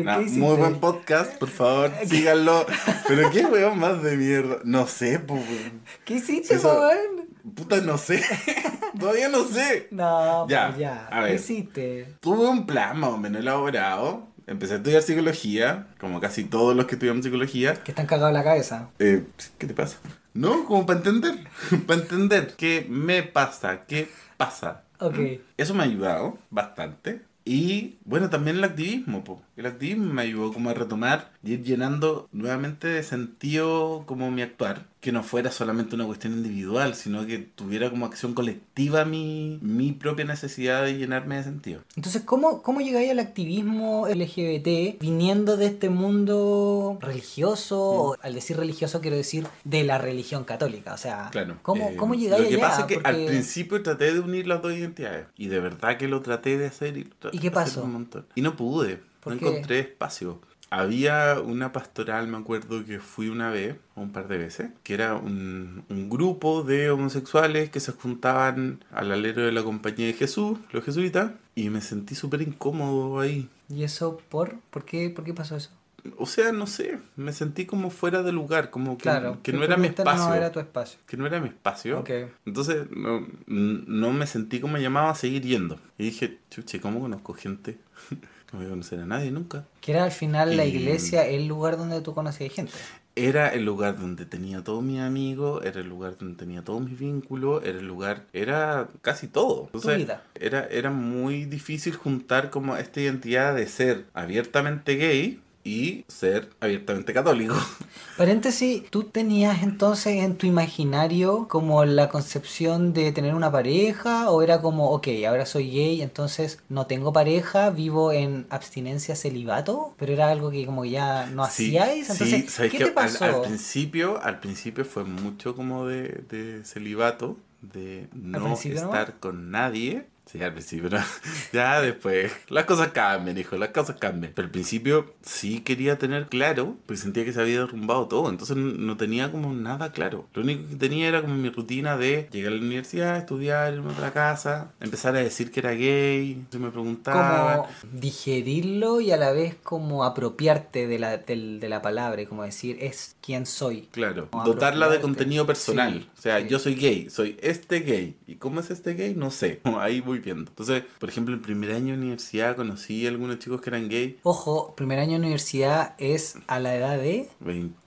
Nah, 0.04 0.18
¿qué 0.24 0.30
muy 0.30 0.56
buen 0.56 0.80
podcast, 0.80 1.36
por 1.38 1.48
favor, 1.50 1.92
síganlo. 2.06 2.66
Pero 3.06 3.30
qué 3.30 3.46
weón 3.46 3.78
más 3.78 4.02
de 4.02 4.16
mierda. 4.16 4.58
No 4.64 4.86
sé, 4.88 5.20
pues 5.20 5.42
weón. 5.48 5.82
¿Qué 6.04 6.14
hiciste, 6.14 6.54
Eso- 6.56 6.72
weón? 6.80 7.28
Puta, 7.54 7.76
no 7.82 7.98
sé. 7.98 8.22
Todavía 8.98 9.28
no 9.28 9.44
sé. 9.44 9.88
No, 9.90 10.48
Ya, 10.48 10.68
pues 10.68 10.78
ya. 10.78 11.06
a 11.10 11.18
¿Qué 11.20 11.24
ver. 11.24 11.34
hiciste? 11.34 12.14
Tuve 12.20 12.48
un 12.48 12.64
plan 12.66 12.98
más 12.98 13.10
o 13.10 13.18
menos 13.18 13.40
elaborado. 13.42 14.28
Empecé 14.46 14.74
a 14.74 14.76
estudiar 14.76 15.02
psicología, 15.02 15.86
como 15.98 16.20
casi 16.20 16.44
todos 16.44 16.76
los 16.76 16.86
que 16.86 16.96
estudiamos 16.96 17.24
psicología. 17.24 17.74
Que 17.74 17.92
están 17.92 18.06
cagados 18.06 18.30
en 18.30 18.34
la 18.34 18.44
cabeza. 18.44 18.90
Eh, 18.98 19.24
¿Qué 19.58 19.66
te 19.66 19.72
pasa? 19.74 19.98
No, 20.34 20.66
como 20.66 20.84
para 20.84 20.98
entender. 20.98 21.34
para 21.86 22.00
entender 22.00 22.54
qué 22.56 22.86
me 22.88 23.22
pasa, 23.22 23.86
qué 23.86 24.08
pasa. 24.36 24.82
Ok. 24.98 25.16
Eso 25.56 25.74
me 25.74 25.82
ha 25.82 25.86
ayudado 25.86 26.38
bastante. 26.50 27.22
Y 27.44 27.96
bueno, 28.04 28.30
también 28.30 28.56
el 28.56 28.64
activismo, 28.64 29.24
po. 29.24 29.42
El 29.56 29.66
activismo 29.66 30.12
me 30.12 30.22
ayudó 30.22 30.52
como 30.52 30.70
a 30.70 30.74
retomar 30.74 31.30
y 31.44 31.52
ir 31.52 31.62
llenando 31.62 32.28
nuevamente 32.32 32.88
de 32.88 33.02
sentido 33.04 34.02
como 34.06 34.30
mi 34.30 34.42
actuar. 34.42 34.86
Que 35.00 35.12
no 35.12 35.22
fuera 35.22 35.50
solamente 35.52 35.94
una 35.94 36.06
cuestión 36.06 36.32
individual, 36.32 36.94
sino 36.94 37.26
que 37.26 37.38
tuviera 37.38 37.90
como 37.90 38.06
acción 38.06 38.32
colectiva 38.32 39.04
mi, 39.04 39.58
mi 39.60 39.92
propia 39.92 40.24
necesidad 40.24 40.82
de 40.82 40.96
llenarme 40.96 41.36
de 41.36 41.42
sentido. 41.44 41.82
Entonces, 41.94 42.22
¿cómo, 42.22 42.62
cómo 42.62 42.80
llegáis 42.80 43.10
al 43.10 43.18
activismo 43.18 44.08
LGBT 44.08 44.98
viniendo 45.00 45.58
de 45.58 45.66
este 45.66 45.90
mundo 45.90 46.98
religioso? 47.02 47.78
O, 47.80 48.16
al 48.22 48.34
decir 48.34 48.56
religioso 48.56 49.00
quiero 49.02 49.16
decir 49.16 49.46
de 49.64 49.84
la 49.84 49.98
religión 49.98 50.44
católica. 50.44 50.94
O 50.94 50.98
sea, 50.98 51.28
Claro. 51.30 51.58
¿cómo, 51.62 51.90
eh, 51.90 51.96
cómo 51.96 52.14
llegáis 52.14 52.44
Lo 52.44 52.48
que 52.48 52.54
allá? 52.56 52.68
pasa 52.68 52.80
es 52.80 52.86
que 52.86 52.94
al 52.96 53.02
Porque- 53.02 53.26
principio 53.26 53.82
traté 53.82 54.12
de 54.14 54.20
unir 54.20 54.46
las 54.46 54.62
dos 54.62 54.72
identidades. 54.72 55.26
Y 55.36 55.48
de 55.48 55.60
verdad 55.60 55.98
que 55.98 56.08
lo 56.08 56.22
traté 56.22 56.56
de 56.58 56.66
hacer 56.66 56.96
y, 56.96 57.04
lo 57.20 57.30
¿Y 57.32 57.38
qué 57.38 57.50
pasó? 57.50 57.84
un 57.84 57.92
montón. 57.92 58.26
Y 58.34 58.40
no 58.42 58.56
pude. 58.56 59.00
¿Por 59.24 59.32
no 59.34 59.38
qué? 59.40 59.46
encontré 59.48 59.78
espacio. 59.80 60.40
Había 60.70 61.40
una 61.40 61.72
pastoral, 61.72 62.26
me 62.26 62.36
acuerdo 62.36 62.84
que 62.84 62.98
fui 62.98 63.28
una 63.28 63.50
vez, 63.50 63.76
o 63.94 64.00
un 64.00 64.10
par 64.12 64.26
de 64.26 64.38
veces, 64.38 64.70
que 64.82 64.94
era 64.94 65.14
un, 65.14 65.84
un 65.88 66.10
grupo 66.10 66.64
de 66.64 66.90
homosexuales 66.90 67.70
que 67.70 67.78
se 67.80 67.92
juntaban 67.92 68.82
al 68.90 69.12
alero 69.12 69.42
de 69.42 69.52
la 69.52 69.62
compañía 69.62 70.06
de 70.06 70.14
Jesús, 70.14 70.58
los 70.72 70.84
jesuitas, 70.84 71.32
y 71.54 71.70
me 71.70 71.80
sentí 71.80 72.14
súper 72.16 72.42
incómodo 72.42 73.20
ahí. 73.20 73.48
¿Y 73.68 73.84
eso 73.84 74.18
por? 74.28 74.56
¿Por 74.70 74.84
qué, 74.84 75.10
¿Por 75.10 75.24
qué 75.24 75.32
pasó 75.32 75.54
eso? 75.56 75.70
O 76.18 76.26
sea, 76.26 76.50
no 76.52 76.66
sé, 76.66 76.98
me 77.16 77.32
sentí 77.32 77.64
como 77.66 77.88
fuera 77.90 78.22
de 78.22 78.32
lugar, 78.32 78.70
como 78.70 78.98
que, 78.98 79.04
Claro. 79.04 79.38
que 79.42 79.52
no 79.52 79.62
era 79.64 79.76
mi 79.76 79.86
espacio. 79.86 80.28
No 80.28 80.34
era 80.34 80.50
tu 80.52 80.58
espacio. 80.60 80.98
Que 81.06 81.16
no 81.16 81.24
era 81.26 81.40
mi 81.40 81.48
espacio. 81.48 82.00
Ok. 82.00 82.10
Entonces 82.46 82.86
no, 82.90 83.26
no 83.46 84.12
me 84.12 84.26
sentí 84.26 84.60
como 84.60 84.76
llamado 84.78 85.08
a 85.08 85.14
seguir 85.14 85.42
yendo. 85.42 85.78
Y 85.98 86.04
dije, 86.04 86.40
chuche, 86.50 86.80
¿cómo 86.80 87.00
conozco 87.00 87.32
gente? 87.34 87.78
no 88.54 88.60
voy 88.60 88.66
a 88.66 88.70
conocer 88.70 89.00
a 89.00 89.06
nadie 89.06 89.30
nunca. 89.30 89.64
Que 89.80 89.92
era 89.92 90.04
al 90.04 90.12
final 90.12 90.56
la 90.56 90.64
iglesia 90.64 91.26
el 91.26 91.46
lugar 91.46 91.76
donde 91.76 92.00
tú 92.00 92.14
conocías 92.14 92.52
gente. 92.52 92.72
Era 93.16 93.48
el 93.48 93.64
lugar 93.64 93.98
donde 93.98 94.26
tenía 94.26 94.64
todos 94.64 94.82
mis 94.82 95.00
amigos, 95.00 95.64
era 95.64 95.80
el 95.80 95.88
lugar 95.88 96.16
donde 96.18 96.36
tenía 96.36 96.62
todos 96.62 96.82
mis 96.82 96.98
vínculos, 96.98 97.62
era 97.64 97.78
el 97.78 97.86
lugar, 97.86 98.24
era 98.32 98.88
casi 99.02 99.28
todo. 99.28 99.66
Entonces, 99.66 99.98
vida. 99.98 100.24
Era, 100.34 100.66
era 100.66 100.90
muy 100.90 101.44
difícil 101.44 101.94
juntar 101.94 102.50
como 102.50 102.76
esta 102.76 103.00
identidad 103.00 103.54
de 103.54 103.68
ser 103.68 104.06
abiertamente 104.14 104.96
gay 104.96 105.40
y 105.64 106.04
ser 106.08 106.50
abiertamente 106.60 107.12
católico. 107.14 107.54
Paréntesis, 108.16 108.88
¿tú 108.90 109.04
tenías 109.10 109.62
entonces 109.64 110.22
en 110.22 110.36
tu 110.38 110.46
imaginario 110.46 111.48
como 111.48 111.84
la 111.84 112.08
concepción 112.08 112.92
de 112.92 113.10
tener 113.12 113.34
una 113.34 113.50
pareja 113.50 114.30
o 114.30 114.40
era 114.42 114.60
como, 114.62 114.90
ok, 114.92 115.08
ahora 115.26 115.46
soy 115.46 115.70
gay, 115.70 116.00
entonces 116.02 116.62
no 116.68 116.86
tengo 116.86 117.12
pareja, 117.12 117.70
vivo 117.70 118.12
en 118.12 118.46
abstinencia 118.50 119.16
celibato? 119.16 119.94
Pero 119.98 120.12
era 120.12 120.30
algo 120.30 120.50
que 120.52 120.64
como 120.64 120.84
ya 120.84 121.26
no 121.26 121.42
Sí, 121.42 121.44
hacíais, 121.44 122.08
entonces, 122.08 122.44
sí, 122.44 122.50
¿sabes 122.50 122.72
¿qué 122.72 122.80
te 122.80 122.92
Al- 122.94 122.94
pasó? 122.94 123.24
Al, 123.24 123.40
principio, 123.40 124.20
al 124.22 124.40
principio 124.40 124.84
fue 124.84 125.04
mucho 125.04 125.54
como 125.54 125.86
de, 125.86 126.24
de 126.28 126.64
celibato, 126.64 127.36
de 127.60 128.08
no 128.12 128.64
estar 128.68 129.18
con 129.20 129.50
nadie. 129.50 130.06
Sí, 130.34 130.42
al 130.42 130.52
principio, 130.52 130.90
¿no? 130.90 130.98
ya 131.52 131.80
después. 131.80 132.32
Las 132.48 132.64
cosas 132.64 132.88
cambian, 132.88 133.38
hijo, 133.38 133.56
las 133.56 133.68
cosas 133.68 133.96
cambian. 134.00 134.32
Pero 134.34 134.46
al 134.46 134.50
principio 134.50 135.14
sí 135.22 135.60
quería 135.60 135.96
tener 135.96 136.26
claro, 136.26 136.76
porque 136.86 137.00
sentía 137.00 137.24
que 137.24 137.32
se 137.32 137.40
había 137.40 137.60
derrumbado 137.60 138.08
todo. 138.08 138.28
Entonces 138.30 138.56
no 138.56 138.96
tenía 138.96 139.30
como 139.30 139.52
nada 139.52 139.92
claro. 139.92 140.26
Lo 140.34 140.42
único 140.42 140.68
que 140.70 140.74
tenía 140.74 141.06
era 141.06 141.22
como 141.22 141.36
mi 141.36 141.50
rutina 141.50 141.96
de 141.96 142.28
llegar 142.32 142.52
a 142.52 142.56
la 142.56 142.62
universidad, 142.62 143.16
estudiar, 143.16 143.72
irme 143.74 143.90
a 143.90 143.92
otra 143.92 144.12
casa, 144.12 144.72
empezar 144.80 145.14
a 145.14 145.20
decir 145.20 145.52
que 145.52 145.60
era 145.60 145.70
gay. 145.70 146.44
Se 146.50 146.58
me 146.58 146.70
preguntaba. 146.70 147.56
como 147.58 147.68
digerirlo 147.92 149.00
y 149.00 149.12
a 149.12 149.16
la 149.16 149.30
vez 149.30 149.54
como 149.62 150.02
apropiarte 150.04 150.86
de 150.88 150.98
la, 150.98 151.18
del- 151.18 151.60
de 151.60 151.68
la 151.68 151.80
palabra 151.80 152.22
y 152.22 152.26
como 152.26 152.42
decir, 152.42 152.76
es 152.80 153.14
quien 153.20 153.46
soy. 153.46 153.82
Claro, 153.92 154.28
Como 154.30 154.44
dotarla 154.44 154.88
de 154.88 155.00
contenido 155.00 155.46
personal. 155.46 155.92
Sí, 156.00 156.08
o 156.18 156.22
sea, 156.22 156.40
sí. 156.40 156.46
yo 156.48 156.58
soy 156.58 156.74
gay, 156.74 157.08
soy 157.10 157.36
este 157.40 157.80
gay. 157.80 158.16
¿Y 158.26 158.34
cómo 158.36 158.60
es 158.60 158.70
este 158.70 158.94
gay? 158.94 159.14
No 159.14 159.30
sé. 159.30 159.60
Ahí 159.78 160.00
voy 160.00 160.20
Entonces, 160.30 160.84
por 160.98 161.08
ejemplo, 161.08 161.34
en 161.34 161.42
primer 161.42 161.72
año 161.72 161.94
de 161.94 162.00
universidad 162.00 162.56
conocí 162.56 163.06
a 163.06 163.10
algunos 163.10 163.38
chicos 163.38 163.60
que 163.60 163.70
eran 163.70 163.88
gay, 163.88 164.18
Ojo, 164.22 164.74
primer 164.76 164.98
año 164.98 165.12
de 165.12 165.18
universidad 165.18 165.94
es 165.98 166.36
a 166.46 166.58
la 166.60 166.74
edad 166.74 166.98
de... 166.98 167.28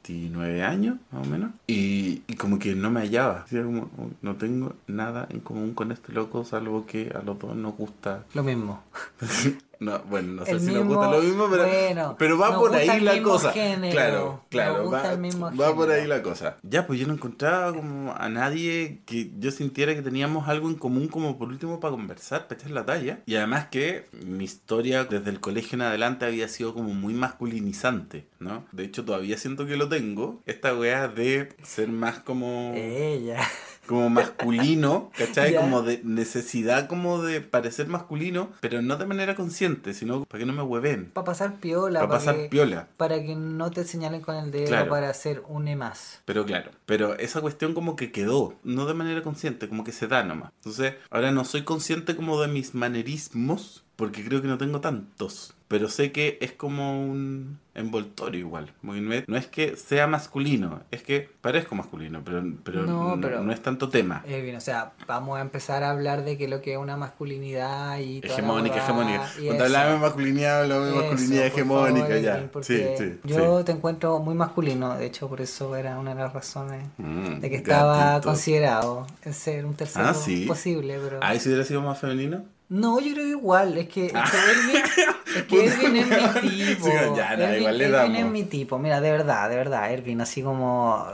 29 0.08 0.64
años, 0.64 0.98
más 1.12 1.26
o 1.28 1.30
menos. 1.30 1.52
Y, 1.68 2.22
y 2.28 2.34
como 2.36 2.60
que 2.60 2.76
no 2.76 2.90
me 2.90 3.02
hallaba. 3.02 3.44
Decía 3.44 3.64
como, 3.64 3.90
"Oh, 3.98 4.10
no 4.22 4.36
tengo 4.36 4.74
nada 4.88 5.28
en 5.30 5.40
común 5.40 5.74
con 5.74 5.92
este 5.92 6.14
loco, 6.14 6.44
salvo 6.44 6.86
que 6.86 7.12
a 7.14 7.22
los 7.24 7.38
dos 7.40 7.56
nos 7.56 7.76
gusta. 7.76 8.24
Lo 8.34 8.44
mismo. 8.44 8.84
No, 9.80 10.00
bueno, 10.10 10.34
no 10.34 10.44
sé 10.44 10.54
El 10.54 10.60
si 10.62 10.66
nos 10.74 10.76
mismo- 10.78 10.96
gusta 10.96 11.12
lo 11.12 11.22
mismo, 11.22 11.48
pero, 11.52 11.68
bueno, 11.68 12.16
pero 12.18 12.40
va 12.40 12.50
nos 12.50 12.58
por 12.58 12.74
ahí 12.74 13.00
la 13.00 13.22
cosa. 13.22 13.52
género, 13.54 13.92
claro, 13.94 14.44
claro, 14.50 14.84
nos 14.86 14.92
va, 14.92 15.52
va 15.68 15.76
por 15.76 15.92
ahí 15.92 16.08
la 16.08 16.24
cosa. 16.24 16.58
Ya, 16.64 16.88
pues 16.88 17.00
yo 17.00 17.06
no 17.06 17.14
encontraba 17.14 17.72
como 17.76 18.12
a 18.18 18.28
nadie 18.28 19.04
que 19.06 19.30
yo 19.38 19.52
sintiera 19.52 19.94
que 19.94 20.02
teníamos 20.02 20.48
algo 20.50 20.68
en 20.68 20.74
común 20.74 21.08
como 21.10 21.38
por 21.38 21.50
último 21.50 21.80
para 21.80 21.92
conversar, 21.92 22.48
para 22.48 22.60
echar 22.60 22.72
la 22.72 22.88
talla. 22.88 23.20
Y 23.28 23.36
además 23.36 23.68
que 23.68 24.08
mi 24.26 24.46
historia 24.46 25.04
desde 25.04 25.30
el 25.30 25.40
colegio 25.40 25.76
en 25.76 25.84
adelante 25.84 26.26
había 26.26 26.48
sido 26.48 26.74
como 26.74 26.96
muy 26.96 27.14
masculinizante, 27.14 28.26
¿no? 28.40 28.66
De 28.72 28.84
hecho 28.84 29.06
todavía 29.06 29.38
siento 29.38 29.68
que 29.68 29.78
lo 29.78 29.88
tengo. 29.90 29.97
Esta 30.46 30.76
weá 30.76 31.08
de 31.08 31.50
ser 31.64 31.88
más 31.90 32.20
como 32.20 32.74
Ella. 32.76 33.40
como 33.88 34.10
masculino, 34.10 35.12
¿cachai? 35.18 35.56
Como 35.56 35.82
de 35.82 36.02
necesidad 36.04 36.88
como 36.88 37.22
de 37.22 37.40
parecer 37.42 37.88
masculino, 37.88 38.50
pero 38.60 38.82
no 38.82 38.98
de 38.98 39.06
manera 39.06 39.34
consciente, 39.36 39.94
sino 39.94 40.26
para 40.26 40.40
que 40.40 40.46
no 40.46 40.52
me 40.54 40.62
hueven, 40.62 41.12
Para 41.14 41.24
pasar 41.26 41.56
piola. 41.60 42.02
para 42.02 42.12
pasar 42.12 42.36
que, 42.36 42.50
piola. 42.50 42.88
Para 42.98 43.22
que 43.24 43.36
no 43.36 43.72
te 43.72 43.84
señalen 43.86 44.22
con 44.22 44.36
el 44.36 44.52
dedo 44.52 44.68
Claro. 44.68 44.90
para 44.90 45.10
hacer 45.10 45.42
un 45.48 45.68
E 45.70 45.76
más. 45.78 46.22
Pero 46.26 46.46
claro, 46.46 46.72
pero 46.86 47.18
esa 47.18 47.40
cuestión 47.42 47.74
como 47.74 47.96
que 47.96 48.12
quedó, 48.12 48.56
no 48.64 48.86
de 48.86 48.94
manera 48.94 49.22
consciente, 49.24 49.70
como 49.70 49.84
que 49.86 49.92
se 49.94 50.08
da 50.08 50.24
nomás. 50.24 50.52
Entonces, 50.58 50.96
ahora 51.10 51.32
no 51.32 51.46
soy 51.46 51.64
consciente 51.64 52.16
como 52.16 52.42
de 52.42 52.50
mis 52.50 52.76
manerismos, 52.76 53.84
porque 53.96 54.24
creo 54.24 54.42
que 54.42 54.48
no 54.48 54.58
tengo 54.58 54.80
tantos. 54.82 55.54
Pero 55.70 55.90
sé 55.90 56.12
que 56.12 56.38
es 56.42 56.52
como 56.54 57.02
un 57.04 57.60
envoltorio 57.78 58.40
igual. 58.40 58.72
Porque 58.86 59.02
no 59.02 59.14
es, 59.14 59.28
no 59.28 59.38
es 59.38 59.48
que 59.48 59.76
sea 59.76 60.08
masculino, 60.08 60.82
es 60.92 61.04
que 61.04 61.30
parezco 61.42 61.76
masculino, 61.76 62.22
pero, 62.26 62.44
pero, 62.64 62.84
No, 62.86 63.16
no, 63.16 63.22
pero- 63.22 63.42
no 63.44 63.52
es 63.54 63.62
tanto 63.62 63.90
tema. 63.90 64.24
Elvin, 64.28 64.56
o 64.56 64.62
sea, 64.62 64.92
vamos 65.08 65.38
a 65.38 65.42
empezar 65.42 65.84
a 65.84 65.92
hablar 65.92 66.26
de 66.26 66.38
que 66.38 66.48
lo 66.48 66.62
que 66.62 66.74
es 66.74 66.78
una 66.78 66.98
masculinidad 66.98 68.00
y 68.00 68.22
toda 68.22 68.34
la 68.34 68.40
Hegemónica, 68.40 68.78
hegemónica. 68.78 69.30
y 69.40 69.46
Cuando 69.46 69.64
hablamos 69.66 69.94
de 69.94 70.00
masculinidad, 70.00 70.62
hablamos 70.64 70.88
de 70.88 70.94
masculinidad 70.96 71.46
hegemónica, 71.46 72.08
favor, 72.08 72.22
ya. 72.22 72.50
Sí, 72.64 72.84
sí. 72.98 73.20
Yo 73.24 73.60
sí. 73.60 73.66
te 73.66 73.72
encuentro 73.72 74.20
muy 74.20 74.36
masculino, 74.36 74.96
de 74.98 75.06
hecho 75.06 75.28
por 75.30 75.42
eso 75.42 75.76
era 75.76 75.98
una 76.00 76.14
de 76.16 76.22
las 76.24 76.34
razones 76.34 76.84
Mm, 76.98 77.40
de 77.40 77.50
que 77.50 77.56
estaba 77.58 77.98
gatito. 78.14 78.30
considerado 78.30 79.08
en 79.24 79.34
ser 79.34 79.66
un 79.66 79.76
tercero 79.76 80.06
Ah, 80.08 80.14
sí. 80.14 80.46
posible, 80.48 80.98
pero... 81.04 81.20
Ay, 81.22 81.40
si 81.40 81.50
hubiera 81.50 81.64
sido 81.64 81.82
más 81.82 82.00
femenino. 82.00 82.44
No, 82.70 83.00
yo 83.00 83.14
creo 83.14 83.24
que 83.24 83.32
igual, 83.32 83.78
es 83.78 83.88
que, 83.88 84.08
es 84.08 84.12
que 84.12 85.38
es 85.38 85.44
que 85.46 85.66
Elvin 85.66 85.96
es 85.96 86.44
mi 86.44 86.76
tipo. 86.76 87.16
Ya, 87.16 87.38
no, 87.38 87.44
Elvin, 87.44 87.60
igual 87.60 87.78
le 87.78 87.86
Elvin 87.86 87.98
damos. 87.98 88.18
es 88.20 88.26
mi 88.26 88.44
tipo, 88.44 88.78
mira, 88.78 89.00
de 89.00 89.12
verdad, 89.12 89.50
de 89.50 89.56
verdad, 89.56 89.94
Elvin, 89.94 90.20
así 90.20 90.42
como 90.42 91.06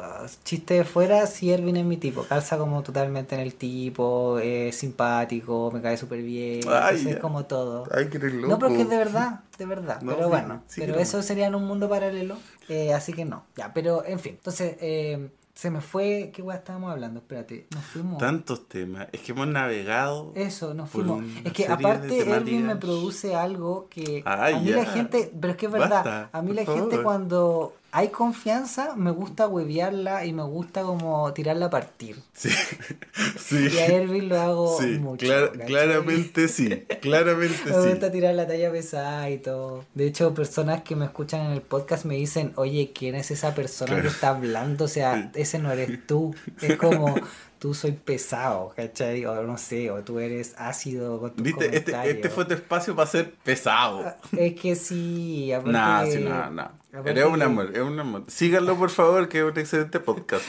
chiste 0.43 0.73
de 0.73 0.83
fuera, 0.83 1.27
sí, 1.27 1.53
Elvin 1.53 1.77
es 1.77 1.85
mi 1.85 1.97
tipo, 1.97 2.23
calza 2.23 2.57
como 2.57 2.81
totalmente 2.81 3.35
en 3.35 3.41
el 3.41 3.53
tipo, 3.53 4.39
es 4.39 4.75
simpático, 4.75 5.69
me 5.71 5.79
cae 5.81 5.95
súper 5.95 6.23
bien, 6.23 6.61
Ay, 6.67 7.05
es 7.07 7.17
como 7.17 7.45
todo. 7.45 7.83
Ay, 7.91 8.07
que 8.09 8.17
eres 8.17 8.33
loco. 8.33 8.47
No, 8.47 8.57
pero 8.57 8.71
es 8.71 8.77
que 8.79 8.85
de 8.85 8.97
verdad, 8.97 9.41
de 9.57 9.65
verdad. 9.67 10.01
No, 10.01 10.15
pero 10.15 10.29
bueno, 10.29 10.63
sí 10.67 10.81
pero 10.81 10.95
no. 10.95 11.01
eso 11.01 11.21
sería 11.21 11.45
en 11.45 11.53
un 11.53 11.65
mundo 11.65 11.87
paralelo, 11.87 12.37
eh, 12.67 12.93
así 12.93 13.13
que 13.13 13.25
no. 13.25 13.45
Ya, 13.55 13.73
pero 13.73 14.03
en 14.05 14.19
fin, 14.19 14.33
entonces 14.37 14.75
eh, 14.81 15.29
se 15.53 15.69
me 15.69 15.81
fue, 15.81 16.31
¿qué 16.33 16.41
weá 16.41 16.57
estábamos 16.57 16.91
hablando? 16.91 17.19
Espérate, 17.19 17.67
nos 17.73 17.83
fuimos. 17.85 18.17
Tantos 18.17 18.67
temas. 18.67 19.07
Es 19.11 19.21
que 19.21 19.33
hemos 19.33 19.47
navegado. 19.47 20.31
Eso, 20.35 20.73
nos 20.73 20.89
fuimos. 20.89 21.23
Es 21.43 21.53
que 21.53 21.67
aparte 21.67 22.21
Elvin 22.35 22.65
me 22.67 22.75
produce 22.75 23.35
algo 23.35 23.87
que 23.89 24.23
Ay, 24.25 24.55
a 24.55 24.59
mí 24.59 24.69
ya. 24.69 24.77
la 24.77 24.85
gente, 24.85 25.31
pero 25.39 25.51
es 25.51 25.57
que 25.57 25.67
es 25.67 25.71
verdad, 25.71 25.89
Basta, 26.03 26.29
a 26.31 26.41
mí 26.41 26.53
la 26.53 26.65
gente 26.65 26.81
favor. 26.89 27.03
cuando 27.03 27.73
hay 27.95 28.09
confianza 28.09 28.95
me 28.95 29.11
gusta 29.11 29.47
huevearla 29.47 30.25
y 30.25 30.33
me 30.33 30.41
gusta 30.43 30.81
como 30.81 31.31
tirarla 31.31 31.67
a 31.67 31.69
partir. 31.69 32.19
Sí. 32.33 32.49
sí. 33.37 33.67
Y 33.71 33.77
a 33.77 33.85
Elvin 33.85 34.29
lo 34.29 34.41
hago 34.41 34.81
Sí, 34.81 34.97
mucho. 34.97 35.27
claramente 35.67 36.47
sí. 36.47 36.69
Claramente 37.01 37.69
Me 37.69 37.91
gusta 37.91 38.07
sí. 38.07 38.11
tirar 38.11 38.33
la 38.33 38.47
talla 38.47 38.71
pesada 38.71 39.29
y 39.29 39.37
todo. 39.37 39.85
De 39.93 40.07
hecho, 40.07 40.33
personas 40.33 40.81
que 40.81 40.95
me 40.95 41.05
escuchan 41.05 41.45
en 41.45 41.51
el 41.51 41.61
podcast 41.61 42.05
me 42.05 42.15
dicen, 42.15 42.53
oye, 42.55 42.91
¿quién 42.93 43.15
es 43.15 43.29
esa 43.31 43.53
persona 43.53 43.89
Claro. 43.89 44.01
que 44.03 44.07
está 44.09 44.29
hablando? 44.29 44.85
O 44.85 44.87
sea, 44.87 45.31
ese 45.35 45.59
no 45.59 45.71
eres 45.71 46.05
tú. 46.07 46.33
Es 46.61 46.75
como, 46.77 47.13
tú 47.59 47.73
soy 47.75 47.91
pesado, 47.91 48.73
¿cachai? 48.75 49.23
O 49.25 49.43
no 49.43 49.57
sé, 49.59 49.91
o 49.91 50.03
tú 50.03 50.19
eres 50.19 50.55
ácido 50.57 51.19
con 51.19 51.31
tus 51.35 51.43
Viste, 51.43 51.75
este, 51.77 51.93
este 52.09 52.29
fue 52.29 52.45
tu 52.45 52.55
espacio 52.55 52.95
para 52.95 53.07
ser 53.09 53.33
pesado. 53.43 54.01
Ah, 54.03 54.17
Es 54.35 54.59
que 54.59 54.75
sí, 54.75 55.53
aparte 55.53 55.71
No, 55.71 56.03
que- 56.05 56.11
sí, 56.11 56.23
no, 56.23 56.49
no. 56.49 56.82
Eres 57.05 57.25
un 57.25 57.41
amor, 57.41 57.71
es 57.73 57.81
un 57.81 57.99
amor. 57.99 58.23
Síganlo, 58.27 58.77
por 58.77 58.91
favor, 58.91 59.27
que 59.27 59.39
es 59.39 59.43
un 59.43 59.57
excelente 59.57 59.99
podcast. 59.99 60.43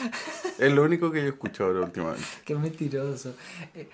Es 0.59 0.71
lo 0.71 0.83
único 0.83 1.11
que 1.11 1.21
yo 1.23 1.29
escucho 1.29 1.65
ahora 1.65 1.81
últimamente. 1.81 2.23
Qué 2.45 2.53
mentiroso. 2.55 3.33
Eh, 3.73 3.89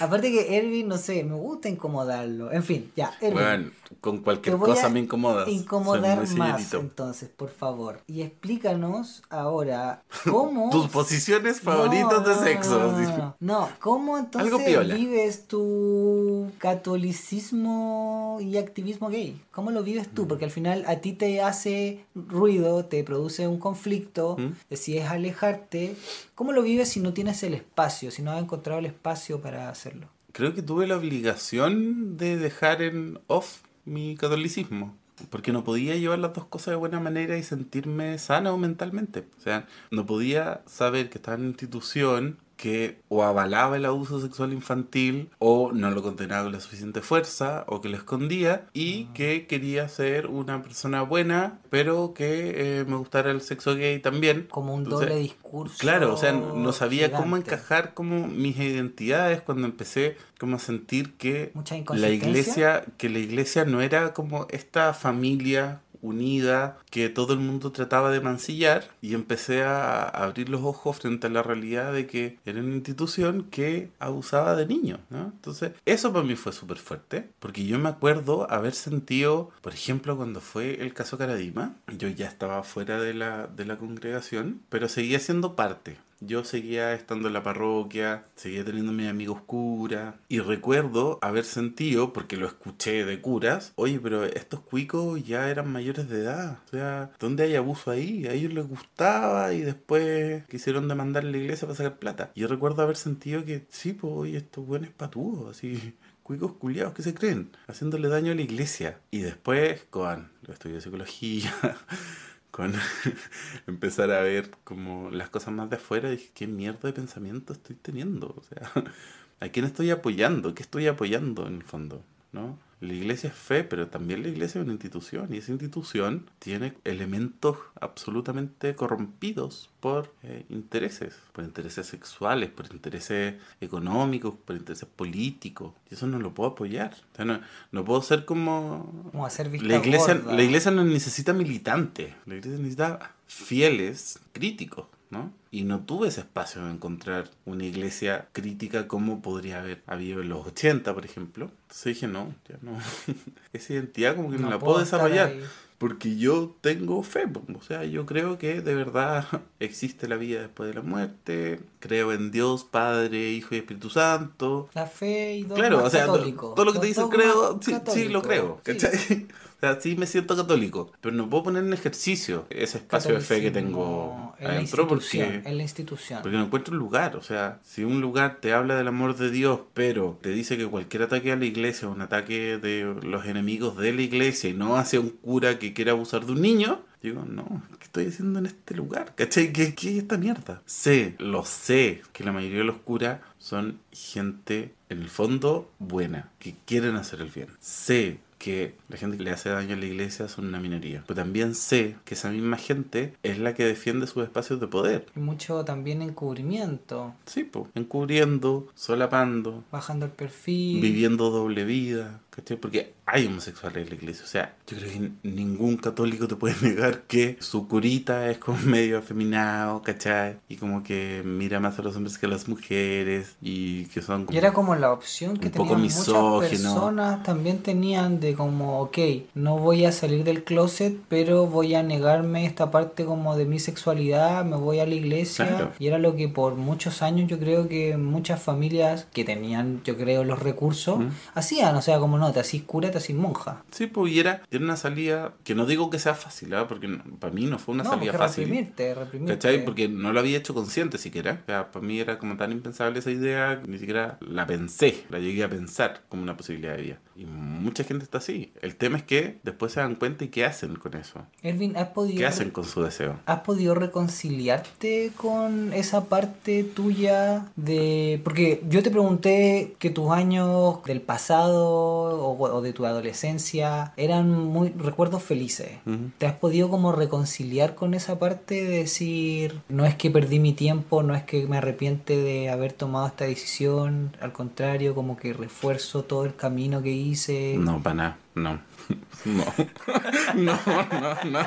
Aparte 0.00 0.32
que 0.32 0.56
Ervin, 0.58 0.88
no 0.88 0.96
sé, 0.98 1.22
me 1.22 1.34
gusta 1.36 1.68
incomodarlo. 1.68 2.50
En 2.50 2.64
fin, 2.64 2.90
ya, 2.96 3.12
Ervin. 3.20 3.34
Bueno, 3.34 3.70
con 4.00 4.18
cualquier 4.18 4.56
cosa 4.56 4.88
me 4.88 4.98
incomodas. 4.98 5.46
Incomodar 5.46 6.26
más, 6.36 6.74
entonces, 6.74 7.28
por 7.28 7.50
favor. 7.50 8.00
Y 8.08 8.22
explícanos 8.22 9.22
ahora 9.30 10.02
cómo... 10.28 10.70
Tus 10.72 10.88
posiciones 10.88 11.60
favoritas 11.60 12.22
No, 12.22 12.28
de 12.28 12.34
sexo. 12.34 12.92
No, 12.98 13.36
no, 13.38 13.68
¿cómo 13.78 14.18
entonces 14.18 14.96
vives 14.96 15.46
tu 15.46 16.50
catolicismo 16.58 18.38
y 18.40 18.56
activismo 18.56 19.08
gay? 19.08 19.40
¿Cómo 19.52 19.70
lo 19.70 19.82
vives 19.84 20.08
Mm. 20.08 20.14
tú? 20.14 20.26
Porque 20.26 20.46
al 20.46 20.50
final 20.50 20.84
a 20.88 20.96
ti 20.96 21.12
te 21.12 21.40
hace 21.40 21.73
ruido, 22.14 22.84
te 22.84 23.02
produce 23.04 23.46
un 23.48 23.58
conflicto, 23.58 24.36
¿Mm? 24.38 24.52
decides 24.70 25.06
alejarte. 25.06 25.96
¿Cómo 26.34 26.52
lo 26.52 26.62
vives 26.62 26.88
si 26.88 27.00
no 27.00 27.12
tienes 27.12 27.42
el 27.42 27.54
espacio, 27.54 28.10
si 28.10 28.22
no 28.22 28.30
has 28.32 28.42
encontrado 28.42 28.78
el 28.78 28.86
espacio 28.86 29.40
para 29.40 29.68
hacerlo? 29.68 30.08
Creo 30.32 30.54
que 30.54 30.62
tuve 30.62 30.86
la 30.86 30.96
obligación 30.96 32.16
de 32.16 32.36
dejar 32.36 32.82
en 32.82 33.18
off 33.28 33.62
mi 33.84 34.16
catolicismo. 34.16 34.96
Porque 35.30 35.52
no 35.52 35.62
podía 35.62 35.94
llevar 35.94 36.18
las 36.18 36.32
dos 36.32 36.46
cosas 36.46 36.72
de 36.72 36.76
buena 36.76 36.98
manera 36.98 37.38
y 37.38 37.44
sentirme 37.44 38.18
sano 38.18 38.58
mentalmente. 38.58 39.28
O 39.38 39.40
sea, 39.40 39.68
no 39.92 40.06
podía 40.06 40.62
saber 40.66 41.08
que 41.08 41.18
estaba 41.18 41.36
en 41.36 41.42
una 41.42 41.50
institución 41.50 42.38
que 42.56 43.00
o 43.08 43.22
avalaba 43.22 43.76
el 43.76 43.84
abuso 43.84 44.20
sexual 44.20 44.52
infantil 44.52 45.30
o 45.38 45.72
no 45.72 45.90
lo 45.90 46.02
condenaba 46.02 46.44
con 46.44 46.52
la 46.52 46.60
suficiente 46.60 47.00
fuerza 47.00 47.64
o 47.68 47.80
que 47.80 47.88
lo 47.88 47.96
escondía 47.96 48.66
y 48.72 49.06
que 49.06 49.46
quería 49.46 49.88
ser 49.88 50.26
una 50.26 50.62
persona 50.62 51.02
buena 51.02 51.58
pero 51.70 52.14
que 52.14 52.80
eh, 52.80 52.84
me 52.84 52.96
gustara 52.96 53.30
el 53.30 53.40
sexo 53.40 53.74
gay 53.74 53.98
también. 53.98 54.46
Como 54.50 54.74
un 54.74 54.84
Entonces, 54.84 55.08
doble 55.08 55.22
discurso. 55.22 55.76
Claro, 55.78 56.14
o 56.14 56.16
sea, 56.16 56.32
no 56.32 56.72
sabía 56.72 57.10
cómo 57.10 57.36
gigante. 57.36 57.50
encajar 57.50 57.94
como 57.94 58.28
mis 58.28 58.56
identidades 58.58 59.40
cuando 59.40 59.66
empecé 59.66 60.16
como 60.38 60.56
a 60.56 60.58
sentir 60.58 61.14
que 61.14 61.52
la 61.94 62.10
iglesia, 62.10 62.84
que 62.96 63.08
la 63.08 63.18
iglesia 63.18 63.64
no 63.64 63.80
era 63.80 64.12
como 64.12 64.46
esta 64.50 64.94
familia 64.94 65.80
unida 66.04 66.78
que 66.90 67.08
todo 67.08 67.32
el 67.32 67.40
mundo 67.40 67.72
trataba 67.72 68.10
de 68.10 68.20
mancillar 68.20 68.90
y 69.00 69.14
empecé 69.14 69.62
a 69.62 70.02
abrir 70.02 70.48
los 70.48 70.62
ojos 70.62 70.98
frente 70.98 71.26
a 71.26 71.30
la 71.30 71.42
realidad 71.42 71.92
de 71.92 72.06
que 72.06 72.38
era 72.44 72.60
una 72.60 72.74
institución 72.74 73.48
que 73.50 73.90
abusaba 73.98 74.54
de 74.54 74.66
niños. 74.66 75.00
Entonces, 75.10 75.72
eso 75.86 76.12
para 76.12 76.24
mí 76.24 76.36
fue 76.36 76.52
súper 76.52 76.78
fuerte, 76.78 77.30
porque 77.40 77.64
yo 77.64 77.78
me 77.78 77.88
acuerdo 77.88 78.50
haber 78.50 78.74
sentido, 78.74 79.50
por 79.62 79.72
ejemplo, 79.72 80.16
cuando 80.16 80.40
fue 80.40 80.82
el 80.82 80.92
caso 80.92 81.18
Caradima, 81.18 81.76
yo 81.96 82.08
ya 82.08 82.28
estaba 82.28 82.62
fuera 82.62 83.00
de 83.00 83.14
la, 83.14 83.46
de 83.46 83.64
la 83.64 83.78
congregación, 83.78 84.60
pero 84.68 84.88
seguía 84.88 85.18
siendo 85.18 85.56
parte. 85.56 85.96
Yo 86.26 86.44
seguía 86.44 86.94
estando 86.94 87.28
en 87.28 87.34
la 87.34 87.42
parroquia, 87.42 88.24
seguía 88.34 88.64
teniendo 88.64 88.92
mis 88.92 89.08
amigos 89.08 89.42
curas 89.42 90.14
y 90.28 90.40
recuerdo 90.40 91.18
haber 91.22 91.44
sentido, 91.44 92.12
porque 92.12 92.36
lo 92.36 92.46
escuché 92.46 93.04
de 93.04 93.20
curas, 93.20 93.72
oye, 93.76 94.00
pero 94.00 94.24
estos 94.24 94.60
cuicos 94.60 95.24
ya 95.24 95.50
eran 95.50 95.70
mayores 95.70 96.08
de 96.08 96.20
edad, 96.20 96.58
o 96.66 96.70
sea, 96.70 97.10
¿dónde 97.18 97.44
hay 97.44 97.56
abuso 97.56 97.90
ahí? 97.90 98.26
A 98.26 98.32
ellos 98.32 98.52
les 98.52 98.66
gustaba 98.66 99.52
y 99.52 99.60
después 99.60 100.44
quisieron 100.46 100.88
demandar 100.88 101.24
a 101.24 101.30
la 101.30 101.36
iglesia 101.36 101.66
para 101.66 101.76
sacar 101.76 101.98
plata. 101.98 102.32
Yo 102.34 102.48
recuerdo 102.48 102.82
haber 102.82 102.96
sentido 102.96 103.44
que, 103.44 103.66
sí, 103.68 103.92
pues, 103.92 104.12
oye, 104.14 104.38
estos 104.38 104.66
buenos 104.66 104.90
patudos, 104.90 105.56
así, 105.56 105.94
cuicos 106.22 106.52
culiados 106.54 106.94
que 106.94 107.02
se 107.02 107.14
creen, 107.14 107.50
haciéndole 107.68 108.08
daño 108.08 108.32
a 108.32 108.34
la 108.34 108.42
iglesia. 108.42 108.98
Y 109.10 109.20
después, 109.20 109.84
con 109.90 110.30
los 110.42 110.54
estudios 110.54 110.78
de 110.78 110.80
psicología, 110.82 111.54
con 112.54 112.72
empezar 113.66 114.12
a 114.12 114.20
ver 114.20 114.52
como 114.62 115.10
las 115.10 115.28
cosas 115.28 115.52
más 115.52 115.68
de 115.70 115.74
afuera, 115.74 116.08
dije, 116.08 116.30
¿qué 116.32 116.46
mierda 116.46 116.82
de 116.84 116.92
pensamiento 116.92 117.52
estoy 117.52 117.74
teniendo? 117.74 118.28
O 118.28 118.42
sea, 118.44 118.70
¿a 119.40 119.48
quién 119.48 119.64
estoy 119.64 119.90
apoyando? 119.90 120.54
¿Qué 120.54 120.62
estoy 120.62 120.86
apoyando 120.86 121.48
en 121.48 121.56
el 121.56 121.64
fondo? 121.64 122.04
¿No? 122.30 122.56
La 122.84 122.92
iglesia 122.92 123.30
es 123.30 123.34
fe, 123.34 123.64
pero 123.64 123.88
también 123.88 124.22
la 124.22 124.28
iglesia 124.28 124.60
es 124.60 124.64
una 124.64 124.72
institución 124.72 125.32
y 125.32 125.38
esa 125.38 125.52
institución 125.52 126.28
tiene 126.38 126.74
elementos 126.84 127.56
absolutamente 127.80 128.74
corrompidos 128.74 129.70
por 129.80 130.12
eh, 130.22 130.44
intereses, 130.50 131.14
por 131.32 131.44
intereses 131.44 131.86
sexuales, 131.86 132.50
por 132.50 132.66
intereses 132.72 133.36
económicos, 133.60 134.34
por 134.44 134.56
intereses 134.56 134.88
políticos. 134.94 135.72
Y 135.90 135.94
eso 135.94 136.06
no 136.06 136.18
lo 136.18 136.34
puedo 136.34 136.50
apoyar. 136.50 136.94
O 137.12 137.16
sea, 137.16 137.24
no, 137.24 137.40
no 137.72 137.84
puedo 137.84 138.02
ser 138.02 138.24
como 138.26 139.08
Como 139.12 139.24
hacer 139.24 139.48
la 139.62 139.76
iglesia, 139.78 140.14
gorda. 140.14 140.34
la 140.34 140.42
iglesia 140.42 140.70
no 140.70 140.84
necesita 140.84 141.32
militantes, 141.32 142.12
la 142.26 142.34
iglesia 142.34 142.58
necesita 142.58 143.14
fieles 143.26 144.20
críticos, 144.32 144.86
¿no? 145.14 145.32
Y 145.50 145.62
no 145.62 145.80
tuve 145.80 146.08
ese 146.08 146.20
espacio 146.20 146.64
de 146.64 146.72
encontrar 146.72 147.30
una 147.46 147.64
iglesia 147.64 148.28
crítica 148.32 148.88
como 148.88 149.22
podría 149.22 149.60
haber 149.60 149.82
habido 149.86 150.20
en 150.20 150.28
los 150.28 150.46
80, 150.46 150.92
por 150.92 151.04
ejemplo. 151.04 151.50
Entonces 151.62 151.84
dije, 151.94 152.08
no, 152.08 152.34
ya 152.48 152.58
no. 152.60 152.76
Esa 153.52 153.72
identidad 153.72 154.16
como 154.16 154.30
que 154.30 154.38
no, 154.38 154.50
la 154.50 154.58
puedo 154.58 154.80
desarrollar. 154.80 155.28
ahí. 155.28 155.44
Porque 155.78 156.16
yo 156.16 156.56
tengo 156.60 157.02
fe, 157.02 157.26
o 157.54 157.62
sea, 157.62 157.84
yo 157.84 158.06
creo 158.06 158.38
que 158.38 158.60
de 158.60 158.74
verdad 158.74 159.26
existe 159.60 160.08
la 160.08 160.16
vida 160.16 160.40
después 160.40 160.68
de 160.68 160.74
la 160.74 160.82
muerte, 160.82 161.60
creo 161.84 162.12
en 162.12 162.30
Dios, 162.30 162.64
Padre, 162.64 163.32
Hijo 163.32 163.54
y 163.54 163.58
Espíritu 163.58 163.90
Santo, 163.90 164.70
La 164.72 164.86
fe 164.86 165.36
y 165.36 165.44
Claro, 165.44 165.84
o 165.84 165.90
sea, 165.90 166.06
católicos. 166.06 166.54
todo 166.54 166.64
lo 166.64 166.72
que 166.72 166.78
te 166.78 166.86
Los 166.86 166.88
dice 166.88 167.00
dogmas 167.02 167.18
creo, 167.18 167.60
sí, 167.60 167.74
sí 167.92 168.08
lo 168.08 168.22
creo, 168.22 168.60
sí. 168.64 168.72
¿cachai? 168.72 169.26
O 169.54 169.66
sea, 169.66 169.80
sí 169.80 169.96
me 169.96 170.06
siento 170.06 170.36
católico, 170.36 170.92
pero 171.00 171.14
no 171.16 171.30
puedo 171.30 171.44
poner 171.44 171.64
en 171.64 171.72
ejercicio 171.72 172.44
ese 172.50 172.76
espacio 172.78 173.14
de 173.14 173.20
fe 173.20 173.40
que 173.40 173.50
tengo 173.50 174.34
en 174.38 174.48
la 174.48 174.54
adentro 174.54 174.82
institución, 174.82 175.26
porque, 175.32 175.48
en 175.48 175.56
la 175.56 175.62
institución. 175.62 176.20
porque 176.22 176.36
no 176.36 176.44
encuentro 176.44 176.72
un 176.74 176.78
lugar. 176.80 177.16
O 177.16 177.22
sea, 177.22 177.60
si 177.64 177.82
un 177.82 178.02
lugar 178.02 178.40
te 178.42 178.52
habla 178.52 178.76
del 178.76 178.88
amor 178.88 179.16
de 179.16 179.30
Dios, 179.30 179.60
pero 179.72 180.18
te 180.20 180.30
dice 180.30 180.58
que 180.58 180.66
cualquier 180.66 181.04
ataque 181.04 181.32
a 181.32 181.36
la 181.36 181.46
iglesia 181.46 181.88
es 181.88 181.94
un 181.94 182.02
ataque 182.02 182.58
de 182.58 182.94
los 183.04 183.24
enemigos 183.24 183.78
de 183.78 183.94
la 183.94 184.02
iglesia 184.02 184.50
y 184.50 184.52
no 184.52 184.76
hacia 184.76 185.00
un 185.00 185.08
cura 185.08 185.58
que 185.58 185.72
quiera 185.72 185.92
abusar 185.92 186.26
de 186.26 186.32
un 186.32 186.42
niño, 186.42 186.82
digo, 187.10 187.24
no, 187.24 187.62
¿qué 187.78 187.84
estoy 187.84 188.06
haciendo 188.06 188.38
en 188.38 188.46
este 188.46 188.74
lugar? 188.74 189.14
¿Cachai? 189.14 189.52
¿Qué, 189.52 189.74
qué 189.74 189.90
es 189.92 189.98
esta 189.98 190.16
mierda? 190.18 190.62
Sé, 190.66 191.14
lo 191.18 191.44
sé, 191.44 192.02
que 192.12 192.24
la 192.24 192.32
mayoría 192.32 192.58
de 192.58 192.64
los 192.64 192.76
curas 192.78 193.20
son 193.38 193.78
gente, 193.92 194.74
en 194.88 195.00
el 195.02 195.08
fondo, 195.08 195.70
buena, 195.78 196.30
que 196.38 196.54
quieren 196.66 196.96
hacer 196.96 197.20
el 197.20 197.30
bien. 197.30 197.48
Sé 197.60 198.18
que 198.38 198.74
la 198.90 198.98
gente 198.98 199.16
que 199.16 199.22
le 199.22 199.30
hace 199.30 199.48
daño 199.48 199.74
a 199.74 199.78
la 199.78 199.86
iglesia 199.86 200.28
son 200.28 200.46
una 200.48 200.60
minoría. 200.60 201.02
Pero 201.06 201.14
también 201.22 201.54
sé 201.54 201.96
que 202.04 202.12
esa 202.12 202.30
misma 202.30 202.58
gente 202.58 203.14
es 203.22 203.38
la 203.38 203.54
que 203.54 203.64
defiende 203.64 204.06
sus 204.06 204.22
espacios 204.22 204.60
de 204.60 204.66
poder. 204.66 205.06
Y 205.16 205.20
mucho 205.20 205.64
también 205.64 206.02
encubrimiento, 206.02 207.14
Sí, 207.24 207.44
pues, 207.44 207.66
encubriendo, 207.74 208.68
solapando, 208.74 209.64
bajando 209.72 210.04
el 210.06 210.12
perfil. 210.12 210.82
viviendo 210.82 211.30
doble 211.30 211.64
vida, 211.64 212.20
¿cachai? 212.34 212.56
Porque 212.56 212.94
hay 213.06 213.26
homosexuales 213.26 213.84
en 213.84 213.88
la 213.90 213.94
iglesia. 213.94 214.24
O 214.24 214.28
sea, 214.28 214.54
yo 214.66 214.76
creo 214.76 214.90
que 214.90 215.10
ningún 215.28 215.76
católico 215.76 216.26
te 216.28 216.36
puede 216.36 216.54
negar 216.62 217.02
que 217.02 217.36
su 217.40 217.68
curita 217.68 218.30
es 218.30 218.38
como 218.38 218.58
medio 218.64 218.98
afeminado, 218.98 219.82
¿cachai? 219.82 220.36
Y 220.48 220.56
como 220.56 220.82
que 220.82 221.22
mira 221.24 221.60
más 221.60 221.78
a 221.78 221.82
los 221.82 221.96
hombres 221.96 222.18
que 222.18 222.26
a 222.26 222.28
las 222.28 222.48
mujeres 222.48 223.36
y 223.42 223.84
que 223.86 224.02
son 224.02 224.24
como... 224.26 224.34
Y 224.34 224.38
era 224.38 224.52
como 224.52 224.74
la 224.74 224.92
opción 224.92 225.36
que 225.36 225.50
tenían 225.50 225.80
muchas 225.80 225.98
misógino. 225.98 226.40
personas 226.74 227.22
también 227.22 227.58
tenían 227.58 228.20
de 228.20 228.34
como, 228.34 228.80
ok, 228.80 228.98
no 229.34 229.58
voy 229.58 229.84
a 229.84 229.92
salir 229.92 230.24
del 230.24 230.44
closet, 230.44 230.96
pero 231.08 231.46
voy 231.46 231.74
a 231.74 231.82
negarme 231.82 232.46
esta 232.46 232.70
parte 232.70 233.04
como 233.04 233.36
de 233.36 233.44
mi 233.44 233.58
sexualidad, 233.58 234.44
me 234.44 234.56
voy 234.56 234.80
a 234.80 234.86
la 234.86 234.94
iglesia. 234.94 235.46
Claro. 235.46 235.72
Y 235.78 235.86
era 235.86 235.98
lo 235.98 236.16
que 236.16 236.28
por 236.28 236.54
muchos 236.54 237.02
años 237.02 237.28
yo 237.28 237.38
creo 237.38 237.68
que 237.68 237.96
muchas 237.96 238.42
familias 238.42 239.06
que 239.12 239.24
tenían, 239.24 239.80
yo 239.84 239.96
creo, 239.96 240.24
los 240.24 240.38
recursos, 240.40 240.98
Mm. 240.98 241.08
hacían, 241.34 241.76
o 241.76 241.82
sea, 241.82 241.98
como 241.98 242.18
no, 242.18 242.23
te 242.32 242.40
hacís 242.40 242.62
cura, 242.62 242.90
te 242.90 242.98
hacís 242.98 243.16
monja. 243.16 243.62
Sí, 243.70 243.86
pues 243.86 244.12
y 244.12 244.20
era, 244.20 244.42
era 244.50 244.64
una 244.64 244.76
salida 244.76 245.34
que 245.44 245.54
no 245.54 245.66
digo 245.66 245.90
que 245.90 245.98
sea 245.98 246.14
fácil, 246.14 246.54
¿ah? 246.54 246.66
porque 246.68 246.88
no- 246.88 247.02
para 247.18 247.32
mí 247.32 247.46
no 247.46 247.58
fue 247.58 247.74
una 247.74 247.84
no, 247.84 247.90
salida 247.90 248.12
fácil. 248.12 248.44
reprimirte, 248.44 248.94
reprimirte. 248.94 249.34
¿Cachai? 249.34 249.64
Porque 249.64 249.88
no 249.88 250.12
lo 250.12 250.20
había 250.20 250.38
hecho 250.38 250.54
consciente 250.54 250.98
siquiera. 250.98 251.40
O 251.42 251.46
sea, 251.46 251.70
para 251.70 251.84
mí 251.84 251.98
era 252.00 252.18
como 252.18 252.36
tan 252.36 252.52
impensable 252.52 252.98
esa 252.98 253.10
idea 253.10 253.60
que 253.62 253.68
ni 253.68 253.78
siquiera 253.78 254.18
la 254.20 254.46
pensé, 254.46 255.04
la 255.10 255.18
llegué 255.18 255.44
a 255.44 255.48
pensar 255.48 256.02
como 256.08 256.22
una 256.22 256.36
posibilidad 256.36 256.76
de 256.76 256.82
vida. 256.82 256.98
Y 257.16 257.26
mucha 257.26 257.84
gente 257.84 258.04
está 258.04 258.18
así. 258.18 258.52
El 258.60 258.74
tema 258.76 258.96
es 258.98 259.04
que 259.04 259.38
después 259.44 259.72
se 259.72 259.80
dan 259.80 259.94
cuenta 259.94 260.24
y 260.24 260.28
qué 260.28 260.44
hacen 260.44 260.74
con 260.76 260.94
eso. 260.94 261.20
Ervin, 261.42 261.76
¿has 261.76 261.88
podido... 261.88 262.18
¿Qué 262.18 262.26
hacen 262.26 262.50
con 262.50 262.64
su 262.64 262.82
deseo? 262.82 263.20
¿Has 263.26 263.40
podido 263.40 263.74
reconciliarte 263.74 265.12
con 265.16 265.72
esa 265.72 266.04
parte 266.06 266.64
tuya 266.64 267.46
de... 267.56 268.20
Porque 268.24 268.62
yo 268.68 268.82
te 268.82 268.90
pregunté 268.90 269.76
que 269.78 269.90
tus 269.90 270.10
años 270.10 270.82
del 270.84 271.00
pasado 271.00 272.13
o, 272.20 272.38
o 272.38 272.60
de 272.60 272.72
tu 272.72 272.86
adolescencia 272.86 273.92
eran 273.96 274.30
muy 274.30 274.70
recuerdos 274.70 275.22
felices. 275.22 275.70
Ujú. 275.86 276.10
¿Te 276.18 276.26
has 276.26 276.34
podido 276.34 276.68
como 276.68 276.92
reconciliar 276.92 277.74
con 277.74 277.94
esa 277.94 278.18
parte 278.18 278.64
de 278.64 278.78
decir, 278.78 279.60
no 279.68 279.86
es 279.86 279.94
que 279.94 280.10
perdí 280.10 280.38
mi 280.38 280.52
tiempo, 280.52 281.02
no 281.02 281.14
es 281.14 281.22
que 281.22 281.46
me 281.46 281.58
arrepiente 281.58 282.16
de 282.16 282.50
haber 282.50 282.72
tomado 282.72 283.06
esta 283.06 283.24
decisión, 283.24 284.16
al 284.20 284.32
contrario, 284.32 284.94
como 284.94 285.16
que 285.16 285.32
refuerzo 285.32 286.04
todo 286.04 286.24
el 286.24 286.34
camino 286.34 286.82
que 286.82 286.90
hice? 286.90 287.56
No, 287.58 287.82
para 287.82 287.94
nada, 287.94 288.18
no. 288.34 288.60
No. 289.24 289.44
No, 290.34 290.58
no, 290.64 291.24
no. 291.30 291.40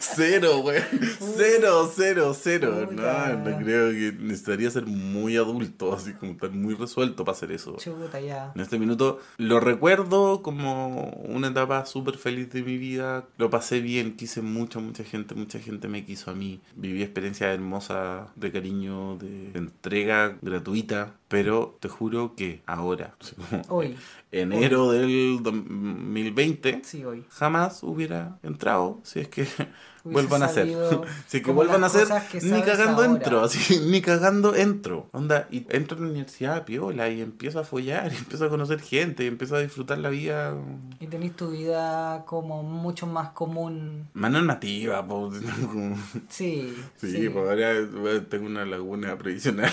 Cero, 0.00 0.58
güey. 0.58 0.80
Cero, 1.36 1.90
cero, 1.94 2.34
cero. 2.34 2.88
No, 2.90 3.36
no 3.36 3.58
creo 3.58 3.90
que 3.90 4.16
necesitaría 4.18 4.70
ser 4.70 4.86
muy 4.86 5.36
adulto, 5.36 5.94
así 5.94 6.14
como 6.14 6.32
estar 6.32 6.50
muy 6.50 6.74
resuelto 6.74 7.24
para 7.24 7.36
hacer 7.36 7.52
eso. 7.52 7.76
Chuta, 7.76 8.20
ya. 8.20 8.52
En 8.54 8.60
este 8.60 8.78
minuto 8.78 9.20
lo 9.36 9.60
recuerdo 9.60 10.42
como 10.42 11.10
una 11.24 11.48
etapa 11.48 11.84
súper 11.86 12.16
feliz 12.16 12.50
de 12.50 12.62
mi 12.62 12.78
vida. 12.78 13.26
Lo 13.36 13.50
pasé 13.50 13.80
bien, 13.80 14.16
quise 14.16 14.42
mucho, 14.42 14.80
mucha 14.80 15.04
gente, 15.04 15.34
mucha 15.34 15.58
gente 15.58 15.88
me 15.88 16.04
quiso 16.04 16.30
a 16.30 16.34
mí. 16.34 16.60
Viví 16.74 17.02
experiencias 17.02 17.54
hermosas 17.54 18.28
de 18.34 18.50
cariño, 18.50 19.16
de 19.18 19.52
entrega 19.54 20.38
gratuita. 20.40 21.14
Pero 21.28 21.78
te 21.80 21.88
juro 21.88 22.34
que 22.34 22.62
ahora, 22.66 23.14
así 23.20 23.34
como 24.40 24.56
Hoy. 24.58 24.64
enero 24.64 24.90
del 24.92 25.40
2020, 25.42 26.82
Sí, 26.84 27.04
hoy. 27.04 27.24
jamás 27.28 27.82
hubiera 27.82 28.38
entrado 28.42 29.00
si 29.04 29.20
es 29.20 29.28
que 29.28 29.46
vuelvan 30.04 30.42
a 30.42 30.46
hacer. 30.46 30.68
es 30.68 31.42
que 31.42 31.50
vuelvan 31.50 31.84
a 31.84 31.86
hacer, 31.86 32.08
ni 32.42 32.62
cagando 32.62 33.02
ahora. 33.02 33.06
entro, 33.06 33.40
así, 33.44 33.80
ni 33.86 34.00
cagando 34.00 34.54
entro. 34.54 35.08
Onda, 35.12 35.48
y 35.50 35.66
entro 35.70 35.96
a 35.98 36.00
la 36.00 36.06
universidad, 36.08 36.64
piola, 36.64 37.08
y 37.08 37.20
empiezo 37.20 37.60
a 37.60 37.64
follar, 37.64 38.12
y 38.12 38.16
empiezo 38.16 38.46
a 38.46 38.48
conocer 38.48 38.80
gente, 38.80 39.24
y 39.24 39.28
empiezo 39.28 39.56
a 39.56 39.60
disfrutar 39.60 39.98
la 39.98 40.08
vida 40.08 40.54
Y 41.00 41.06
tenés 41.06 41.36
tu 41.36 41.50
vida 41.50 42.24
como 42.26 42.62
mucho 42.62 43.06
más 43.06 43.30
común. 43.30 44.08
más 44.14 44.30
normativa, 44.30 45.06
po. 45.06 45.30
Sí. 46.28 46.74
Sí, 46.96 47.28
pues 47.28 47.48
ahora 47.48 47.72
bueno, 47.92 48.22
tengo 48.22 48.46
una 48.46 48.64
laguna 48.64 49.16
previsional 49.18 49.70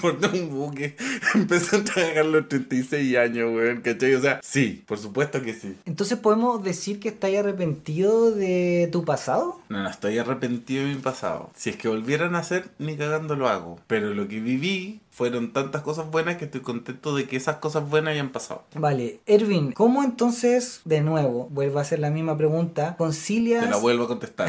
por 0.00 0.18
un 0.32 0.50
buque. 0.50 0.96
Empecé 1.34 1.76
a 1.76 1.84
trabajar 1.84 2.26
los 2.26 2.48
36 2.48 3.16
años, 3.16 3.54
weón, 3.54 3.80
¿cachai? 3.80 4.14
O 4.14 4.20
sea, 4.20 4.40
sí, 4.42 4.84
por 4.86 4.98
supuesto 4.98 5.42
que 5.42 5.54
sí. 5.54 5.76
Entonces 5.84 6.18
podemos 6.18 6.62
decir 6.62 7.00
que 7.00 7.08
estás 7.08 7.34
arrepentido 7.34 8.30
de 8.30 8.88
tu 8.92 9.04
pasado. 9.04 9.43
No, 9.68 9.82
no 9.82 9.88
estoy 9.88 10.18
arrepentido 10.18 10.86
de 10.86 10.94
mi 10.94 11.00
pasado. 11.00 11.50
Si 11.54 11.70
es 11.70 11.76
que 11.76 11.88
volvieran 11.88 12.34
a 12.34 12.40
hacer, 12.40 12.70
ni 12.78 12.96
cagando 12.96 13.36
lo 13.36 13.48
hago. 13.48 13.78
Pero 13.86 14.14
lo 14.14 14.28
que 14.28 14.40
viví 14.40 15.00
fueron 15.10 15.52
tantas 15.52 15.82
cosas 15.82 16.10
buenas 16.10 16.36
que 16.36 16.46
estoy 16.46 16.60
contento 16.60 17.14
de 17.14 17.26
que 17.26 17.36
esas 17.36 17.56
cosas 17.56 17.88
buenas 17.88 18.12
hayan 18.12 18.30
pasado. 18.30 18.64
Vale, 18.74 19.20
Ervin, 19.26 19.70
¿cómo 19.70 20.02
entonces, 20.02 20.80
de 20.84 21.02
nuevo, 21.02 21.48
vuelvo 21.50 21.78
a 21.78 21.82
hacer 21.82 22.00
la 22.00 22.10
misma 22.10 22.36
pregunta, 22.36 22.96
concilias, 22.96 23.62
Te 23.64 23.70
la 23.70 23.76
vuelvo 23.76 24.04
a 24.04 24.08
contestar. 24.08 24.48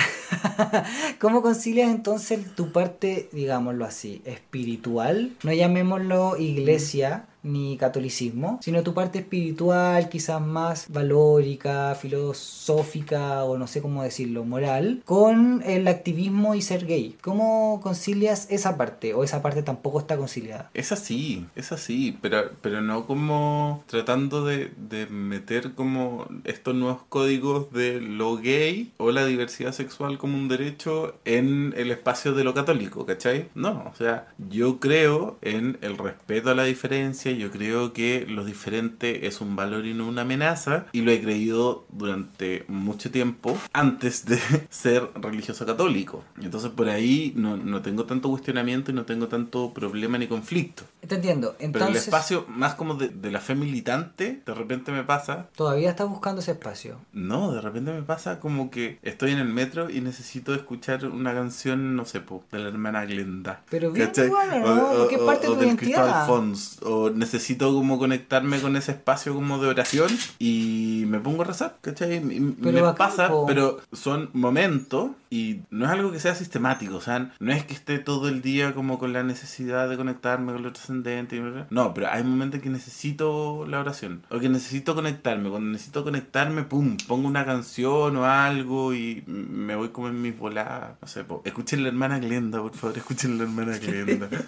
¿cómo 1.20 1.44
concilias 1.44 1.92
entonces 1.92 2.56
tu 2.56 2.72
parte, 2.72 3.30
digámoslo 3.32 3.86
así, 3.86 4.24
espiritual, 4.26 5.34
no 5.44 5.54
llamémoslo 5.54 6.38
iglesia, 6.38 7.28
ni 7.46 7.78
catolicismo, 7.78 8.60
sino 8.62 8.84
tu 8.84 8.94
parte 8.94 9.20
espiritual, 9.20 10.10
quizás 10.10 10.42
más 10.42 10.88
valórica, 10.90 11.96
filosófica 11.96 13.44
o 13.44 13.58
no 13.58 13.68
sé 13.68 13.82
cómo 13.82 14.04
decirlo, 14.04 14.44
moral, 14.44 15.02
con 15.06 15.62
el 15.66 15.88
activismo 15.88 16.56
y 16.56 16.62
ser 16.62 16.86
gay. 16.86 17.16
¿Cómo 17.22 17.80
concilias 17.82 18.48
esa 18.50 18.78
parte? 18.78 19.14
¿O 19.14 19.24
esa 19.24 19.42
parte 19.42 19.64
tampoco 19.64 20.00
está 20.00 20.18
conciliada? 20.18 20.70
Es 20.74 20.92
así, 20.92 21.46
es 21.56 21.72
así, 21.72 22.18
pero, 22.22 22.52
pero 22.62 22.82
no 22.82 23.06
como 23.06 23.84
tratando 23.88 24.44
de, 24.44 24.72
de 24.78 25.06
meter 25.08 25.74
como 25.74 26.28
estos 26.44 26.76
nuevos 26.76 27.02
códigos 27.10 27.72
de 27.72 28.02
lo 28.02 28.38
gay 28.38 28.94
o 28.98 29.12
la 29.12 29.26
diversidad 29.26 29.72
sexual 29.72 30.18
como 30.18 30.38
un 30.38 30.48
derecho 30.48 31.16
en 31.26 31.74
el 31.78 31.92
espacio 31.92 32.34
de 32.34 32.44
lo 32.44 32.54
católico, 32.54 33.06
¿cachai? 33.06 33.50
No, 33.56 33.90
o 33.92 33.96
sea, 33.96 34.28
yo 34.50 34.80
creo 34.80 35.38
en 35.42 35.78
el 35.82 35.98
respeto 35.98 36.50
a 36.50 36.56
la 36.56 36.64
diferencia, 36.64 37.32
yo 37.38 37.52
creo 37.52 37.94
que 37.94 38.26
lo 38.28 38.46
diferente 38.46 39.28
es 39.28 39.42
un 39.42 39.56
valor 39.56 39.86
y 39.86 39.94
no 39.94 40.08
una 40.08 40.22
amenaza, 40.22 40.86
y 40.92 41.02
lo 41.02 41.12
he 41.12 41.22
creído 41.22 41.86
durante 41.90 42.66
mucho 42.68 43.12
tiempo 43.12 43.58
antes 43.74 44.26
de 44.26 44.40
ser 44.70 45.10
religioso 45.16 45.66
católico. 45.66 46.24
Entonces 46.42 46.72
por 46.72 46.90
ahí 46.90 47.34
no, 47.36 47.58
no 47.58 47.82
tengo 47.82 48.06
tanto 48.06 48.30
cuestionamiento 48.30 48.92
y 48.92 48.94
no 48.94 49.06
tengo 49.06 49.28
tanto 49.28 49.74
problema 49.74 50.18
ni 50.18 50.28
conflicto. 50.28 50.84
Te 51.08 51.16
entiendo. 51.16 51.56
Pero 51.58 51.70
el 51.70 51.76
Entonces, 51.76 52.04
espacio 52.04 52.46
más 52.48 52.76
como 52.76 52.96
de, 52.96 53.10
de 53.10 53.32
la 53.32 53.40
fe 53.40 53.56
militante, 53.56 54.42
de 54.46 54.54
repente 54.54 54.92
me 54.92 55.04
pasa, 55.04 55.50
todavía 55.56 55.90
estás 55.90 56.10
buscando 56.10 56.42
ese 56.42 56.52
espacio. 56.52 56.98
no, 57.14 57.52
de 57.52 57.62
repente 57.62 57.92
me 57.92 58.02
pasa 58.02 58.40
como 58.40 58.72
que 58.72 59.00
estoy 59.04 59.32
en 59.32 59.40
el 59.40 59.48
metro 59.48 59.90
y 59.90 60.02
necesito 60.02 60.54
escuchar 60.56 61.06
una 61.06 61.34
canción, 61.34 61.96
no 61.96 62.06
sé, 62.06 62.22
po, 62.22 62.44
de 62.52 62.60
la 62.60 62.70
hermana 62.70 63.06
Glenda. 63.06 63.62
Pero 63.70 63.92
bien 63.92 64.08
¿cachai? 64.08 64.28
igual, 64.28 64.64
¿o 64.64 64.76
no? 64.76 65.10
Es 65.10 65.18
parte 65.20 65.48
de 65.48 65.56
tu 65.56 65.62
identidad. 65.62 66.28
Fons, 66.28 66.80
o 66.84 67.10
necesito 67.26 67.74
como 67.74 67.98
conectarme 67.98 68.60
con 68.62 68.76
ese 68.76 68.92
espacio 68.92 69.34
como 69.34 69.58
de 69.58 69.68
oración 69.68 70.10
y 70.38 71.06
me 71.08 71.20
pongo 71.20 71.42
a 71.42 71.46
rezar, 71.46 71.78
¿cachai? 71.82 72.18
Y 72.18 72.40
Pero 72.62 72.72
me 72.72 72.82
bacán, 72.82 73.10
pasa, 73.10 73.28
po. 73.30 73.46
pero 73.48 73.80
son 73.92 74.30
momentos 74.34 75.10
y 75.36 75.64
no 75.70 75.86
es 75.86 75.92
algo 75.92 76.14
que 76.14 76.20
sea 76.22 76.34
sistemático, 76.34 76.96
o 76.96 77.02
sea, 77.02 77.34
no 77.40 77.52
es 77.52 77.66
que 77.66 77.74
esté 77.74 78.00
todo 78.00 78.30
el 78.30 78.42
día 78.42 78.74
como 78.74 78.98
con 78.98 79.12
la 79.12 79.22
necesidad 79.22 79.90
de 79.90 79.98
conectarme 79.98 80.54
con 80.54 80.64
lo 80.64 80.72
trascendente, 80.72 81.42
no, 81.70 81.94
pero 81.94 82.08
hay 82.10 82.24
momentos 82.24 82.60
en 82.60 82.62
que 82.62 82.70
necesito 82.70 83.66
la 83.68 83.82
oración, 83.82 84.24
o 84.30 84.40
que 84.40 84.48
necesito 84.48 84.96
conectarme, 84.96 85.50
cuando 85.50 85.70
necesito 85.70 86.06
conectarme, 86.06 86.64
pum, 86.64 86.96
pongo 87.06 87.28
una 87.28 87.46
canción 87.46 88.16
o 88.16 88.26
algo 88.26 88.94
y 88.94 89.24
me 89.28 89.76
voy 89.76 89.90
como 89.90 90.08
en 90.08 90.22
mis 90.22 90.38
voladas, 90.38 90.92
no 91.02 91.08
sé, 91.08 91.26
po. 91.26 91.42
escuchen 91.44 91.84
la 91.84 91.90
hermana 91.90 92.20
Glenda, 92.20 92.62
por 92.62 92.74
favor, 92.74 92.98
escuchen 92.98 93.38
la 93.38 93.44
hermana 93.44 93.78
Glenda. 93.82 94.30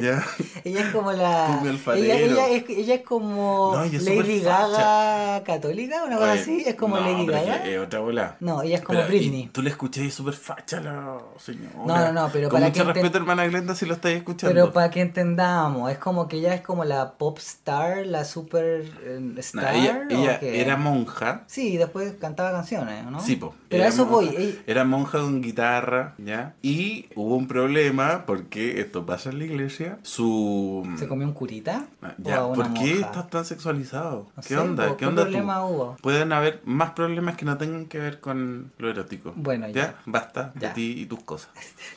¿Ya? 0.00 0.24
Ella 0.64 0.80
es 0.80 0.92
como 0.94 1.12
la. 1.12 1.60
Ella, 1.94 2.18
ella, 2.18 2.48
es, 2.48 2.64
ella 2.70 2.94
es 2.94 3.02
como 3.02 3.72
No, 3.74 3.84
ella 3.84 3.98
es 3.98 4.04
Lady 4.04 4.40
Gaga 4.40 5.42
católica, 5.44 6.04
una 6.04 6.16
cosa 6.16 6.32
Oye, 6.32 6.40
así. 6.40 6.62
Es 6.66 6.74
como 6.74 6.96
no, 6.96 7.02
Lady 7.02 7.26
Gaga. 7.26 7.66
es 7.66 7.78
otra 7.78 8.00
bola. 8.00 8.36
No, 8.40 8.62
ella 8.62 8.76
es 8.76 8.82
como 8.82 8.98
Pero, 9.00 9.10
Britney. 9.10 9.50
Tú 9.52 9.62
le 9.62 9.70
escuché 9.70 10.04
y 10.04 10.10
súper 10.32 10.56
facha 10.56 10.80
la 10.80 11.18
señora. 11.38 11.70
No, 11.86 11.96
no, 11.98 12.12
no, 12.12 12.28
pero 12.32 12.48
Con 12.48 12.58
para 12.60 12.66
mucho 12.70 12.84
que 12.84 12.90
enten- 12.90 12.94
respeto, 12.94 13.18
hermana 13.18 13.46
Glenda, 13.46 13.74
si 13.74 13.86
lo 13.86 13.94
estáis 13.94 14.16
escuchando. 14.18 14.54
Pero 14.54 14.72
para 14.72 14.90
que 14.90 15.00
entendamos, 15.00 15.90
es 15.90 15.98
como 15.98 16.28
que 16.28 16.36
ella 16.38 16.54
es 16.54 16.60
como 16.60 16.84
la 16.84 17.12
pop 17.12 17.38
star, 17.38 18.06
la 18.06 18.24
super 18.24 18.82
eh, 19.04 19.18
No, 19.20 19.40
star. 19.40 19.74
ella 19.74 20.00
¿o 20.08 20.12
ella 20.12 20.40
qué? 20.40 20.60
era 20.60 20.76
monja. 20.76 21.44
Sí, 21.46 21.76
después 21.76 22.14
cantaba 22.20 22.52
canciones, 22.52 23.04
¿no? 23.06 23.20
Sí, 23.20 23.36
po. 23.36 23.54
Pero 23.68 23.84
eso 23.84 24.06
voy. 24.06 24.28
ella- 24.36 24.58
Era 24.66 24.84
monja 24.84 25.18
con 25.18 25.40
guitarra, 25.42 26.14
¿ya? 26.18 26.54
Y 26.62 27.06
hubo 27.14 27.36
un 27.36 27.46
problema, 27.48 28.24
porque 28.26 28.80
esto 28.80 29.06
pasa 29.06 29.30
en 29.30 29.38
la 29.38 29.44
iglesia. 29.44 29.98
Su. 30.02 30.88
¿Se 30.98 31.06
comió 31.08 31.26
un 31.26 31.32
curita? 31.34 31.86
Ah, 32.02 32.14
¿O 32.22 32.28
Ya, 32.28 32.42
¿por 32.42 32.72
qué 32.74 33.00
estás 33.00 33.30
tan 33.30 33.44
sexualizado? 33.44 34.26
No 34.36 34.42
¿Qué 34.42 34.48
sé, 34.54 34.58
onda? 34.58 34.88
po, 34.88 34.96
¿Qué 34.96 35.06
onda 35.06 35.22
tú? 35.24 35.30
problema 35.30 35.64
hubo? 35.64 35.96
Pueden 36.02 36.32
haber 36.32 36.60
más 36.64 36.90
problemas 36.92 37.36
que 37.36 37.44
no 37.44 37.56
tengan 37.58 37.86
que 37.86 37.98
ver 37.98 38.20
con 38.20 38.72
lo 38.78 38.90
erótico. 38.90 39.32
Bueno, 39.36 39.68
ya. 39.68 39.94
Basta 40.12 40.52
Ya. 40.60 40.68
de 40.68 40.74
ti 40.74 40.94
y 41.00 41.06
tus 41.06 41.22
cosas. 41.22 41.50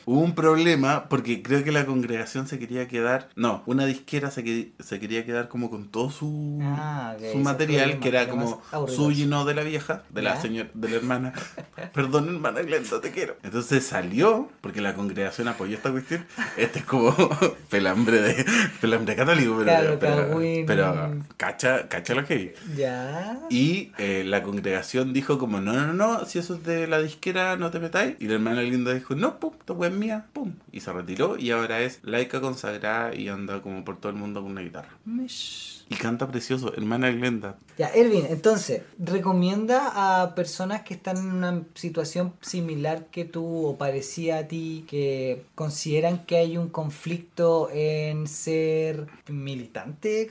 Hubo 0.04 0.20
un 0.20 0.34
problema 0.34 1.08
porque 1.08 1.42
creo 1.42 1.64
que 1.64 1.72
la 1.72 1.86
congregación 1.86 2.46
se 2.46 2.58
quería 2.58 2.88
quedar. 2.88 3.28
No, 3.36 3.62
una 3.66 3.86
disquera 3.86 4.30
se, 4.30 4.44
que- 4.44 4.72
se 4.80 5.00
quería 5.00 5.24
quedar 5.24 5.48
como 5.48 5.70
con 5.70 5.88
todo 5.88 6.10
su, 6.10 6.58
Ah, 6.62 7.14
su 7.32 7.38
material, 7.38 7.98
que 8.00 8.08
era 8.08 8.28
como 8.28 8.62
suyo 8.88 9.24
y 9.24 9.26
no 9.26 9.44
de 9.44 9.54
la 9.54 9.62
vieja, 9.62 10.02
de 10.10 10.22
la 10.22 10.40
señora, 10.40 10.68
de 10.74 10.88
la 10.88 10.96
hermana. 10.96 11.32
Perdón, 11.92 12.28
hermana 12.28 12.60
Glenda, 12.62 13.00
te 13.00 13.10
quiero. 13.10 13.36
Entonces 13.42 13.84
salió, 13.86 14.48
porque 14.60 14.80
la 14.80 14.94
congregación 14.94 15.48
apoyó 15.48 15.76
esta 15.76 15.90
cuestión. 15.90 16.26
Este 16.56 16.80
es 16.80 16.84
como 16.84 17.14
pelambre 17.70 18.20
de 18.20 18.44
pelambre 18.80 19.16
católico, 19.16 19.54
pero, 19.58 19.64
Claro, 19.64 19.98
pero, 19.98 20.16
cagüín. 20.28 20.66
pero 20.66 21.14
cacha, 21.36 21.88
cacha 21.88 22.14
lo 22.14 22.24
que 22.24 22.34
hay. 22.34 22.54
Ya. 22.76 23.40
Y 23.50 23.92
eh, 23.98 24.22
la 24.26 24.42
congregación 24.42 25.12
dijo 25.12 25.38
como, 25.38 25.60
no, 25.60 25.72
no, 25.72 25.92
no, 25.92 26.24
si 26.26 26.38
eso 26.38 26.54
es 26.54 26.64
de 26.64 26.86
la 26.86 27.00
disquera, 27.00 27.56
no 27.56 27.70
te 27.70 27.80
Y 28.18 28.26
la 28.26 28.34
hermana 28.34 28.62
linda 28.62 28.92
dijo, 28.92 29.14
no, 29.14 29.38
pum, 29.38 29.52
esta 29.58 29.72
wea 29.72 29.90
es 29.90 29.96
mía, 29.96 30.26
pum. 30.32 30.52
Y 30.72 30.80
se 30.80 30.92
retiró 30.92 31.38
y 31.38 31.50
ahora 31.50 31.80
es 31.80 32.00
laica 32.02 32.40
consagrada 32.40 33.14
y 33.14 33.28
anda 33.28 33.62
como 33.62 33.84
por 33.84 33.98
todo 33.98 34.10
el 34.10 34.18
mundo 34.18 34.42
con 34.42 34.52
una 34.52 34.60
guitarra. 34.60 34.90
Mish. 35.04 35.84
Y 35.88 35.96
canta 35.96 36.26
precioso, 36.28 36.72
hermana 36.74 37.10
Glenda. 37.10 37.58
Ya, 37.76 37.88
Ervin, 37.88 38.24
entonces, 38.28 38.82
¿recomienda 38.98 40.22
a 40.22 40.34
personas 40.34 40.82
que 40.82 40.94
están 40.94 41.18
en 41.18 41.26
una 41.26 41.62
situación 41.74 42.32
similar 42.40 43.06
que 43.06 43.24
tú 43.24 43.66
o 43.66 43.76
parecía 43.76 44.38
a 44.38 44.48
ti, 44.48 44.84
que 44.88 45.44
consideran 45.54 46.24
que 46.24 46.36
hay 46.36 46.56
un 46.56 46.68
conflicto 46.68 47.68
en 47.70 48.26
ser 48.26 49.06
militante 49.28 50.26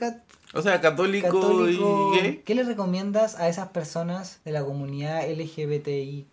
O 0.54 0.62
sea, 0.62 0.80
católico, 0.80 1.40
católico? 1.40 2.12
y 2.14 2.20
gay. 2.20 2.42
¿Qué 2.44 2.54
le 2.54 2.62
recomiendas 2.62 3.38
a 3.40 3.48
esas 3.48 3.68
personas 3.68 4.40
de 4.44 4.52
la 4.52 4.64
comunidad 4.64 5.28
LGBTIQ+, 5.28 6.26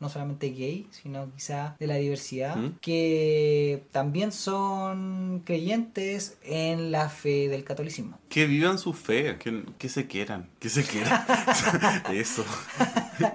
no 0.00 0.08
solamente 0.08 0.50
gay, 0.50 0.86
sino 0.90 1.30
quizá 1.34 1.76
de 1.78 1.86
la 1.86 1.96
diversidad, 1.96 2.56
¿Mm? 2.56 2.78
que 2.80 3.84
también 3.92 4.32
son 4.32 5.42
creyentes 5.44 6.38
en 6.44 6.90
la 6.90 7.08
fe 7.08 7.48
del 7.48 7.64
catolicismo? 7.64 8.18
Que 8.28 8.46
vivan 8.46 8.78
su 8.78 8.92
fe, 8.92 9.36
que, 9.38 9.64
que 9.78 9.88
se 9.88 10.06
quieran, 10.06 10.48
que 10.58 10.68
se 10.68 10.84
quieran. 10.84 11.24
Eso. 12.12 12.44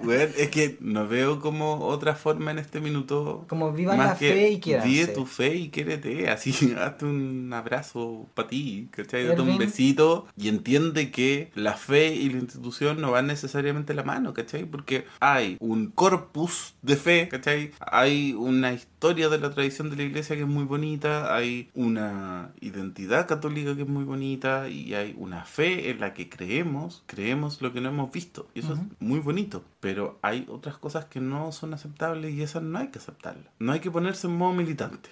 Bueno, 0.02 0.32
es 0.36 0.48
que 0.50 0.76
no 0.80 1.06
veo 1.06 1.40
como 1.40 1.86
otra 1.86 2.14
forma 2.14 2.50
en 2.50 2.58
este 2.58 2.80
minuto. 2.80 3.46
Como 3.48 3.72
vivan 3.72 3.98
la 3.98 4.14
fe 4.14 4.50
y 4.50 4.60
quieran. 4.60 4.86
Vive 4.86 5.06
tu 5.08 5.26
fe 5.26 5.54
y 5.54 5.70
quiérete. 5.70 6.28
Así, 6.28 6.74
hazte 6.78 7.04
un 7.04 7.52
abrazo 7.52 8.26
para 8.34 8.48
ti, 8.48 8.88
¿cachai? 8.90 9.26
Date 9.26 9.40
un 9.40 9.58
besito 9.58 10.17
y 10.36 10.48
entiende 10.48 11.10
que 11.10 11.50
la 11.54 11.74
fe 11.74 12.14
y 12.14 12.30
la 12.30 12.38
institución 12.38 13.00
no 13.00 13.10
van 13.10 13.26
necesariamente 13.26 13.94
la 13.94 14.02
mano, 14.02 14.34
¿cachai? 14.34 14.64
Porque 14.64 15.06
hay 15.20 15.56
un 15.60 15.90
corpus 15.90 16.74
de 16.82 16.96
fe, 16.96 17.28
¿cachai? 17.28 17.72
Hay 17.80 18.32
una 18.32 18.72
historia 18.72 19.28
de 19.28 19.38
la 19.38 19.50
tradición 19.50 19.90
de 19.90 19.96
la 19.96 20.02
iglesia 20.02 20.36
que 20.36 20.42
es 20.42 20.48
muy 20.48 20.64
bonita, 20.64 21.34
hay 21.34 21.70
una 21.74 22.52
identidad 22.60 23.26
católica 23.26 23.74
que 23.76 23.82
es 23.82 23.88
muy 23.88 24.04
bonita 24.04 24.68
y 24.68 24.94
hay 24.94 25.14
una 25.18 25.44
fe 25.44 25.90
en 25.90 26.00
la 26.00 26.14
que 26.14 26.28
creemos, 26.28 27.02
creemos 27.06 27.62
lo 27.62 27.72
que 27.72 27.80
no 27.80 27.88
hemos 27.88 28.12
visto. 28.12 28.48
Y 28.54 28.60
eso 28.60 28.74
es 28.74 28.80
muy 29.00 29.20
bonito. 29.20 29.64
Pero 29.80 30.18
hay 30.22 30.46
otras 30.48 30.76
cosas 30.76 31.04
que 31.04 31.20
no 31.20 31.52
son 31.52 31.72
aceptables 31.74 32.34
y 32.34 32.42
esas 32.42 32.62
no 32.62 32.78
hay 32.78 32.88
que 32.88 32.98
aceptarlas. 32.98 33.46
No 33.58 33.72
hay 33.72 33.80
que 33.80 33.90
ponerse 33.90 34.26
en 34.26 34.36
modo 34.36 34.52
militante. 34.52 35.10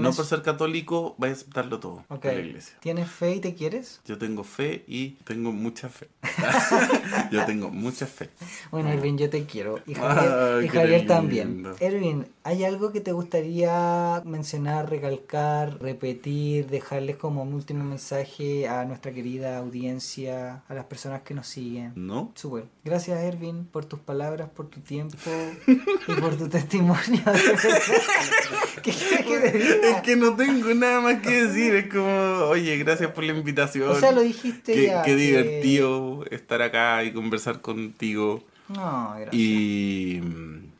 No 0.00 0.12
por 0.12 0.24
ser 0.24 0.42
católico 0.42 1.14
vaya 1.18 1.32
a 1.32 1.36
aceptarlo 1.36 1.80
todo 1.80 2.04
en 2.10 2.20
la 2.22 2.40
iglesia. 2.40 2.76
¿Tienes 2.80 3.10
fe 3.10 3.36
y 3.36 3.40
te 3.40 3.54
quieres? 3.54 4.00
Yo 4.06 4.18
tengo 4.18 4.35
fe 4.44 4.84
y 4.86 5.10
tengo 5.24 5.52
mucha 5.52 5.88
fe. 5.88 6.08
yo 7.30 7.44
tengo 7.44 7.70
mucha 7.70 8.06
fe. 8.06 8.30
Bueno, 8.70 8.90
Erwin, 8.90 9.18
yo 9.18 9.30
te 9.30 9.44
quiero. 9.44 9.80
Y 9.86 9.94
Javier, 9.94 11.06
también. 11.06 11.66
Erwin, 11.80 12.26
¿hay 12.44 12.64
algo 12.64 12.92
que 12.92 13.00
te 13.00 13.12
gustaría 13.12 14.22
mencionar, 14.24 14.90
recalcar, 14.90 15.80
repetir, 15.80 16.66
dejarles 16.68 17.16
como 17.16 17.42
un 17.42 17.54
último 17.54 17.84
mensaje 17.84 18.68
a 18.68 18.84
nuestra 18.84 19.12
querida 19.12 19.58
audiencia, 19.58 20.62
a 20.68 20.74
las 20.74 20.84
personas 20.84 21.22
que 21.22 21.34
nos 21.34 21.46
siguen? 21.46 21.92
No. 21.94 22.32
Súper. 22.34 22.64
Gracias, 22.84 23.18
Erwin, 23.20 23.66
por 23.66 23.84
tus 23.84 24.00
palabras, 24.00 24.48
por 24.50 24.68
tu 24.68 24.80
tiempo 24.80 25.16
y 25.66 26.12
por 26.20 26.36
tu 26.36 26.48
testimonio. 26.48 27.20
¿Qué 28.82 28.92
que 28.92 29.38
te 29.38 29.58
diga? 29.58 29.96
Es 29.96 30.02
que 30.02 30.16
no 30.16 30.36
tengo 30.36 30.72
nada 30.74 31.00
más 31.00 31.20
que 31.20 31.46
decir. 31.46 31.74
Es 31.74 31.92
como, 31.92 32.06
oye, 32.48 32.76
gracias 32.78 33.10
por 33.10 33.24
la 33.24 33.32
invitación. 33.32 33.90
O 33.90 33.94
sea, 33.94 34.12
lo 34.16 34.22
dijiste 34.22 34.72
qué, 34.72 34.86
ya. 34.86 35.02
Qué 35.02 35.14
divertido 35.14 36.24
estar 36.30 36.62
acá 36.62 37.04
y 37.04 37.12
conversar 37.12 37.60
contigo. 37.60 38.42
No, 38.68 39.14
gracias. 39.14 39.34
Y, 39.34 40.20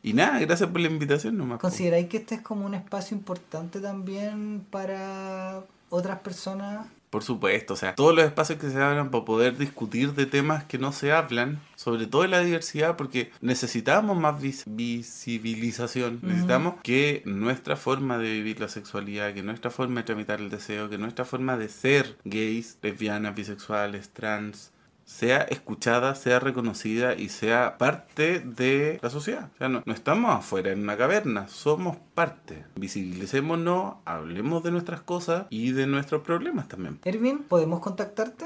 y 0.03 0.13
nada, 0.13 0.39
gracias 0.39 0.69
por 0.69 0.81
la 0.81 0.87
invitación 0.87 1.37
nomás. 1.37 1.59
¿Consideráis 1.59 2.07
que 2.07 2.17
este 2.17 2.35
es 2.35 2.41
como 2.41 2.65
un 2.65 2.73
espacio 2.73 3.15
importante 3.15 3.79
también 3.79 4.65
para 4.69 5.61
otras 5.89 6.19
personas? 6.19 6.87
Por 7.09 7.23
supuesto, 7.23 7.73
o 7.73 7.77
sea, 7.77 7.95
todos 7.95 8.13
los 8.13 8.25
espacios 8.25 8.59
que 8.59 8.69
se 8.69 8.81
abran 8.81 9.11
para 9.11 9.23
poder 9.23 9.57
discutir 9.57 10.13
de 10.13 10.25
temas 10.25 10.65
que 10.65 10.77
no 10.77 10.91
se 10.91 11.13
hablan, 11.13 11.61
sobre 11.75 12.05
todo 12.05 12.25
en 12.25 12.31
la 12.31 12.41
diversidad, 12.41 12.97
porque 12.97 13.31
necesitamos 13.39 14.17
más 14.17 14.41
visibilización, 14.65 16.19
necesitamos 16.21 16.75
que 16.83 17.23
nuestra 17.25 17.77
forma 17.77 18.17
de 18.17 18.29
vivir 18.31 18.59
la 18.59 18.67
sexualidad, 18.67 19.33
que 19.33 19.41
nuestra 19.41 19.71
forma 19.71 20.01
de 20.01 20.05
tramitar 20.05 20.41
el 20.41 20.49
deseo, 20.49 20.89
que 20.89 20.97
nuestra 20.97 21.23
forma 21.23 21.55
de 21.55 21.69
ser 21.69 22.17
gays, 22.25 22.77
lesbianas, 22.81 23.35
bisexuales, 23.35 24.09
trans, 24.09 24.71
sea 25.07 25.41
escuchada, 25.43 26.13
sea 26.15 26.39
reconocida 26.39 27.15
y 27.15 27.29
sea 27.29 27.77
parte 27.77 28.41
de 28.41 28.99
la 29.01 29.09
sociedad. 29.09 29.49
O 29.55 29.57
sea, 29.57 29.69
no, 29.69 29.81
no 29.85 29.93
estamos 29.93 30.35
afuera 30.35 30.71
en 30.71 30.81
una 30.83 30.97
caverna, 30.97 31.47
somos 31.47 31.95
parte. 32.13 32.65
Visibilicémonos, 32.75 33.95
hablemos 34.03 34.63
de 34.63 34.71
nuestras 34.71 35.01
cosas 35.01 35.47
y 35.49 35.71
de 35.71 35.87
nuestros 35.87 36.23
problemas 36.23 36.67
también. 36.67 36.99
Erwin, 37.05 37.39
¿podemos 37.39 37.79
contactarte? 37.79 38.45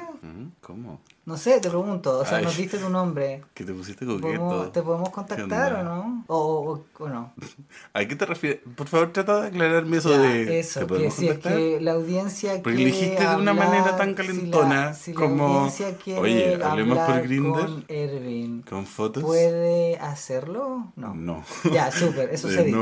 ¿Cómo? 0.62 1.02
No 1.24 1.38
sé, 1.38 1.60
te 1.60 1.70
pregunto, 1.70 2.18
o 2.18 2.26
sea, 2.26 2.42
nos 2.42 2.58
diste 2.58 2.80
tu 2.80 2.90
nombre. 2.90 3.44
Que 3.54 3.64
te 3.64 3.74
pusiste 3.74 4.08
coqueto. 4.08 4.72
¿Te 4.72 4.82
podemos 4.82 5.10
contactar 5.10 5.76
o 5.76 5.84
no? 5.84 6.24
O, 6.28 6.84
o, 6.98 7.10
no. 7.10 7.34
¿A 7.94 8.06
qué 8.06 8.16
te 8.16 8.26
refieres? 8.26 8.62
Por 8.76 8.88
favor, 8.88 9.12
trata 9.14 9.42
de 9.42 9.48
aclararme 9.50 9.98
eso 9.98 10.18
de... 10.18 10.60
Eso, 10.60 10.88
que 10.88 11.12
si 11.12 11.28
es 11.28 11.38
que 11.38 11.80
la 11.80 11.92
audiencia 11.92 12.60
Porque 12.64 12.86
dijiste 12.86 13.28
de 13.28 13.36
una 13.36 13.54
manera 13.54 13.96
tan 13.98 14.16
calentona 14.16 14.96
como... 15.16 15.72
Oye, 16.18 16.60
hablemos 16.64 16.98
por 16.98 17.22
Grindr. 17.22 17.60
Con 17.60 17.86
Erwin. 17.88 18.62
¿Con 18.64 18.86
fotos? 18.88 19.24
¿Puede 19.24 19.98
hacerlo? 19.98 20.92
No. 20.96 21.14
No. 21.14 21.44
Ya, 21.72 21.92
súper, 21.92 22.34
eso 22.34 22.50
se 22.52 22.64
dice. 22.64 22.80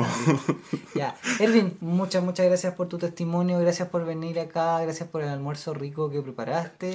Ya. 0.95 1.15
Erwin, 1.39 1.77
muchas, 1.81 2.23
muchas 2.23 2.45
gracias 2.45 2.73
por 2.73 2.87
tu 2.87 2.97
testimonio, 2.97 3.59
gracias 3.59 3.89
por 3.89 4.05
venir 4.05 4.39
acá, 4.39 4.79
gracias 4.79 5.09
por 5.09 5.23
el 5.23 5.29
almuerzo 5.29 5.73
rico 5.73 6.09
que 6.09 6.21
preparaste. 6.21 6.93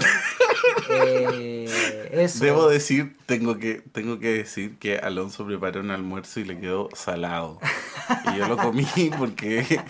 Eh, 0.90 2.28
Debo 2.40 2.68
decir, 2.68 3.16
tengo 3.26 3.58
que, 3.58 3.82
tengo 3.92 4.18
que 4.18 4.28
decir 4.34 4.78
que 4.78 4.98
Alonso 4.98 5.44
preparó 5.46 5.80
un 5.80 5.90
almuerzo 5.90 6.40
y 6.40 6.44
le 6.44 6.58
quedó 6.60 6.88
salado. 6.94 7.58
Y 8.32 8.38
yo 8.38 8.46
lo 8.46 8.56
comí 8.56 8.86
porque 9.18 9.80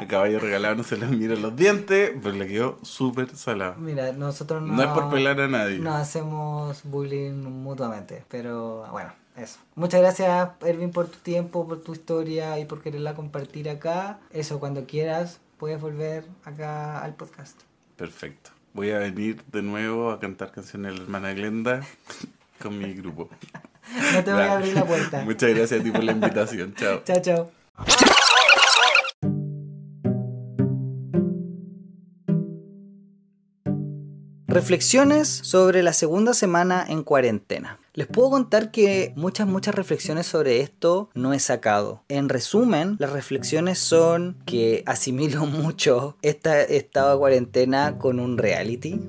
el 0.00 0.06
caballo 0.08 0.40
regalado 0.40 0.74
no 0.74 0.82
se 0.82 0.96
le 0.96 1.06
miran 1.06 1.42
los 1.42 1.54
dientes, 1.54 2.12
pero 2.22 2.34
le 2.34 2.46
quedó 2.46 2.78
súper 2.82 3.36
salado. 3.36 3.76
Mira, 3.78 4.12
nosotros 4.12 4.62
no, 4.62 4.74
no 4.74 4.82
es 4.82 4.88
por 4.88 5.10
pelar 5.10 5.40
a 5.40 5.48
nadie. 5.48 5.78
No 5.78 5.94
hacemos 5.94 6.82
bullying 6.84 7.42
mutuamente, 7.42 8.24
pero 8.28 8.86
bueno, 8.90 9.12
eso. 9.36 9.58
Muchas 9.74 10.00
gracias, 10.00 10.50
Erwin, 10.62 10.90
por 10.90 11.08
tu 11.08 11.18
tiempo, 11.18 11.66
por 11.66 11.82
tu 11.82 11.92
historia 11.92 12.58
y 12.58 12.64
por 12.64 12.82
quererla 12.82 13.14
compartir 13.14 13.68
acá. 13.68 14.18
Eso, 14.30 14.58
cuando 14.58 14.86
quieras, 14.86 15.40
puedes 15.58 15.80
volver 15.80 16.24
acá 16.44 17.02
al 17.02 17.14
podcast. 17.14 17.60
Perfecto. 17.96 18.50
Voy 18.72 18.90
a 18.90 18.98
venir 18.98 19.42
de 19.50 19.62
nuevo 19.62 20.10
a 20.10 20.20
cantar 20.20 20.52
canciones 20.52 20.92
de 20.92 20.98
la 20.98 21.04
hermana 21.04 21.32
Glenda 21.32 21.80
con 22.60 22.78
mi 22.78 22.92
grupo. 22.94 23.28
No 24.12 24.22
te 24.22 24.32
voy 24.32 24.42
a 24.42 24.52
abrir 24.52 24.74
la 24.74 24.84
puerta. 24.84 25.22
Muchas 25.24 25.50
gracias 25.52 25.80
a 25.80 25.82
ti 25.82 25.90
por 25.90 26.04
la 26.04 26.12
invitación. 26.12 26.72
Chao. 26.76 27.02
Chao, 27.04 27.20
chao. 27.20 27.50
Reflexiones 34.50 35.28
sobre 35.28 35.84
la 35.84 35.92
segunda 35.92 36.34
semana 36.34 36.84
en 36.88 37.04
cuarentena. 37.04 37.78
Les 37.94 38.08
puedo 38.08 38.30
contar 38.30 38.72
que 38.72 39.12
muchas, 39.14 39.46
muchas 39.46 39.76
reflexiones 39.76 40.26
sobre 40.26 40.60
esto 40.60 41.08
no 41.14 41.32
he 41.32 41.38
sacado. 41.38 42.02
En 42.08 42.28
resumen, 42.28 42.96
las 42.98 43.12
reflexiones 43.12 43.78
son 43.78 44.38
que 44.46 44.82
asimilo 44.86 45.46
mucho 45.46 46.16
esta 46.22 46.62
estado 46.62 47.16
cuarentena 47.20 47.96
con 47.96 48.18
un 48.18 48.38
reality. 48.38 49.00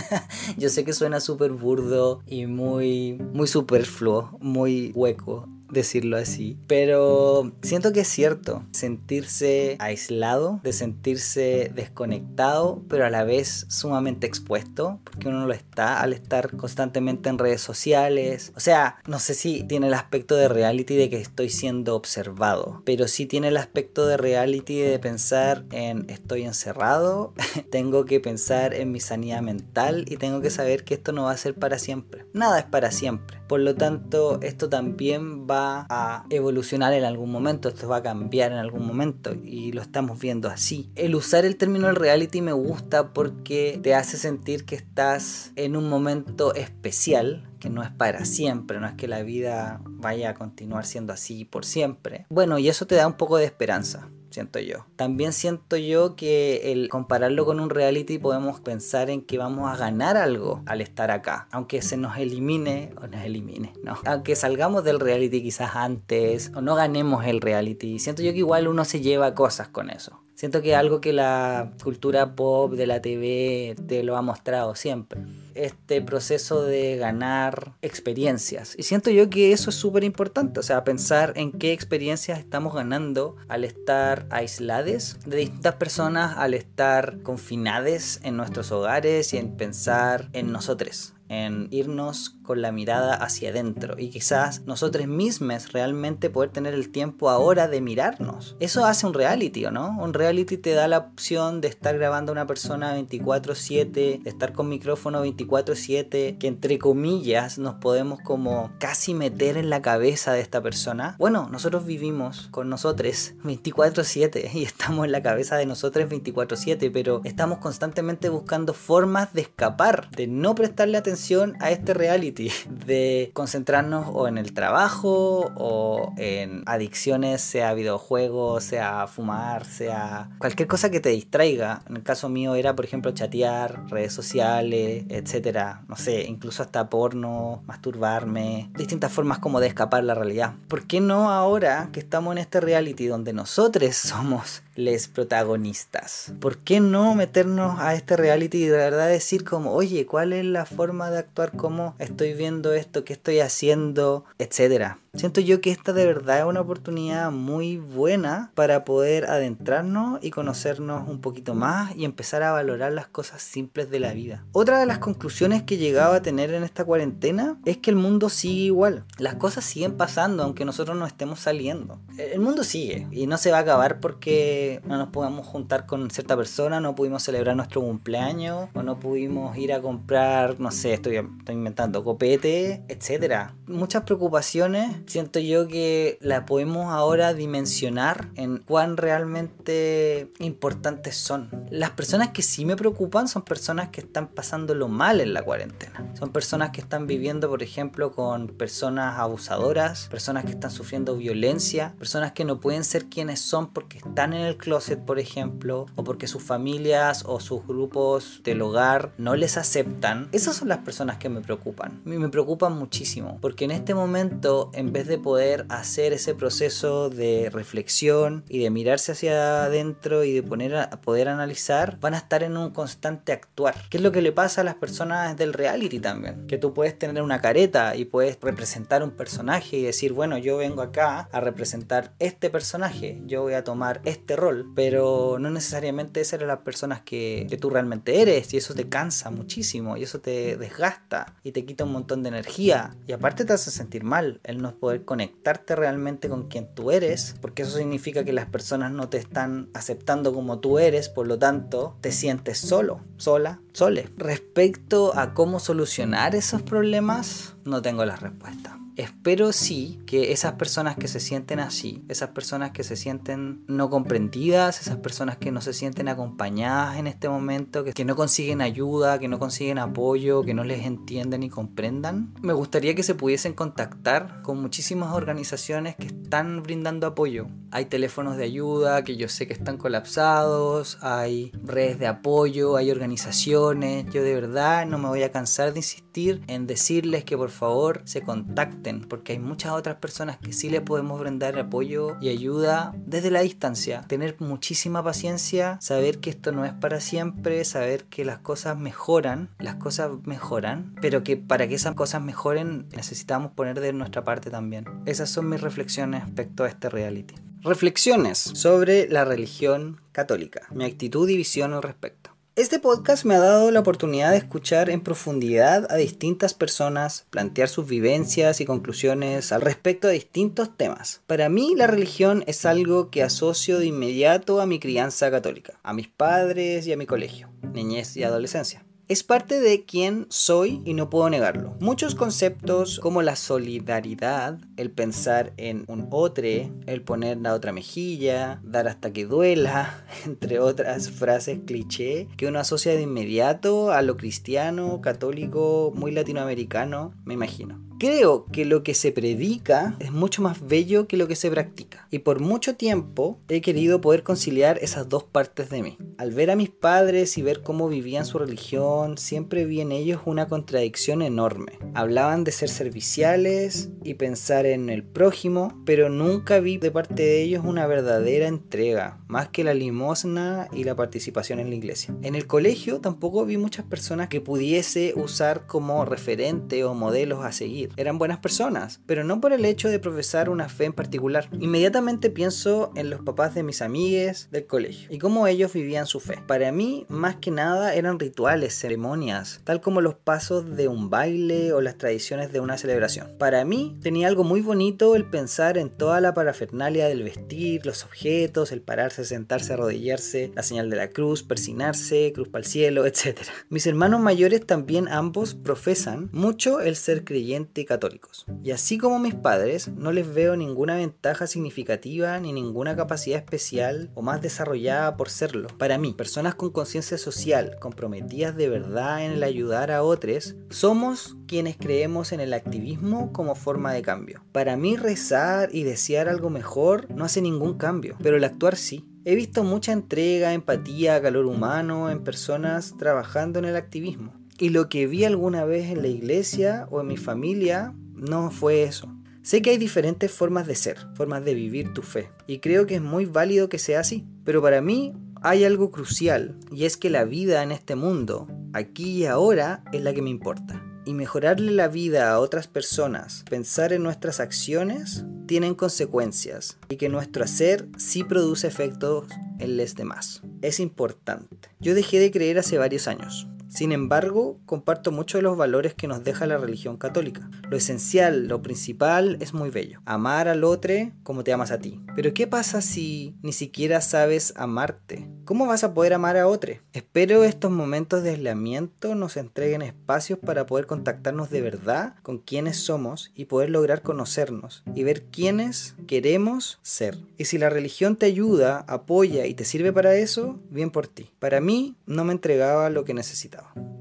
Yo 0.56 0.70
sé 0.70 0.86
que 0.86 0.94
suena 0.94 1.20
súper 1.20 1.52
burdo 1.52 2.22
y 2.26 2.46
muy, 2.46 3.20
muy 3.34 3.46
superfluo, 3.46 4.38
muy 4.40 4.92
hueco 4.94 5.46
decirlo 5.70 6.16
así. 6.16 6.58
Pero 6.66 7.52
siento 7.62 7.92
que 7.92 8.00
es 8.00 8.08
cierto, 8.08 8.64
sentirse 8.72 9.76
aislado, 9.78 10.60
de 10.62 10.72
sentirse 10.72 11.70
desconectado, 11.74 12.82
pero 12.88 13.06
a 13.06 13.10
la 13.10 13.24
vez 13.24 13.66
sumamente 13.68 14.26
expuesto, 14.26 15.00
porque 15.04 15.28
uno 15.28 15.46
lo 15.46 15.52
está 15.52 16.00
al 16.00 16.12
estar 16.12 16.56
constantemente 16.56 17.28
en 17.28 17.38
redes 17.38 17.60
sociales. 17.60 18.52
O 18.56 18.60
sea, 18.60 18.98
no 19.06 19.18
sé 19.18 19.34
si 19.34 19.62
tiene 19.64 19.88
el 19.88 19.94
aspecto 19.94 20.36
de 20.36 20.48
reality 20.48 20.96
de 20.96 21.10
que 21.10 21.20
estoy 21.20 21.50
siendo 21.50 21.94
observado, 21.94 22.82
pero 22.84 23.08
sí 23.08 23.26
tiene 23.26 23.48
el 23.48 23.56
aspecto 23.56 24.06
de 24.06 24.16
reality 24.16 24.78
de 24.78 24.98
pensar 24.98 25.64
en 25.70 26.08
estoy 26.08 26.42
encerrado, 26.42 27.34
tengo 27.70 28.04
que 28.04 28.20
pensar 28.20 28.74
en 28.74 28.92
mi 28.92 29.00
sanidad 29.00 29.42
mental 29.42 30.04
y 30.08 30.16
tengo 30.16 30.40
que 30.40 30.50
saber 30.50 30.84
que 30.84 30.94
esto 30.94 31.12
no 31.12 31.24
va 31.24 31.32
a 31.32 31.36
ser 31.36 31.54
para 31.54 31.78
siempre. 31.78 32.26
Nada 32.32 32.58
es 32.58 32.64
para 32.64 32.90
siempre. 32.90 33.38
Por 33.48 33.60
lo 33.60 33.74
tanto, 33.74 34.40
esto 34.42 34.68
también 34.68 35.46
va 35.46 35.57
a 35.58 36.24
evolucionar 36.30 36.92
en 36.92 37.04
algún 37.04 37.30
momento, 37.30 37.68
esto 37.68 37.88
va 37.88 37.98
a 37.98 38.02
cambiar 38.02 38.52
en 38.52 38.58
algún 38.58 38.86
momento 38.86 39.34
y 39.34 39.72
lo 39.72 39.82
estamos 39.82 40.18
viendo 40.18 40.48
así. 40.48 40.90
El 40.94 41.14
usar 41.14 41.44
el 41.44 41.56
término 41.56 41.86
del 41.86 41.96
reality 41.96 42.40
me 42.40 42.52
gusta 42.52 43.12
porque 43.12 43.80
te 43.82 43.94
hace 43.94 44.16
sentir 44.16 44.64
que 44.64 44.74
estás 44.74 45.52
en 45.56 45.76
un 45.76 45.88
momento 45.88 46.54
especial, 46.54 47.48
que 47.60 47.70
no 47.70 47.82
es 47.82 47.90
para 47.90 48.24
siempre, 48.24 48.80
no 48.80 48.86
es 48.86 48.94
que 48.94 49.08
la 49.08 49.22
vida 49.22 49.80
vaya 49.84 50.30
a 50.30 50.34
continuar 50.34 50.86
siendo 50.86 51.12
así 51.12 51.44
por 51.44 51.64
siempre. 51.64 52.26
Bueno, 52.28 52.58
y 52.58 52.68
eso 52.68 52.86
te 52.86 52.94
da 52.94 53.06
un 53.06 53.14
poco 53.14 53.36
de 53.36 53.44
esperanza 53.44 54.08
siento 54.38 54.60
yo. 54.60 54.86
También 54.94 55.32
siento 55.32 55.76
yo 55.76 56.14
que 56.14 56.70
el 56.70 56.88
compararlo 56.88 57.44
con 57.44 57.58
un 57.58 57.70
reality 57.70 58.18
podemos 58.18 58.60
pensar 58.60 59.10
en 59.10 59.22
que 59.22 59.36
vamos 59.36 59.68
a 59.68 59.76
ganar 59.76 60.16
algo 60.16 60.62
al 60.66 60.80
estar 60.80 61.10
acá, 61.10 61.48
aunque 61.50 61.82
se 61.82 61.96
nos 61.96 62.16
elimine 62.18 62.92
o 63.02 63.08
nos 63.08 63.24
elimine, 63.24 63.72
no. 63.82 63.98
Aunque 64.04 64.36
salgamos 64.36 64.84
del 64.84 65.00
reality 65.00 65.42
quizás 65.42 65.74
antes 65.74 66.52
o 66.54 66.60
no 66.60 66.76
ganemos 66.76 67.24
el 67.26 67.40
reality, 67.40 67.98
siento 67.98 68.22
yo 68.22 68.30
que 68.30 68.38
igual 68.38 68.68
uno 68.68 68.84
se 68.84 69.00
lleva 69.00 69.34
cosas 69.34 69.66
con 69.68 69.90
eso 69.90 70.20
Siento 70.38 70.62
que 70.62 70.76
algo 70.76 71.00
que 71.00 71.12
la 71.12 71.72
cultura 71.82 72.36
pop 72.36 72.72
de 72.74 72.86
la 72.86 73.02
TV 73.02 73.74
te 73.88 74.04
lo 74.04 74.16
ha 74.16 74.22
mostrado 74.22 74.76
siempre. 74.76 75.20
Este 75.56 76.00
proceso 76.00 76.62
de 76.62 76.96
ganar 76.96 77.72
experiencias. 77.82 78.76
Y 78.78 78.84
siento 78.84 79.10
yo 79.10 79.28
que 79.30 79.50
eso 79.50 79.70
es 79.70 79.74
súper 79.74 80.04
importante. 80.04 80.60
O 80.60 80.62
sea, 80.62 80.84
pensar 80.84 81.32
en 81.34 81.50
qué 81.50 81.72
experiencias 81.72 82.38
estamos 82.38 82.72
ganando 82.72 83.34
al 83.48 83.64
estar 83.64 84.28
aislados 84.30 85.16
de 85.26 85.38
distintas 85.38 85.74
personas, 85.74 86.36
al 86.38 86.54
estar 86.54 87.20
confinados 87.24 88.20
en 88.22 88.36
nuestros 88.36 88.70
hogares 88.70 89.34
y 89.34 89.38
en 89.38 89.56
pensar 89.56 90.28
en 90.34 90.52
nosotros 90.52 91.14
en 91.28 91.68
irnos 91.70 92.37
con 92.48 92.62
la 92.62 92.72
mirada 92.72 93.12
hacia 93.12 93.50
adentro 93.50 93.96
y 93.98 94.08
quizás 94.08 94.62
nosotros 94.64 95.06
mismos 95.06 95.70
realmente 95.70 96.30
poder 96.30 96.48
tener 96.48 96.72
el 96.72 96.90
tiempo 96.90 97.28
ahora 97.28 97.68
de 97.68 97.82
mirarnos. 97.82 98.56
Eso 98.58 98.86
hace 98.86 99.06
un 99.06 99.12
reality, 99.12 99.66
¿o 99.66 99.70
no? 99.70 99.94
Un 100.00 100.14
reality 100.14 100.56
te 100.56 100.72
da 100.72 100.88
la 100.88 100.96
opción 100.96 101.60
de 101.60 101.68
estar 101.68 101.98
grabando 101.98 102.32
a 102.32 102.36
una 102.36 102.46
persona 102.46 102.94
24/7, 102.94 104.22
de 104.22 104.30
estar 104.30 104.54
con 104.54 104.70
micrófono 104.70 105.20
24/7, 105.20 106.38
que 106.38 106.46
entre 106.46 106.78
comillas 106.78 107.58
nos 107.58 107.74
podemos 107.74 108.18
como 108.22 108.72
casi 108.78 109.12
meter 109.12 109.58
en 109.58 109.68
la 109.68 109.82
cabeza 109.82 110.32
de 110.32 110.40
esta 110.40 110.62
persona. 110.62 111.16
Bueno, 111.18 111.50
nosotros 111.52 111.84
vivimos 111.84 112.48
con 112.50 112.70
nosotros 112.70 113.34
24/7 113.44 114.50
y 114.54 114.62
estamos 114.62 115.04
en 115.04 115.12
la 115.12 115.22
cabeza 115.22 115.56
de 115.56 115.66
nosotros 115.66 116.08
24/7, 116.08 116.90
pero 116.90 117.20
estamos 117.24 117.58
constantemente 117.58 118.30
buscando 118.30 118.72
formas 118.72 119.34
de 119.34 119.42
escapar, 119.42 120.08
de 120.12 120.26
no 120.26 120.54
prestarle 120.54 120.96
atención 120.96 121.54
a 121.60 121.70
este 121.72 121.92
reality 121.92 122.37
de 122.68 123.30
concentrarnos 123.34 124.06
o 124.12 124.28
en 124.28 124.38
el 124.38 124.52
trabajo 124.52 125.52
o 125.56 126.12
en 126.16 126.62
adicciones, 126.66 127.40
sea 127.40 127.74
videojuegos, 127.74 128.64
sea 128.64 129.06
fumar, 129.06 129.64
sea 129.64 130.30
cualquier 130.38 130.68
cosa 130.68 130.90
que 130.90 131.00
te 131.00 131.10
distraiga. 131.10 131.82
En 131.88 131.96
el 131.96 132.02
caso 132.02 132.28
mío 132.28 132.54
era, 132.54 132.74
por 132.76 132.84
ejemplo, 132.84 133.10
chatear, 133.12 133.88
redes 133.88 134.12
sociales, 134.12 135.04
etcétera. 135.08 135.82
No 135.88 135.96
sé, 135.96 136.24
incluso 136.24 136.62
hasta 136.62 136.88
porno, 136.88 137.62
masturbarme, 137.66 138.70
distintas 138.74 139.12
formas 139.12 139.38
como 139.38 139.60
de 139.60 139.68
escapar 139.68 140.04
la 140.04 140.14
realidad. 140.14 140.54
¿Por 140.68 140.86
qué 140.86 141.00
no 141.00 141.30
ahora 141.30 141.90
que 141.92 142.00
estamos 142.00 142.32
en 142.32 142.38
este 142.38 142.60
reality 142.60 143.06
donde 143.06 143.32
nosotros 143.32 143.96
somos 143.96 144.62
les 144.78 145.08
protagonistas. 145.08 146.32
¿Por 146.38 146.58
qué 146.58 146.78
no 146.78 147.16
meternos 147.16 147.80
a 147.80 147.94
este 147.94 148.16
reality 148.16 148.58
y 148.58 148.66
de 148.66 148.76
verdad 148.76 149.08
decir 149.08 149.44
como, 149.44 149.72
oye, 149.72 150.06
¿cuál 150.06 150.32
es 150.32 150.44
la 150.44 150.66
forma 150.66 151.10
de 151.10 151.18
actuar? 151.18 151.50
¿Cómo 151.56 151.96
estoy 151.98 152.32
viendo 152.34 152.72
esto? 152.72 153.04
¿Qué 153.04 153.12
estoy 153.12 153.40
haciendo? 153.40 154.24
Etcétera. 154.38 155.00
Siento 155.14 155.40
yo 155.40 155.60
que 155.60 155.70
esta 155.70 155.92
de 155.92 156.06
verdad 156.06 156.40
es 156.40 156.44
una 156.44 156.60
oportunidad 156.60 157.30
muy 157.30 157.78
buena 157.78 158.52
para 158.54 158.84
poder 158.84 159.24
adentrarnos 159.24 160.22
y 160.22 160.30
conocernos 160.30 161.08
un 161.08 161.20
poquito 161.20 161.54
más 161.54 161.96
y 161.96 162.04
empezar 162.04 162.42
a 162.42 162.52
valorar 162.52 162.92
las 162.92 163.08
cosas 163.08 163.42
simples 163.42 163.90
de 163.90 164.00
la 164.00 164.12
vida. 164.12 164.44
Otra 164.52 164.78
de 164.78 164.86
las 164.86 164.98
conclusiones 164.98 165.62
que 165.62 165.78
llegaba 165.78 166.16
a 166.16 166.22
tener 166.22 166.52
en 166.52 166.62
esta 166.62 166.84
cuarentena 166.84 167.58
es 167.64 167.78
que 167.78 167.90
el 167.90 167.96
mundo 167.96 168.28
sigue 168.28 168.64
igual. 168.64 169.04
Las 169.18 169.36
cosas 169.36 169.64
siguen 169.64 169.96
pasando 169.96 170.42
aunque 170.42 170.64
nosotros 170.64 170.96
no 170.96 171.06
estemos 171.06 171.40
saliendo. 171.40 172.00
El 172.16 172.40
mundo 172.40 172.62
sigue 172.62 173.06
y 173.10 173.26
no 173.26 173.38
se 173.38 173.50
va 173.50 173.58
a 173.58 173.60
acabar 173.60 174.00
porque 174.00 174.80
no 174.84 174.98
nos 174.98 175.08
podamos 175.08 175.46
juntar 175.46 175.86
con 175.86 176.10
cierta 176.10 176.36
persona, 176.36 176.80
no 176.80 176.94
pudimos 176.94 177.22
celebrar 177.22 177.56
nuestro 177.56 177.80
cumpleaños 177.80 178.68
o 178.74 178.82
no 178.82 179.00
pudimos 179.00 179.56
ir 179.56 179.72
a 179.72 179.80
comprar, 179.80 180.60
no 180.60 180.70
sé, 180.70 180.94
estoy, 180.94 181.16
estoy 181.16 181.54
inventando, 181.54 182.04
copete, 182.04 182.82
etc. 182.88 183.50
Muchas 183.66 184.02
preocupaciones 184.02 184.98
siento 185.08 185.38
yo 185.38 185.68
que 185.68 186.18
la 186.20 186.46
podemos 186.46 186.92
ahora 186.92 187.34
dimensionar 187.34 188.28
en 188.36 188.58
cuán 188.58 188.96
realmente 188.96 190.30
importantes 190.38 191.16
son. 191.16 191.50
Las 191.70 191.90
personas 191.90 192.30
que 192.30 192.42
sí 192.42 192.64
me 192.64 192.76
preocupan 192.76 193.28
son 193.28 193.42
personas 193.42 193.88
que 193.88 194.00
están 194.00 194.28
pasándolo 194.28 194.88
mal 194.88 195.20
en 195.20 195.34
la 195.34 195.42
cuarentena. 195.42 196.12
Son 196.18 196.30
personas 196.30 196.70
que 196.70 196.80
están 196.80 197.06
viviendo, 197.06 197.48
por 197.48 197.62
ejemplo, 197.62 198.12
con 198.12 198.48
personas 198.48 199.18
abusadoras, 199.18 200.08
personas 200.08 200.44
que 200.44 200.52
están 200.52 200.70
sufriendo 200.70 201.16
violencia, 201.16 201.94
personas 201.98 202.32
que 202.32 202.44
no 202.44 202.60
pueden 202.60 202.84
ser 202.84 203.06
quienes 203.06 203.40
son 203.40 203.72
porque 203.72 203.98
están 203.98 204.32
en 204.32 204.42
el 204.42 204.56
closet, 204.56 205.04
por 205.04 205.18
ejemplo, 205.18 205.86
o 205.96 206.04
porque 206.04 206.26
sus 206.26 206.42
familias 206.42 207.24
o 207.26 207.40
sus 207.40 207.66
grupos 207.66 208.40
del 208.44 208.62
hogar 208.62 209.12
no 209.18 209.36
les 209.36 209.56
aceptan. 209.56 210.28
Esas 210.32 210.56
son 210.56 210.68
las 210.68 210.78
personas 210.78 211.18
que 211.18 211.28
me 211.28 211.40
preocupan. 211.40 212.00
Me 212.04 212.28
preocupan 212.28 212.76
muchísimo 212.76 213.38
porque 213.40 213.64
en 213.64 213.70
este 213.70 213.94
momento, 213.94 214.70
en 214.74 214.87
vez 214.92 215.06
de 215.06 215.18
poder 215.18 215.66
hacer 215.68 216.12
ese 216.12 216.34
proceso 216.34 217.10
de 217.10 217.50
reflexión 217.52 218.44
y 218.48 218.62
de 218.62 218.70
mirarse 218.70 219.12
hacia 219.12 219.64
adentro 219.64 220.24
y 220.24 220.32
de 220.32 220.42
poner 220.42 220.74
a, 220.76 220.90
poder 221.00 221.28
analizar, 221.28 221.98
van 222.00 222.14
a 222.14 222.18
estar 222.18 222.42
en 222.42 222.56
un 222.56 222.70
constante 222.70 223.32
actuar. 223.32 223.74
¿Qué 223.90 223.98
es 223.98 224.02
lo 224.02 224.12
que 224.12 224.22
le 224.22 224.32
pasa 224.32 224.60
a 224.60 224.64
las 224.64 224.74
personas 224.74 225.36
del 225.36 225.52
reality 225.52 226.00
también? 226.00 226.46
Que 226.46 226.58
tú 226.58 226.74
puedes 226.74 226.98
tener 226.98 227.22
una 227.22 227.40
careta 227.40 227.96
y 227.96 228.04
puedes 228.04 228.38
representar 228.40 229.02
un 229.02 229.10
personaje 229.10 229.76
y 229.76 229.82
decir, 229.82 230.12
bueno, 230.12 230.38
yo 230.38 230.56
vengo 230.56 230.82
acá 230.82 231.28
a 231.32 231.40
representar 231.40 232.12
este 232.18 232.50
personaje, 232.50 233.20
yo 233.26 233.42
voy 233.42 233.54
a 233.54 233.64
tomar 233.64 234.00
este 234.04 234.36
rol, 234.36 234.72
pero 234.74 235.38
no 235.38 235.50
necesariamente 235.50 236.20
esas 236.20 236.34
eran 236.34 236.48
las 236.48 236.58
personas 236.58 237.00
que, 237.02 237.46
que 237.48 237.56
tú 237.56 237.70
realmente 237.70 238.20
eres 238.20 238.52
y 238.54 238.56
eso 238.56 238.74
te 238.74 238.88
cansa 238.88 239.30
muchísimo 239.30 239.96
y 239.96 240.02
eso 240.02 240.20
te 240.20 240.56
desgasta 240.56 241.34
y 241.42 241.52
te 241.52 241.64
quita 241.64 241.84
un 241.84 241.92
montón 241.92 242.22
de 242.22 242.28
energía 242.28 242.96
y 243.06 243.12
aparte 243.12 243.44
te 243.44 243.52
hace 243.52 243.70
sentir 243.70 244.04
mal 244.04 244.40
el 244.44 244.62
no 244.62 244.68
poder 244.78 245.04
conectarte 245.04 245.76
realmente 245.76 246.28
con 246.28 246.48
quien 246.48 246.72
tú 246.74 246.90
eres, 246.90 247.34
porque 247.40 247.62
eso 247.62 247.76
significa 247.76 248.24
que 248.24 248.32
las 248.32 248.46
personas 248.46 248.92
no 248.92 249.08
te 249.08 249.18
están 249.18 249.68
aceptando 249.74 250.32
como 250.32 250.58
tú 250.58 250.78
eres, 250.78 251.08
por 251.08 251.26
lo 251.26 251.38
tanto 251.38 251.96
te 252.00 252.12
sientes 252.12 252.58
solo, 252.58 253.00
sola, 253.16 253.60
sole. 253.72 254.08
Respecto 254.16 255.16
a 255.16 255.34
cómo 255.34 255.60
solucionar 255.60 256.34
esos 256.34 256.62
problemas, 256.62 257.56
no 257.64 257.82
tengo 257.82 258.04
la 258.04 258.16
respuesta. 258.16 258.78
Espero 258.98 259.52
sí 259.52 260.00
que 260.06 260.32
esas 260.32 260.54
personas 260.54 260.96
que 260.96 261.06
se 261.06 261.20
sienten 261.20 261.60
así, 261.60 262.04
esas 262.08 262.30
personas 262.30 262.72
que 262.72 262.82
se 262.82 262.96
sienten 262.96 263.62
no 263.68 263.90
comprendidas, 263.90 264.80
esas 264.80 264.96
personas 264.96 265.36
que 265.36 265.52
no 265.52 265.60
se 265.60 265.72
sienten 265.72 266.08
acompañadas 266.08 266.98
en 266.98 267.06
este 267.06 267.28
momento, 267.28 267.84
que, 267.84 268.04
no 268.04 268.16
consiguen 268.16 268.60
ayuda, 268.60 269.20
que 269.20 269.28
no 269.28 269.38
consiguen 269.38 269.78
apoyo, 269.78 270.42
que 270.42 270.52
no 270.52 270.64
les 270.64 270.84
entienden 270.84 271.44
y 271.44 271.48
comprendan, 271.48 272.34
me 272.42 272.52
gustaría 272.52 272.96
que 272.96 273.04
se 273.04 273.14
pudiesen 273.14 273.52
contactar 273.52 274.42
con 274.42 274.60
muchísimas 274.60 275.14
organizaciones 275.14 275.94
que 275.94 276.08
están 276.08 276.64
brindando 276.64 277.06
apoyo. 277.06 277.46
Hay 277.70 277.84
teléfonos 277.84 278.36
de 278.36 278.44
ayuda 278.44 279.04
que 279.04 279.16
yo 279.16 279.28
sé 279.28 279.46
que 279.46 279.52
están 279.52 279.76
colapsados, 279.76 280.98
hay 281.02 281.52
redes 281.62 282.00
de 282.00 282.08
apoyo, 282.08 282.76
hay 282.76 282.90
organizaciones. 282.90 284.06
Yo 284.10 284.24
de 284.24 284.34
verdad 284.34 284.86
no 284.86 284.98
me 284.98 285.06
voy 285.06 285.22
a 285.22 285.30
cansar 285.30 285.72
de 285.72 285.78
insistir 285.78 286.42
en 286.48 286.66
decirles 286.66 287.22
que 287.22 287.36
por 287.36 287.50
favor 287.50 288.02
se 288.04 288.22
contacten 288.22 288.87
porque 289.08 289.32
hay 289.32 289.38
muchas 289.38 289.72
otras 289.72 289.96
personas 289.96 290.38
que 290.38 290.52
sí 290.52 290.70
le 290.70 290.80
podemos 290.80 291.20
brindar 291.20 291.58
apoyo 291.58 292.16
y 292.20 292.28
ayuda 292.28 292.94
desde 293.06 293.30
la 293.30 293.40
distancia. 293.40 294.02
Tener 294.06 294.36
muchísima 294.40 295.02
paciencia, 295.02 295.78
saber 295.80 296.18
que 296.18 296.30
esto 296.30 296.52
no 296.52 296.64
es 296.64 296.72
para 296.72 297.00
siempre, 297.00 297.64
saber 297.64 298.04
que 298.04 298.24
las 298.24 298.38
cosas 298.38 298.78
mejoran, 298.78 299.50
las 299.58 299.76
cosas 299.76 300.10
mejoran, 300.24 300.94
pero 301.00 301.22
que 301.22 301.36
para 301.36 301.68
que 301.68 301.74
esas 301.74 301.94
cosas 301.94 302.22
mejoren 302.22 302.86
necesitamos 302.94 303.52
poner 303.52 303.80
de 303.80 303.92
nuestra 303.92 304.24
parte 304.24 304.50
también. 304.50 304.84
Esas 305.06 305.30
son 305.30 305.48
mis 305.48 305.60
reflexiones 305.60 306.24
respecto 306.24 306.64
a 306.64 306.68
este 306.68 306.88
reality. 306.88 307.34
Reflexiones 307.62 308.38
sobre 308.38 309.08
la 309.08 309.24
religión 309.24 310.00
católica, 310.12 310.62
mi 310.70 310.84
actitud 310.84 311.28
y 311.28 311.36
visión 311.36 311.72
al 311.72 311.82
respecto. 311.82 312.37
Este 312.58 312.80
podcast 312.80 313.24
me 313.24 313.36
ha 313.36 313.38
dado 313.38 313.70
la 313.70 313.78
oportunidad 313.78 314.32
de 314.32 314.38
escuchar 314.38 314.90
en 314.90 315.00
profundidad 315.00 315.86
a 315.92 315.94
distintas 315.94 316.54
personas, 316.54 317.24
plantear 317.30 317.68
sus 317.68 317.86
vivencias 317.86 318.60
y 318.60 318.64
conclusiones 318.64 319.52
al 319.52 319.60
respecto 319.60 320.08
de 320.08 320.14
distintos 320.14 320.76
temas. 320.76 321.22
Para 321.28 321.48
mí 321.48 321.74
la 321.76 321.86
religión 321.86 322.42
es 322.48 322.66
algo 322.66 323.10
que 323.10 323.22
asocio 323.22 323.78
de 323.78 323.86
inmediato 323.86 324.60
a 324.60 324.66
mi 324.66 324.80
crianza 324.80 325.30
católica, 325.30 325.78
a 325.84 325.92
mis 325.92 326.08
padres 326.08 326.84
y 326.88 326.92
a 326.92 326.96
mi 326.96 327.06
colegio, 327.06 327.48
niñez 327.72 328.16
y 328.16 328.24
adolescencia 328.24 328.87
es 329.08 329.22
parte 329.22 329.60
de 329.60 329.84
quien 329.84 330.26
soy 330.28 330.82
y 330.84 330.94
no 330.94 331.08
puedo 331.08 331.30
negarlo. 331.30 331.74
Muchos 331.80 332.14
conceptos 332.14 333.00
como 333.00 333.22
la 333.22 333.36
solidaridad, 333.36 334.58
el 334.76 334.90
pensar 334.90 335.52
en 335.56 335.84
un 335.88 336.08
otro, 336.10 336.28
el 336.38 337.02
poner 337.02 337.38
la 337.38 337.54
otra 337.54 337.72
mejilla, 337.72 338.60
dar 338.62 338.86
hasta 338.86 339.12
que 339.12 339.24
duela, 339.24 340.04
entre 340.26 340.60
otras 340.60 341.10
frases 341.10 341.60
cliché 341.64 342.28
que 342.36 342.46
uno 342.46 342.60
asocia 342.60 342.92
de 342.92 343.02
inmediato 343.02 343.90
a 343.92 344.02
lo 344.02 344.16
cristiano, 344.16 345.00
católico, 345.00 345.92
muy 345.96 346.12
latinoamericano, 346.12 347.14
me 347.24 347.34
imagino. 347.34 347.88
Creo 347.98 348.46
que 348.52 348.64
lo 348.64 348.84
que 348.84 348.94
se 348.94 349.10
predica 349.10 349.96
es 349.98 350.12
mucho 350.12 350.40
más 350.40 350.64
bello 350.64 351.08
que 351.08 351.16
lo 351.16 351.26
que 351.26 351.34
se 351.34 351.50
practica. 351.50 352.06
Y 352.12 352.20
por 352.20 352.38
mucho 352.38 352.76
tiempo 352.76 353.40
he 353.48 353.60
querido 353.60 354.00
poder 354.00 354.22
conciliar 354.22 354.78
esas 354.80 355.08
dos 355.08 355.24
partes 355.24 355.68
de 355.68 355.82
mí. 355.82 355.98
Al 356.16 356.30
ver 356.30 356.52
a 356.52 356.56
mis 356.56 356.70
padres 356.70 357.36
y 357.38 357.42
ver 357.42 357.64
cómo 357.64 357.88
vivían 357.88 358.24
su 358.24 358.38
religión, 358.38 358.97
siempre 359.16 359.64
vi 359.64 359.80
en 359.80 359.92
ellos 359.92 360.22
una 360.24 360.48
contradicción 360.48 361.22
enorme. 361.22 361.78
Hablaban 361.94 362.44
de 362.44 362.52
ser 362.52 362.68
serviciales 362.68 363.90
y 364.04 364.14
pensar 364.14 364.66
en 364.66 364.90
el 364.90 365.04
prójimo, 365.04 365.80
pero 365.84 366.08
nunca 366.08 366.60
vi 366.60 366.78
de 366.78 366.90
parte 366.90 367.22
de 367.22 367.42
ellos 367.42 367.64
una 367.64 367.86
verdadera 367.86 368.48
entrega, 368.48 369.20
más 369.28 369.48
que 369.48 369.64
la 369.64 369.74
limosna 369.74 370.68
y 370.72 370.84
la 370.84 370.96
participación 370.96 371.60
en 371.60 371.70
la 371.70 371.76
iglesia. 371.76 372.14
En 372.22 372.34
el 372.34 372.46
colegio 372.46 373.00
tampoco 373.00 373.44
vi 373.44 373.56
muchas 373.56 373.84
personas 373.84 374.28
que 374.28 374.40
pudiese 374.40 375.12
usar 375.16 375.66
como 375.66 376.04
referente 376.04 376.84
o 376.84 376.94
modelos 376.94 377.44
a 377.44 377.52
seguir. 377.52 377.90
Eran 377.96 378.18
buenas 378.18 378.38
personas, 378.38 379.00
pero 379.06 379.24
no 379.24 379.40
por 379.40 379.52
el 379.52 379.64
hecho 379.64 379.88
de 379.88 379.98
profesar 379.98 380.48
una 380.50 380.68
fe 380.68 380.84
en 380.86 380.92
particular. 380.92 381.48
Inmediatamente 381.60 382.30
pienso 382.30 382.92
en 382.94 383.10
los 383.10 383.22
papás 383.22 383.54
de 383.54 383.62
mis 383.62 383.82
amigues 383.82 384.48
del 384.50 384.66
colegio 384.66 385.08
y 385.10 385.18
cómo 385.18 385.46
ellos 385.46 385.72
vivían 385.72 386.06
su 386.06 386.20
fe. 386.20 386.38
Para 386.46 386.72
mí, 386.72 387.06
más 387.08 387.36
que 387.36 387.50
nada, 387.50 387.94
eran 387.94 388.18
rituales, 388.18 388.74
ceremonias, 388.88 389.60
tal 389.64 389.82
como 389.82 390.00
los 390.00 390.14
pasos 390.14 390.74
de 390.74 390.88
un 390.88 391.10
baile 391.10 391.74
o 391.74 391.82
las 391.82 391.98
tradiciones 391.98 392.52
de 392.52 392.60
una 392.60 392.78
celebración. 392.78 393.36
Para 393.38 393.62
mí, 393.66 393.98
tenía 394.02 394.28
algo 394.28 394.44
muy 394.44 394.62
bonito 394.62 395.14
el 395.14 395.26
pensar 395.26 395.76
en 395.76 395.90
toda 395.90 396.22
la 396.22 396.32
parafernalia 396.32 397.06
del 397.06 397.22
vestir, 397.22 397.84
los 397.84 398.04
objetos, 398.04 398.72
el 398.72 398.80
pararse, 398.80 399.26
sentarse, 399.26 399.74
arrodillarse, 399.74 400.52
la 400.54 400.62
señal 400.62 400.88
de 400.88 400.96
la 400.96 401.10
cruz, 401.10 401.42
persinarse, 401.42 402.32
cruz 402.34 402.48
para 402.48 402.64
el 402.64 402.70
cielo, 402.70 403.04
etc. 403.04 403.40
Mis 403.68 403.86
hermanos 403.86 404.20
mayores 404.20 404.64
también 404.64 405.06
ambos 405.08 405.54
profesan 405.54 406.30
mucho 406.32 406.80
el 406.80 406.96
ser 406.96 407.24
creyente 407.24 407.82
y 407.82 407.84
católicos. 407.84 408.46
Y 408.64 408.70
así 408.70 408.96
como 408.96 409.18
mis 409.18 409.34
padres, 409.34 409.88
no 409.88 410.12
les 410.12 410.32
veo 410.32 410.56
ninguna 410.56 410.96
ventaja 410.96 411.46
significativa 411.46 412.40
ni 412.40 412.54
ninguna 412.54 412.96
capacidad 412.96 413.38
especial 413.38 414.10
o 414.14 414.22
más 414.22 414.40
desarrollada 414.40 415.18
por 415.18 415.28
serlo. 415.28 415.68
Para 415.76 415.98
mí, 415.98 416.14
personas 416.14 416.54
con 416.54 416.70
conciencia 416.70 417.18
social, 417.18 417.76
comprometidas 417.78 418.56
de 418.56 418.68
verdad 418.70 418.77
en 418.86 419.32
el 419.32 419.42
ayudar 419.42 419.90
a 419.90 420.02
otros, 420.02 420.56
somos 420.70 421.36
quienes 421.46 421.76
creemos 421.76 422.32
en 422.32 422.40
el 422.40 422.54
activismo 422.54 423.32
como 423.32 423.54
forma 423.54 423.92
de 423.92 424.02
cambio. 424.02 424.44
Para 424.52 424.76
mí 424.76 424.96
rezar 424.96 425.70
y 425.72 425.82
desear 425.82 426.28
algo 426.28 426.50
mejor 426.50 427.10
no 427.10 427.24
hace 427.24 427.40
ningún 427.40 427.78
cambio, 427.78 428.16
pero 428.22 428.36
el 428.36 428.44
actuar 428.44 428.76
sí. 428.76 429.04
He 429.24 429.34
visto 429.34 429.64
mucha 429.64 429.92
entrega, 429.92 430.54
empatía, 430.54 431.20
calor 431.20 431.46
humano 431.46 432.10
en 432.10 432.24
personas 432.24 432.94
trabajando 432.96 433.58
en 433.58 433.66
el 433.66 433.76
activismo. 433.76 434.32
Y 434.58 434.70
lo 434.70 434.88
que 434.88 435.06
vi 435.06 435.24
alguna 435.24 435.64
vez 435.64 435.90
en 435.90 436.02
la 436.02 436.08
iglesia 436.08 436.86
o 436.90 437.00
en 437.00 437.06
mi 437.08 437.16
familia 437.16 437.94
no 438.14 438.50
fue 438.50 438.82
eso. 438.82 439.08
Sé 439.42 439.62
que 439.62 439.70
hay 439.70 439.78
diferentes 439.78 440.30
formas 440.30 440.66
de 440.66 440.74
ser, 440.74 440.98
formas 441.14 441.44
de 441.44 441.54
vivir 441.54 441.92
tu 441.94 442.02
fe, 442.02 442.28
y 442.46 442.58
creo 442.58 442.86
que 442.86 442.96
es 442.96 443.00
muy 443.00 443.24
válido 443.24 443.70
que 443.70 443.78
sea 443.78 444.00
así, 444.00 444.26
pero 444.44 444.60
para 444.60 444.82
mí 444.82 445.14
hay 445.40 445.64
algo 445.64 445.90
crucial, 445.90 446.58
y 446.70 446.84
es 446.84 446.96
que 446.96 447.08
la 447.08 447.24
vida 447.24 447.62
en 447.62 447.72
este 447.72 447.94
mundo, 447.94 448.46
aquí 448.78 449.22
y 449.22 449.26
ahora, 449.26 449.84
es 449.92 450.02
la 450.02 450.12
que 450.14 450.22
me 450.22 450.30
importa. 450.30 450.84
Y 451.04 451.14
mejorarle 451.14 451.72
la 451.72 451.88
vida 451.88 452.30
a 452.30 452.38
otras 452.38 452.66
personas, 452.66 453.44
pensar 453.48 453.92
en 453.92 454.02
nuestras 454.02 454.40
acciones, 454.40 455.24
tienen 455.46 455.74
consecuencias, 455.74 456.78
y 456.88 456.96
que 456.96 457.08
nuestro 457.08 457.44
hacer 457.44 457.88
sí 457.96 458.24
produce 458.24 458.66
efectos 458.66 459.26
en 459.58 459.76
los 459.76 459.94
demás. 459.94 460.42
Es 460.62 460.80
importante. 460.80 461.70
Yo 461.80 461.94
dejé 461.94 462.18
de 462.18 462.30
creer 462.30 462.58
hace 462.58 462.78
varios 462.78 463.08
años. 463.08 463.48
Sin 463.68 463.92
embargo, 463.92 464.58
comparto 464.66 465.12
mucho 465.12 465.38
de 465.38 465.42
los 465.42 465.56
valores 465.56 465.94
que 465.94 466.08
nos 466.08 466.24
deja 466.24 466.46
la 466.46 466.56
religión 466.56 466.96
católica. 466.96 467.50
Lo 467.70 467.76
esencial, 467.76 468.48
lo 468.48 468.62
principal 468.62 469.36
es 469.40 469.52
muy 469.52 469.70
bello. 469.70 470.00
Amar 470.06 470.48
al 470.48 470.64
otro 470.64 470.88
como 471.22 471.44
te 471.44 471.52
amas 471.52 471.70
a 471.70 471.78
ti. 471.78 472.00
Pero 472.14 472.32
¿qué 472.32 472.46
pasa 472.46 472.80
si 472.80 473.36
ni 473.42 473.52
siquiera 473.52 474.00
sabes 474.00 474.54
amarte? 474.56 475.28
¿Cómo 475.44 475.66
vas 475.66 475.84
a 475.84 475.92
poder 475.94 476.14
amar 476.14 476.36
a 476.36 476.46
otro? 476.46 476.74
Espero 476.92 477.44
estos 477.44 477.70
momentos 477.70 478.22
de 478.22 478.30
aislamiento 478.30 479.14
nos 479.14 479.36
entreguen 479.36 479.82
espacios 479.82 480.38
para 480.38 480.66
poder 480.66 480.86
contactarnos 480.86 481.50
de 481.50 481.62
verdad 481.62 482.14
con 482.22 482.38
quienes 482.38 482.78
somos 482.78 483.32
y 483.34 483.46
poder 483.46 483.70
lograr 483.70 484.02
conocernos 484.02 484.82
y 484.94 485.04
ver 485.04 485.24
quiénes 485.24 485.94
queremos 486.06 486.78
ser. 486.82 487.18
Y 487.36 487.46
si 487.46 487.58
la 487.58 487.70
religión 487.70 488.16
te 488.16 488.26
ayuda, 488.26 488.84
apoya 488.88 489.46
y 489.46 489.54
te 489.54 489.64
sirve 489.64 489.92
para 489.92 490.14
eso, 490.14 490.58
bien 490.70 490.90
por 490.90 491.06
ti. 491.06 491.30
Para 491.38 491.60
mí 491.60 491.96
no 492.06 492.24
me 492.24 492.32
entregaba 492.32 492.90
lo 492.90 493.04
que 493.04 493.14
necesitaba. 493.14 493.57
있습니다. 493.58 493.97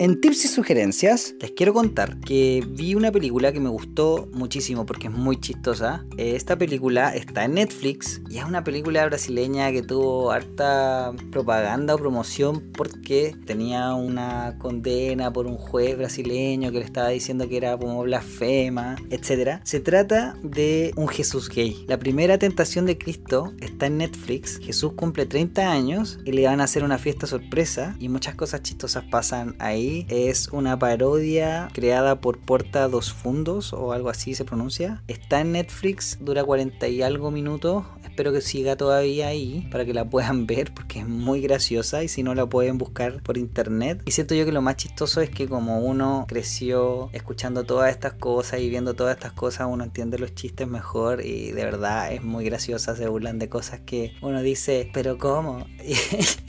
En 0.00 0.18
tips 0.18 0.46
y 0.46 0.48
sugerencias 0.48 1.34
les 1.42 1.50
quiero 1.50 1.74
contar 1.74 2.18
que 2.20 2.66
vi 2.66 2.94
una 2.94 3.12
película 3.12 3.52
que 3.52 3.60
me 3.60 3.68
gustó 3.68 4.30
muchísimo 4.32 4.86
porque 4.86 5.08
es 5.08 5.12
muy 5.12 5.38
chistosa. 5.38 6.06
Esta 6.16 6.56
película 6.56 7.14
está 7.14 7.44
en 7.44 7.52
Netflix 7.56 8.22
y 8.30 8.38
es 8.38 8.44
una 8.46 8.64
película 8.64 9.04
brasileña 9.04 9.70
que 9.72 9.82
tuvo 9.82 10.30
harta 10.30 11.12
propaganda 11.30 11.94
o 11.94 11.98
promoción 11.98 12.72
porque 12.72 13.36
tenía 13.44 13.92
una 13.92 14.56
condena 14.56 15.34
por 15.34 15.46
un 15.46 15.58
juez 15.58 15.98
brasileño 15.98 16.72
que 16.72 16.78
le 16.78 16.86
estaba 16.86 17.10
diciendo 17.10 17.46
que 17.46 17.58
era 17.58 17.76
como 17.76 18.02
blasfema, 18.02 18.96
etc. 19.10 19.60
Se 19.64 19.80
trata 19.80 20.34
de 20.42 20.94
un 20.96 21.08
Jesús 21.08 21.50
gay. 21.50 21.84
La 21.88 21.98
primera 21.98 22.38
tentación 22.38 22.86
de 22.86 22.96
Cristo 22.96 23.52
está 23.60 23.84
en 23.84 23.98
Netflix. 23.98 24.60
Jesús 24.62 24.94
cumple 24.94 25.26
30 25.26 25.70
años 25.70 26.18
y 26.24 26.32
le 26.32 26.46
van 26.46 26.62
a 26.62 26.64
hacer 26.64 26.84
una 26.84 26.96
fiesta 26.96 27.26
sorpresa 27.26 27.96
y 28.00 28.08
muchas 28.08 28.34
cosas 28.34 28.62
chistosas 28.62 29.04
pasan 29.04 29.56
ahí 29.58 29.89
es 30.08 30.48
una 30.48 30.78
parodia 30.78 31.68
creada 31.72 32.20
por 32.20 32.38
Porta 32.38 32.88
Dos 32.88 33.12
Fundos 33.12 33.72
o 33.72 33.92
algo 33.92 34.08
así 34.08 34.34
se 34.34 34.44
pronuncia. 34.44 35.02
Está 35.08 35.40
en 35.40 35.52
Netflix, 35.52 36.18
dura 36.20 36.44
40 36.44 36.88
y 36.88 37.02
algo 37.02 37.30
minutos. 37.30 37.84
Espero 38.04 38.32
que 38.32 38.40
siga 38.40 38.76
todavía 38.76 39.28
ahí 39.28 39.68
para 39.70 39.84
que 39.84 39.94
la 39.94 40.08
puedan 40.08 40.46
ver 40.48 40.72
porque 40.74 41.00
es 41.00 41.08
muy 41.08 41.40
graciosa 41.40 42.02
y 42.02 42.08
si 42.08 42.22
no 42.22 42.34
la 42.34 42.46
pueden 42.46 42.78
buscar 42.78 43.22
por 43.22 43.38
internet. 43.38 44.02
Y 44.04 44.12
siento 44.12 44.34
yo 44.34 44.44
que 44.44 44.52
lo 44.52 44.62
más 44.62 44.76
chistoso 44.76 45.20
es 45.20 45.30
que 45.30 45.48
como 45.48 45.80
uno 45.80 46.24
creció 46.28 47.10
escuchando 47.12 47.64
todas 47.64 47.90
estas 47.90 48.14
cosas 48.14 48.60
y 48.60 48.68
viendo 48.68 48.94
todas 48.94 49.16
estas 49.16 49.32
cosas, 49.32 49.68
uno 49.70 49.84
entiende 49.84 50.18
los 50.18 50.34
chistes 50.34 50.68
mejor 50.68 51.24
y 51.24 51.52
de 51.52 51.64
verdad 51.64 52.12
es 52.12 52.22
muy 52.22 52.44
graciosa. 52.44 52.94
Se 52.96 53.08
burlan 53.08 53.38
de 53.38 53.48
cosas 53.48 53.80
que 53.80 54.12
uno 54.22 54.42
dice, 54.42 54.90
pero 54.92 55.18
¿cómo? 55.18 55.66
Y 55.90 55.94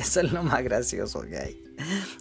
eso 0.01 0.21
es 0.21 0.31
lo 0.31 0.43
más 0.43 0.63
gracioso 0.63 1.21
que 1.21 1.37
hay. 1.37 1.70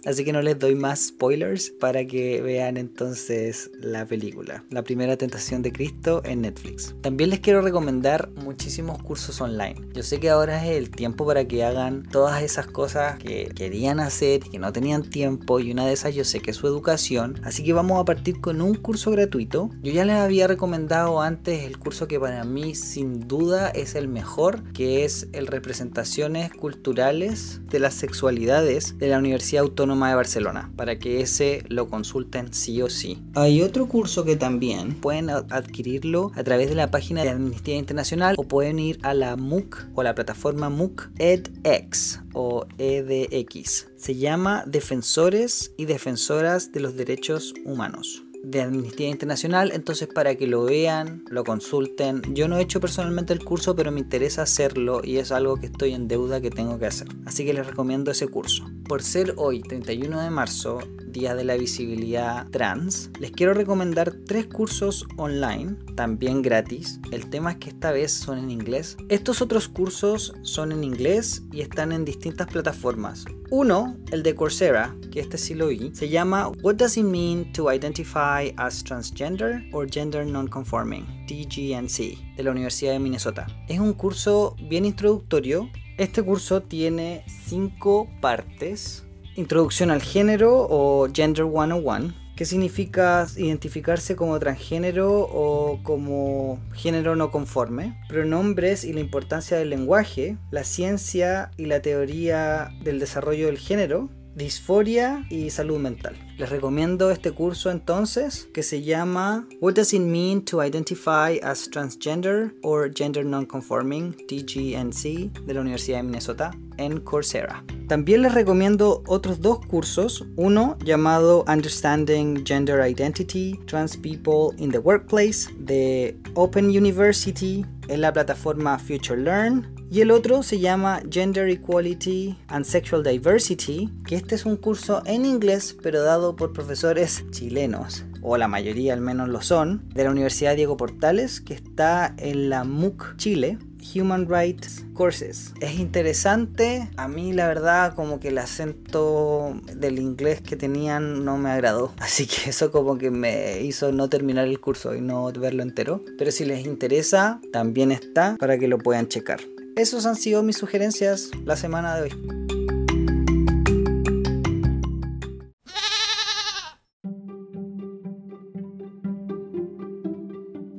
Así 0.05 0.23
que 0.23 0.33
no 0.33 0.41
les 0.41 0.57
doy 0.57 0.75
más 0.75 1.07
spoilers 1.07 1.71
para 1.71 2.05
que 2.05 2.41
vean 2.41 2.77
entonces 2.77 3.71
la 3.79 4.05
película. 4.05 4.63
La 4.69 4.83
primera 4.83 5.17
tentación 5.17 5.61
de 5.61 5.71
Cristo 5.71 6.21
en 6.25 6.41
Netflix. 6.41 6.95
También 7.01 7.29
les 7.29 7.39
quiero 7.39 7.61
recomendar 7.61 8.29
muchísimos 8.35 9.01
cursos 9.03 9.41
online. 9.41 9.75
Yo 9.93 10.03
sé 10.03 10.19
que 10.19 10.29
ahora 10.29 10.65
es 10.65 10.77
el 10.77 10.89
tiempo 10.89 11.25
para 11.25 11.47
que 11.47 11.63
hagan 11.63 12.03
todas 12.03 12.41
esas 12.43 12.67
cosas 12.67 13.17
que 13.19 13.51
querían 13.55 13.99
hacer 13.99 14.41
y 14.45 14.49
que 14.49 14.59
no 14.59 14.71
tenían 14.71 15.03
tiempo 15.03 15.59
y 15.59 15.71
una 15.71 15.85
de 15.85 15.93
esas 15.93 16.15
yo 16.15 16.23
sé 16.23 16.39
que 16.39 16.51
es 16.51 16.57
su 16.57 16.67
educación. 16.67 17.39
Así 17.43 17.63
que 17.63 17.73
vamos 17.73 17.99
a 17.99 18.05
partir 18.05 18.41
con 18.41 18.61
un 18.61 18.75
curso 18.75 19.11
gratuito. 19.11 19.69
Yo 19.81 19.91
ya 19.91 20.05
les 20.05 20.15
había 20.15 20.47
recomendado 20.47 21.21
antes 21.21 21.63
el 21.63 21.77
curso 21.77 22.07
que 22.07 22.19
para 22.19 22.43
mí 22.43 22.75
sin 22.75 23.27
duda 23.27 23.69
es 23.69 23.95
el 23.95 24.07
mejor, 24.07 24.63
que 24.73 25.05
es 25.05 25.27
el 25.33 25.47
Representaciones 25.47 26.51
Culturales 26.51 27.61
de 27.69 27.79
las 27.79 27.93
Sexualidades 27.93 28.97
de 28.97 29.07
la 29.07 29.17
Universidad 29.17 29.50
Autónoma 29.59 30.09
de 30.09 30.15
Barcelona, 30.15 30.71
para 30.75 30.99
que 30.99 31.21
ese 31.21 31.63
lo 31.67 31.89
consulten 31.89 32.53
sí 32.53 32.81
o 32.81 32.89
sí. 32.89 33.21
Hay 33.35 33.61
otro 33.61 33.87
curso 33.87 34.23
que 34.25 34.35
también 34.35 34.95
pueden 34.95 35.29
adquirirlo 35.29 36.31
a 36.35 36.43
través 36.43 36.69
de 36.69 36.75
la 36.75 36.91
página 36.91 37.23
de 37.23 37.29
Amnistía 37.29 37.75
Internacional 37.75 38.35
o 38.37 38.43
pueden 38.43 38.79
ir 38.79 38.99
a 39.03 39.13
la 39.13 39.35
MOOC 39.35 39.87
o 39.95 40.03
la 40.03 40.15
plataforma 40.15 40.69
MOOC 40.69 41.09
edX 41.19 42.21
o 42.33 42.65
EDX. 42.77 43.87
Se 43.97 44.15
llama 44.15 44.63
Defensores 44.65 45.73
y 45.77 45.85
Defensoras 45.85 46.71
de 46.71 46.79
los 46.79 46.95
Derechos 46.95 47.53
Humanos 47.65 48.23
de 48.43 48.61
Amnistía 48.61 49.09
Internacional, 49.09 49.71
entonces 49.73 50.07
para 50.07 50.35
que 50.35 50.47
lo 50.47 50.63
vean, 50.63 51.23
lo 51.29 51.43
consulten. 51.43 52.21
Yo 52.33 52.47
no 52.47 52.57
he 52.57 52.61
hecho 52.61 52.79
personalmente 52.79 53.33
el 53.33 53.43
curso, 53.43 53.75
pero 53.75 53.91
me 53.91 53.99
interesa 53.99 54.43
hacerlo 54.43 55.01
y 55.03 55.17
es 55.17 55.31
algo 55.31 55.57
que 55.57 55.67
estoy 55.67 55.93
en 55.93 56.07
deuda 56.07 56.41
que 56.41 56.49
tengo 56.49 56.79
que 56.79 56.87
hacer. 56.87 57.07
Así 57.25 57.45
que 57.45 57.53
les 57.53 57.67
recomiendo 57.67 58.11
ese 58.11 58.27
curso. 58.27 58.65
por 58.87 59.03
ser 59.03 59.35
hoy 59.37 59.61
31 59.61 60.21
de 60.21 60.29
marzo, 60.29 60.79
Día 61.07 61.35
de 61.35 61.43
la 61.43 61.55
Visibilidad 61.55 62.47
Trans, 62.49 63.09
les 63.19 63.31
quiero 63.31 63.53
recomendar 63.53 64.13
tres 64.25 64.47
cursos 64.47 65.05
online, 65.17 65.75
también 65.95 66.41
gratis. 66.41 66.99
El 67.11 67.29
tema 67.29 67.51
es 67.51 67.57
que 67.57 67.69
esta 67.69 67.91
vez 67.91 68.11
son 68.11 68.37
en 68.37 68.51
inglés. 68.51 68.97
Estos 69.09 69.41
otros 69.41 69.67
cursos 69.67 70.33
son 70.41 70.71
en 70.71 70.83
inglés 70.83 71.43
y 71.51 71.61
están 71.61 71.91
en 71.91 72.05
distintas 72.05 72.47
plataformas. 72.47 73.25
Uno, 73.53 73.97
el 74.13 74.23
de 74.23 74.33
Coursera, 74.33 74.95
que 75.11 75.19
este 75.19 75.37
sí 75.37 75.55
lo 75.55 75.67
vi, 75.67 75.93
se 75.93 76.07
llama 76.07 76.47
What 76.63 76.75
Does 76.75 76.95
It 76.95 77.03
Mean 77.03 77.51
to 77.51 77.69
Identify 77.69 78.53
as 78.55 78.81
Transgender 78.81 79.61
or 79.73 79.91
Gender 79.91 80.25
Nonconforming, 80.25 81.05
TGNC, 81.27 82.37
de 82.37 82.43
la 82.43 82.51
Universidad 82.51 82.93
de 82.93 82.99
Minnesota. 82.99 83.47
Es 83.67 83.77
un 83.77 83.91
curso 83.91 84.55
bien 84.69 84.85
introductorio. 84.85 85.69
Este 85.97 86.23
curso 86.23 86.61
tiene 86.61 87.25
cinco 87.27 88.07
partes. 88.21 89.03
Introducción 89.35 89.91
al 89.91 90.01
género 90.01 90.65
o 90.69 91.09
Gender 91.13 91.45
101, 91.45 92.13
¿Qué 92.35 92.45
significa 92.45 93.27
identificarse 93.37 94.15
como 94.15 94.39
transgénero 94.39 95.19
o 95.19 95.79
como 95.83 96.59
género 96.73 97.15
no 97.15 97.29
conforme? 97.29 97.95
Pronombres 98.07 98.83
y 98.83 98.93
la 98.93 98.99
importancia 98.99 99.57
del 99.57 99.69
lenguaje, 99.69 100.37
la 100.49 100.63
ciencia 100.63 101.51
y 101.57 101.65
la 101.65 101.81
teoría 101.81 102.69
del 102.83 102.99
desarrollo 102.99 103.47
del 103.47 103.59
género, 103.59 104.09
disforia 104.35 105.25
y 105.29 105.49
salud 105.49 105.77
mental. 105.77 106.15
Les 106.41 106.49
recomiendo 106.49 107.11
este 107.11 107.33
curso 107.33 107.69
entonces 107.69 108.49
que 108.51 108.63
se 108.63 108.81
llama 108.81 109.47
What 109.59 109.75
Does 109.75 109.93
It 109.93 110.01
Mean 110.01 110.43
to 110.45 110.65
Identify 110.65 111.39
as 111.43 111.69
Transgender 111.69 112.51
or 112.63 112.91
Gender 112.91 113.23
Nonconforming 113.23 114.15
TGNC 114.27 115.45
de 115.45 115.53
la 115.53 115.61
Universidad 115.61 115.97
de 115.97 116.03
Minnesota 116.05 116.49
en 116.77 116.99
Coursera. 117.01 117.63
También 117.87 118.23
les 118.23 118.33
recomiendo 118.33 119.03
otros 119.05 119.39
dos 119.39 119.63
cursos, 119.67 120.25
uno 120.35 120.79
llamado 120.83 121.45
Understanding 121.47 122.43
Gender 122.43 122.89
Identity, 122.89 123.59
Trans 123.67 123.95
People 123.95 124.49
in 124.57 124.71
the 124.71 124.79
Workplace 124.79 125.47
de 125.59 126.17
Open 126.33 126.65
University 126.65 127.63
en 127.87 128.01
la 128.01 128.11
plataforma 128.11 128.79
Future 128.79 129.21
Learn 129.21 129.75
y 129.91 129.99
el 129.99 130.11
otro 130.11 130.41
se 130.41 130.57
llama 130.57 131.01
Gender 131.11 131.49
Equality 131.49 132.37
and 132.47 132.63
Sexual 132.63 133.03
Diversity, 133.03 133.89
que 134.05 134.15
este 134.15 134.35
es 134.35 134.45
un 134.45 134.55
curso 134.55 135.03
en 135.05 135.25
inglés 135.25 135.75
pero 135.83 136.01
dado 136.01 136.30
por 136.35 136.53
profesores 136.53 137.23
chilenos, 137.31 138.05
o 138.21 138.37
la 138.37 138.47
mayoría 138.47 138.93
al 138.93 139.01
menos 139.01 139.29
lo 139.29 139.41
son, 139.41 139.87
de 139.93 140.03
la 140.03 140.11
Universidad 140.11 140.55
Diego 140.55 140.77
Portales, 140.77 141.41
que 141.41 141.53
está 141.53 142.13
en 142.17 142.49
la 142.49 142.63
MUC 142.63 143.15
Chile. 143.17 143.57
Human 143.95 144.27
Rights 144.29 144.85
Courses. 144.93 145.53
Es 145.59 145.79
interesante, 145.79 146.87
a 146.97 147.07
mí 147.07 147.33
la 147.33 147.47
verdad 147.47 147.95
como 147.95 148.19
que 148.19 148.27
el 148.27 148.37
acento 148.37 149.59
del 149.75 149.99
inglés 149.99 150.41
que 150.41 150.55
tenían 150.55 151.25
no 151.25 151.37
me 151.37 151.49
agradó, 151.49 151.91
así 151.99 152.27
que 152.27 152.51
eso 152.51 152.71
como 152.71 152.97
que 152.97 153.11
me 153.11 153.61
hizo 153.61 153.91
no 153.91 154.07
terminar 154.09 154.47
el 154.47 154.59
curso 154.59 154.95
y 154.95 155.01
no 155.01 155.31
verlo 155.31 155.63
entero, 155.63 156.03
pero 156.17 156.31
si 156.31 156.45
les 156.45 156.65
interesa 156.65 157.41
también 157.51 157.91
está 157.91 158.37
para 158.39 158.57
que 158.57 158.67
lo 158.67 158.77
puedan 158.77 159.07
checar. 159.07 159.39
Esos 159.75 160.05
han 160.05 160.15
sido 160.15 160.43
mis 160.43 160.57
sugerencias 160.57 161.31
la 161.45 161.55
semana 161.55 161.95
de 161.95 162.03
hoy. 162.03 162.60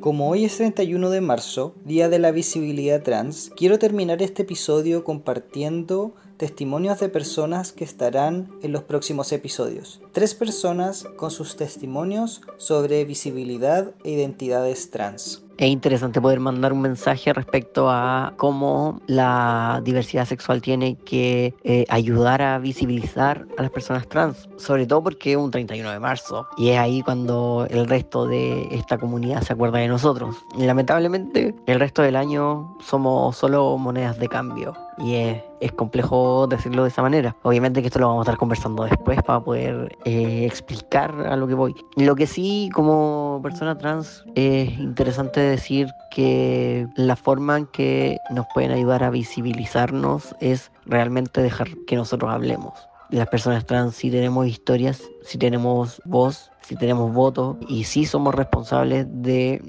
Como 0.03 0.29
hoy 0.29 0.45
es 0.45 0.57
31 0.57 1.11
de 1.11 1.21
marzo, 1.21 1.77
Día 1.85 2.09
de 2.09 2.19
la 2.19 2.33
Visibilidad 2.33 3.05
Trans, 3.05 3.53
quiero 3.55 3.79
terminar 3.79 4.21
este 4.21 4.43
episodio 4.43 5.05
compartiendo 5.05 6.17
testimonios 6.39 6.99
de 6.99 7.09
personas 7.09 7.71
que 7.71 7.85
estarán 7.85 8.51
en 8.63 8.73
los 8.73 8.83
próximos 8.83 9.31
episodios. 9.31 10.01
Tres 10.11 10.35
personas 10.35 11.05
con 11.17 11.31
sus 11.31 11.55
testimonios 11.55 12.41
sobre 12.57 13.05
visibilidad 13.05 13.95
e 14.03 14.11
identidades 14.11 14.91
trans 14.91 15.45
es 15.67 15.71
interesante 15.71 16.21
poder 16.21 16.41
mandar 16.41 16.73
un 16.73 16.81
mensaje 16.81 17.33
respecto 17.33 17.89
a 17.89 18.33
cómo 18.37 19.01
la 19.07 19.81
diversidad 19.85 20.25
sexual 20.25 20.61
tiene 20.61 20.97
que 20.97 21.55
eh, 21.63 21.85
ayudar 21.89 22.43
a 22.43 22.59
visibilizar 22.59 23.47
a 23.57 23.63
las 23.63 23.71
personas 23.71 24.09
trans, 24.09 24.49
sobre 24.57 24.87
todo 24.87 25.05
porque 25.05 25.33
es 25.33 25.37
un 25.37 25.53
31 25.53 25.93
de 25.93 26.01
marzo 26.01 26.49
y 26.57 26.71
es 26.71 26.79
ahí 26.79 27.03
cuando 27.03 27.67
el 27.71 27.87
resto 27.87 28.27
de 28.27 28.75
esta 28.75 28.99
comunidad 28.99 29.43
se 29.43 29.53
acuerda 29.53 29.79
de 29.79 29.87
nosotros. 29.87 30.35
lamentablemente, 30.59 31.55
el 31.67 31.79
resto 31.79 32.03
del 32.03 32.17
año 32.17 32.77
somos 32.81 33.37
solo 33.37 33.79
monedas 33.79 34.19
de 34.19 34.29
cambio 34.29 34.77
y 35.03 35.17
es, 35.61 35.73
complejo 35.73 36.47
decirlo 36.47 36.85
de 36.85 36.89
esa 36.89 37.03
manera. 37.03 37.37
Obviamente 37.43 37.81
que 37.81 37.89
esto 37.89 37.99
lo 37.99 38.09
vamos 38.09 38.21
a 38.21 38.31
estar 38.31 38.39
conversando 38.39 38.85
después 38.85 39.21
para 39.23 39.41
poder 39.41 39.97
eh, 40.05 40.45
explicar 40.47 41.27
a 41.27 41.37
lo 41.37 41.49
que 41.49 41.55
voy. 41.55 41.75
Lo 41.97 42.15
que 42.15 42.27
sí, 42.27 42.71
como 42.73 43.41
persona 43.43 43.77
trans, 43.77 44.25
es 44.35 44.71
interesante 44.79 45.41
decir 45.41 45.89
que 46.11 46.87
la 46.97 47.17
forma 47.17 47.59
en 47.59 47.67
que 47.67 48.19
nos 48.31 48.47
pueden 48.55 48.71
ayudar 48.71 49.03
a 49.03 49.11
visibilizarnos 49.11 50.35
es 50.41 50.71
realmente 50.87 51.43
dejar 51.43 51.69
que 51.87 51.97
nosotros 51.97 52.31
hablemos. 52.31 52.73
Las 53.11 53.29
personas 53.29 53.67
trans 53.67 53.97
sí 53.97 54.11
tenemos 54.11 54.47
historias, 54.47 55.03
sí 55.23 55.37
tenemos 55.37 56.01
voz, 56.05 56.51
sí 56.63 56.77
tenemos 56.77 57.13
voto 57.13 57.59
y 57.69 57.85
sí 57.85 58.07
somos 58.07 58.35
responsables 58.35 59.07
de, 59.09 59.61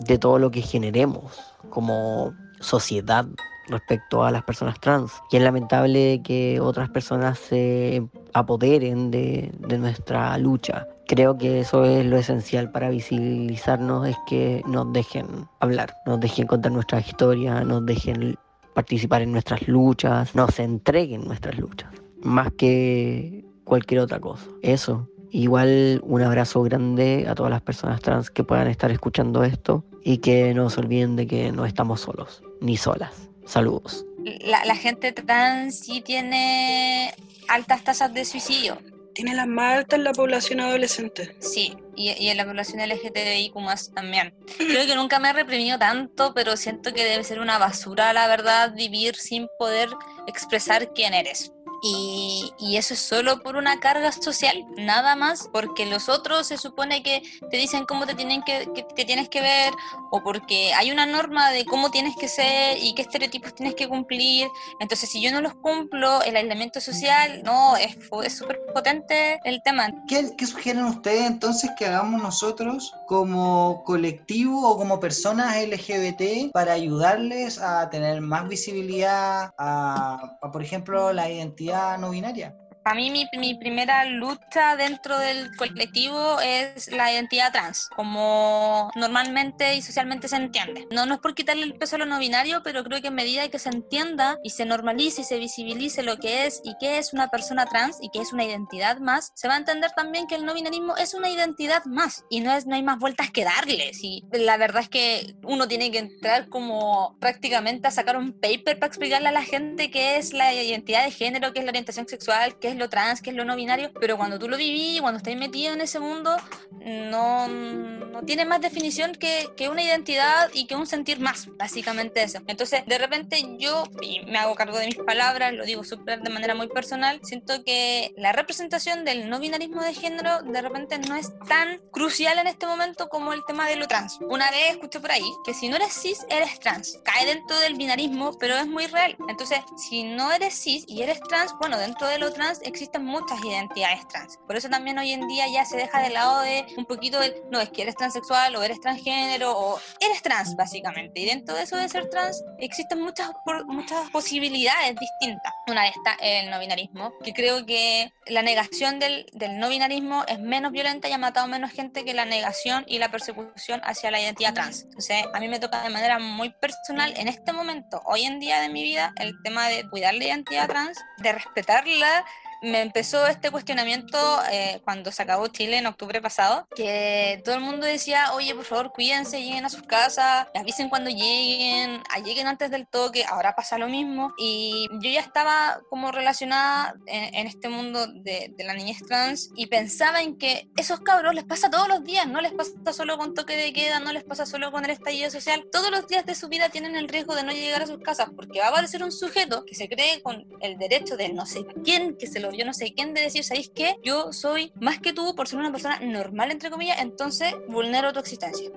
de 0.00 0.18
todo 0.18 0.38
lo 0.38 0.50
que 0.50 0.62
generemos 0.62 1.40
como 1.70 2.34
sociedad 2.60 3.26
respecto 3.68 4.24
a 4.24 4.30
las 4.30 4.42
personas 4.42 4.78
trans. 4.80 5.12
Y 5.30 5.36
es 5.36 5.42
lamentable 5.42 6.20
que 6.22 6.60
otras 6.60 6.88
personas 6.90 7.38
se 7.38 8.02
apoderen 8.32 9.10
de, 9.10 9.52
nuestra 9.78 10.36
lucha. 10.38 10.86
Creo 11.06 11.36
que 11.38 11.60
eso 11.60 11.84
es 11.84 12.06
lo 12.06 12.16
esencial 12.16 12.70
para 12.70 12.90
visibilizarnos, 12.90 14.08
es 14.08 14.16
que 14.28 14.62
nos 14.66 14.92
dejen 14.92 15.26
hablar, 15.60 15.94
nos 16.06 16.20
dejen 16.20 16.46
contar 16.46 16.72
nuestra 16.72 17.00
historia, 17.00 17.64
nos 17.64 17.84
dejen 17.84 18.36
participar 18.74 19.22
en 19.22 19.32
nuestras 19.32 19.66
luchas, 19.66 20.34
nos 20.34 20.58
entreguen 20.60 21.24
nuestras 21.24 21.58
luchas, 21.58 21.90
más 22.22 22.52
que 22.52 23.44
cualquier 23.64 24.00
otra 24.00 24.20
cosa. 24.20 24.46
Eso. 24.62 25.08
Igual 25.32 26.00
un 26.02 26.22
abrazo 26.22 26.62
grande 26.62 27.26
a 27.28 27.36
todas 27.36 27.50
las 27.50 27.62
personas 27.62 28.00
trans 28.00 28.30
que 28.30 28.42
puedan 28.42 28.66
estar 28.66 28.90
escuchando 28.90 29.44
esto 29.44 29.84
y 30.02 30.18
que 30.18 30.52
no 30.54 30.70
se 30.70 30.80
olviden 30.80 31.14
de 31.14 31.28
que 31.28 31.52
no 31.52 31.64
estamos 31.66 32.00
solos 32.00 32.42
ni 32.60 32.76
solas. 32.76 33.29
Saludos. 33.46 34.04
La, 34.24 34.76
gente 34.76 35.12
trans 35.12 35.78
sí 35.80 36.02
tiene 36.02 37.12
altas 37.48 37.84
tasas 37.84 38.12
de 38.12 38.24
suicidio. 38.24 38.78
Tiene 39.14 39.34
las 39.34 39.46
más 39.46 39.78
altas 39.78 39.98
en 39.98 40.04
la 40.04 40.12
población 40.12 40.60
adolescente. 40.60 41.34
Sí, 41.40 41.76
y, 41.96 42.10
y 42.12 42.28
en 42.28 42.36
la 42.36 42.44
población 42.44 42.80
LGTBIQ 42.80 43.54
también. 43.94 44.34
Creo 44.56 44.86
que 44.86 44.94
nunca 44.94 45.18
me 45.18 45.30
he 45.30 45.32
reprimido 45.32 45.78
tanto, 45.78 46.32
pero 46.34 46.56
siento 46.56 46.94
que 46.94 47.04
debe 47.04 47.24
ser 47.24 47.40
una 47.40 47.58
basura, 47.58 48.12
la 48.12 48.28
verdad, 48.28 48.74
vivir 48.74 49.16
sin 49.16 49.48
poder 49.58 49.88
expresar 50.26 50.92
quién 50.92 51.14
eres. 51.14 51.52
Y, 51.82 52.52
eso 52.76 52.94
es 52.94 53.00
solo 53.00 53.40
por 53.40 53.56
una 53.56 53.78
carga 53.78 54.10
social, 54.12 54.64
nada 54.76 55.14
más, 55.14 55.50
porque 55.52 55.84
los 55.84 56.08
otros 56.08 56.46
se 56.46 56.56
supone 56.56 57.02
que 57.02 57.20
te 57.50 57.56
dicen 57.58 57.84
cómo 57.84 58.06
te, 58.06 58.14
tienen 58.14 58.42
que, 58.42 58.66
te 58.96 59.04
tienes 59.04 59.28
que 59.28 59.42
ver, 59.42 59.72
o 60.10 60.22
porque 60.22 60.72
hay 60.72 60.90
una 60.90 61.04
norma 61.04 61.50
de 61.50 61.66
cómo 61.66 61.90
tienes 61.90 62.16
que 62.16 62.28
ser 62.28 62.78
y 62.78 62.94
qué 62.94 63.02
estereotipos 63.02 63.54
tienes 63.54 63.74
que 63.74 63.88
cumplir. 63.88 64.48
Entonces, 64.80 65.10
si 65.10 65.20
yo 65.20 65.30
no 65.30 65.42
los 65.42 65.54
cumplo, 65.54 66.22
el 66.22 66.36
aislamiento 66.36 66.80
social, 66.80 67.42
no, 67.44 67.76
es 67.76 67.98
súper 68.34 68.60
potente 68.72 69.38
el 69.44 69.60
tema. 69.62 69.88
¿Qué, 70.08 70.34
¿Qué 70.38 70.46
sugieren 70.46 70.84
ustedes 70.84 71.26
entonces 71.26 71.70
que 71.78 71.86
hagamos 71.86 72.22
nosotros 72.22 72.94
como 73.06 73.82
colectivo 73.84 74.70
o 74.70 74.78
como 74.78 75.00
personas 75.00 75.56
LGBT 75.56 76.52
para 76.52 76.72
ayudarles 76.72 77.58
a 77.58 77.90
tener 77.90 78.20
más 78.20 78.48
visibilidad 78.48 79.52
a 79.58 80.38
por 80.50 80.62
ejemplo, 80.62 81.12
la 81.12 81.30
identidad 81.30 81.69
no 81.98 82.10
binaria. 82.10 82.54
Para 82.90 83.02
mí 83.02 83.12
mi, 83.12 83.28
mi, 83.38 83.54
primera 83.54 84.04
lucha 84.04 84.74
dentro 84.74 85.16
del 85.16 85.54
colectivo 85.54 86.40
es 86.40 86.90
la 86.90 87.12
identidad 87.12 87.52
trans, 87.52 87.88
como 87.94 88.90
normalmente 88.96 89.76
y 89.76 89.80
socialmente 89.80 90.26
se 90.26 90.34
entiende. 90.34 90.88
No, 90.90 91.06
no 91.06 91.14
es 91.14 91.20
por 91.20 91.36
quitarle 91.36 91.62
el 91.62 91.76
peso 91.76 91.94
a 91.94 91.98
lo 92.00 92.06
no 92.06 92.18
binario, 92.18 92.64
pero 92.64 92.82
creo 92.82 93.00
que 93.00 93.06
en 93.06 93.14
medida 93.14 93.48
que 93.48 93.60
se 93.60 93.68
entienda 93.68 94.38
y 94.42 94.50
se 94.50 94.64
normalice 94.64 95.20
y 95.20 95.24
se 95.24 95.38
visibilice 95.38 96.02
lo 96.02 96.16
que 96.16 96.46
es 96.46 96.62
y 96.64 96.74
qué 96.80 96.98
es 96.98 97.12
una 97.12 97.28
persona 97.28 97.64
trans 97.64 97.96
y 98.02 98.10
qué 98.12 98.18
es 98.18 98.32
una 98.32 98.42
identidad 98.42 98.98
más, 98.98 99.30
se 99.36 99.46
va 99.46 99.54
a 99.54 99.58
entender 99.58 99.92
también 99.92 100.26
que 100.26 100.34
el 100.34 100.44
no 100.44 100.52
binarismo 100.52 100.96
es 100.96 101.14
una 101.14 101.30
identidad 101.30 101.84
más 101.84 102.24
y 102.28 102.40
no, 102.40 102.52
es, 102.52 102.66
no 102.66 102.74
hay 102.74 102.82
más 102.82 102.98
vueltas 102.98 103.30
que 103.30 103.44
darle. 103.44 103.92
Y 104.02 104.24
la 104.32 104.56
verdad 104.56 104.82
es 104.82 104.88
que 104.88 105.36
uno 105.44 105.68
tiene 105.68 105.92
que 105.92 105.98
entrar 105.98 106.48
como 106.48 107.16
prácticamente 107.20 107.86
a 107.86 107.92
sacar 107.92 108.16
un 108.16 108.32
paper 108.32 108.80
para 108.80 108.88
explicarle 108.88 109.28
a 109.28 109.32
la 109.32 109.44
gente 109.44 109.92
qué 109.92 110.16
es 110.16 110.32
la 110.32 110.52
identidad 110.52 111.04
de 111.04 111.12
género, 111.12 111.52
qué 111.52 111.60
es 111.60 111.64
la 111.64 111.70
orientación 111.70 112.08
sexual, 112.08 112.58
qué 112.58 112.70
es 112.70 112.79
lo 112.80 112.88
trans, 112.88 113.22
qué 113.22 113.30
es 113.30 113.36
lo 113.36 113.44
no 113.44 113.54
binario, 113.54 113.92
pero 114.00 114.16
cuando 114.16 114.38
tú 114.38 114.48
lo 114.48 114.56
viví, 114.56 114.98
cuando 115.00 115.18
estás 115.18 115.36
metido 115.36 115.72
en 115.72 115.80
ese 115.80 116.00
mundo, 116.00 116.36
no, 116.80 117.46
no 117.46 118.22
tiene 118.22 118.44
más 118.44 118.60
definición 118.60 119.12
que, 119.12 119.48
que 119.56 119.68
una 119.68 119.82
identidad 119.82 120.50
y 120.52 120.66
que 120.66 120.74
un 120.74 120.86
sentir 120.86 121.20
más, 121.20 121.46
básicamente 121.56 122.22
eso. 122.22 122.40
Entonces, 122.48 122.84
de 122.86 122.98
repente 122.98 123.42
yo, 123.58 123.84
y 124.02 124.20
me 124.26 124.38
hago 124.38 124.54
cargo 124.54 124.78
de 124.78 124.86
mis 124.86 124.96
palabras, 124.96 125.52
lo 125.52 125.64
digo 125.64 125.84
súper 125.84 126.20
de 126.20 126.30
manera 126.30 126.54
muy 126.54 126.68
personal, 126.68 127.20
siento 127.22 127.62
que 127.64 128.12
la 128.16 128.32
representación 128.32 129.04
del 129.04 129.28
no 129.28 129.38
binarismo 129.38 129.82
de 129.82 129.94
género 129.94 130.42
de 130.42 130.62
repente 130.62 130.98
no 130.98 131.14
es 131.14 131.32
tan 131.46 131.78
crucial 131.90 132.38
en 132.38 132.46
este 132.46 132.66
momento 132.66 133.08
como 133.08 133.32
el 133.32 133.44
tema 133.44 133.68
de 133.68 133.76
lo 133.76 133.86
trans. 133.86 134.18
Una 134.28 134.50
vez 134.50 134.72
escuché 134.72 135.00
por 135.00 135.12
ahí 135.12 135.30
que 135.44 135.54
si 135.54 135.68
no 135.68 135.76
eres 135.76 135.92
cis, 135.92 136.26
eres 136.28 136.58
trans. 136.60 136.98
Cae 137.04 137.26
dentro 137.26 137.58
del 137.60 137.74
binarismo, 137.74 138.36
pero 138.38 138.56
es 138.56 138.66
muy 138.66 138.86
real. 138.86 139.16
Entonces, 139.28 139.60
si 139.76 140.02
no 140.02 140.32
eres 140.32 140.54
cis 140.54 140.84
y 140.88 141.02
eres 141.02 141.20
trans, 141.20 141.54
bueno, 141.60 141.78
dentro 141.78 142.06
de 142.08 142.18
lo 142.18 142.32
trans 142.32 142.59
existen 142.62 143.04
muchas 143.04 143.42
identidades 143.44 144.06
trans. 144.08 144.38
Por 144.46 144.56
eso 144.56 144.68
también 144.68 144.98
hoy 144.98 145.12
en 145.12 145.26
día 145.28 145.46
ya 145.48 145.64
se 145.64 145.76
deja 145.76 146.00
de 146.00 146.10
lado 146.10 146.40
de 146.40 146.66
un 146.76 146.86
poquito 146.86 147.20
el, 147.22 147.34
no, 147.50 147.60
es 147.60 147.70
que 147.70 147.82
eres 147.82 147.96
transexual 147.96 148.56
o 148.56 148.62
eres 148.62 148.80
transgénero 148.80 149.56
o 149.56 149.78
eres 150.00 150.22
trans, 150.22 150.56
básicamente. 150.56 151.20
Y 151.20 151.26
dentro 151.26 151.54
de 151.54 151.62
eso 151.62 151.76
de 151.76 151.88
ser 151.88 152.08
trans 152.08 152.42
existen 152.58 153.00
muchas, 153.00 153.30
muchas 153.66 154.10
posibilidades 154.10 154.96
distintas. 154.96 155.52
Una 155.66 155.82
de 155.82 155.88
estas 155.88 156.16
el 156.20 156.50
no 156.50 156.58
binarismo, 156.58 157.12
que 157.22 157.32
creo 157.32 157.66
que 157.66 158.12
la 158.26 158.42
negación 158.42 158.98
del, 158.98 159.26
del 159.32 159.58
no 159.58 159.68
binarismo 159.68 160.24
es 160.26 160.38
menos 160.38 160.72
violenta 160.72 161.08
y 161.08 161.12
ha 161.12 161.18
matado 161.18 161.46
menos 161.48 161.70
gente 161.70 162.04
que 162.04 162.14
la 162.14 162.24
negación 162.24 162.84
y 162.86 162.98
la 162.98 163.10
persecución 163.10 163.80
hacia 163.84 164.10
la 164.10 164.20
identidad 164.20 164.54
trans. 164.54 164.82
Entonces, 164.82 165.24
a 165.32 165.40
mí 165.40 165.48
me 165.48 165.58
toca 165.58 165.82
de 165.82 165.90
manera 165.90 166.18
muy 166.18 166.50
personal 166.50 167.14
en 167.16 167.28
este 167.28 167.52
momento, 167.52 168.00
hoy 168.04 168.24
en 168.24 168.40
día 168.40 168.60
de 168.60 168.68
mi 168.68 168.82
vida, 168.82 169.12
el 169.16 169.34
tema 169.42 169.68
de 169.68 169.88
cuidar 169.88 170.14
la 170.14 170.24
identidad 170.24 170.68
trans, 170.68 170.98
de 171.18 171.32
respetarla 171.32 172.24
me 172.62 172.82
empezó 172.82 173.26
este 173.26 173.50
cuestionamiento 173.50 174.18
eh, 174.50 174.80
cuando 174.84 175.12
se 175.12 175.22
acabó 175.22 175.46
Chile 175.48 175.78
en 175.78 175.86
octubre 175.86 176.20
pasado, 176.20 176.66
que 176.74 177.40
todo 177.44 177.54
el 177.54 177.60
mundo 177.60 177.86
decía, 177.86 178.32
oye, 178.34 178.54
por 178.54 178.64
favor, 178.64 178.92
cuídense, 178.92 179.40
lleguen 179.40 179.64
a 179.64 179.70
sus 179.70 179.82
casas, 179.82 180.48
avisen 180.54 180.88
cuando 180.88 181.10
lleguen, 181.10 182.02
ah, 182.10 182.18
lleguen 182.20 182.46
antes 182.46 182.70
del 182.70 182.86
toque, 182.86 183.24
ahora 183.24 183.54
pasa 183.54 183.78
lo 183.78 183.88
mismo. 183.88 184.34
Y 184.38 184.88
yo 185.00 185.10
ya 185.10 185.20
estaba 185.20 185.80
como 185.88 186.12
relacionada 186.12 186.94
en, 187.06 187.46
este 187.46 187.68
mundo 187.68 188.06
de, 188.06 188.52
de, 188.56 188.64
la 188.64 188.74
niñez 188.74 188.98
trans 189.06 189.50
y 189.56 189.66
pensaba 189.66 190.20
en 190.20 190.36
que 190.36 190.70
esos 190.76 191.00
cabros 191.00 191.34
les 191.34 191.44
pasa 191.44 191.70
todos 191.70 191.88
los 191.88 192.04
días, 192.04 192.26
no 192.26 192.40
les 192.40 192.52
pasa 192.52 192.72
solo 192.92 193.18
con 193.18 193.34
toque 193.34 193.56
de 193.56 193.72
queda, 193.72 193.98
no 193.98 194.12
les 194.12 194.24
pasa 194.24 194.46
solo 194.46 194.70
con 194.70 194.84
el 194.84 194.90
estallido 194.90 195.30
social, 195.30 195.64
todos 195.72 195.90
los 195.90 196.06
días 196.06 196.26
de 196.26 196.34
su 196.34 196.48
vida 196.48 196.68
tienen 196.68 196.96
el 196.96 197.08
riesgo 197.08 197.34
de 197.34 197.42
no 197.42 197.52
llegar 197.52 197.82
a 197.82 197.86
sus 197.86 197.98
casas 197.98 198.28
porque 198.36 198.60
va 198.60 198.66
a 198.66 198.68
aparecer 198.70 199.02
un 199.02 199.12
sujeto 199.12 199.64
que 199.64 199.74
se 199.74 199.88
cree 199.88 200.22
con 200.22 200.46
el 200.60 200.78
derecho 200.78 201.16
de 201.16 201.30
no 201.30 201.46
sé 201.46 201.64
quién 201.84 202.16
que 202.16 202.26
se 202.26 202.40
lo 202.40 202.49
yo 202.56 202.64
no 202.64 202.72
sé 202.72 202.92
quién 202.94 203.14
de 203.14 203.22
decir, 203.22 203.44
¿sabéis 203.44 203.70
qué? 203.74 203.96
Yo 204.02 204.32
soy 204.32 204.72
más 204.80 204.98
que 205.00 205.12
tú 205.12 205.34
por 205.34 205.48
ser 205.48 205.58
una 205.58 205.70
persona 205.70 206.00
normal, 206.00 206.50
entre 206.50 206.70
comillas, 206.70 207.00
entonces 207.00 207.54
vulnero 207.68 208.12
tu 208.12 208.20
existencia. 208.20 208.70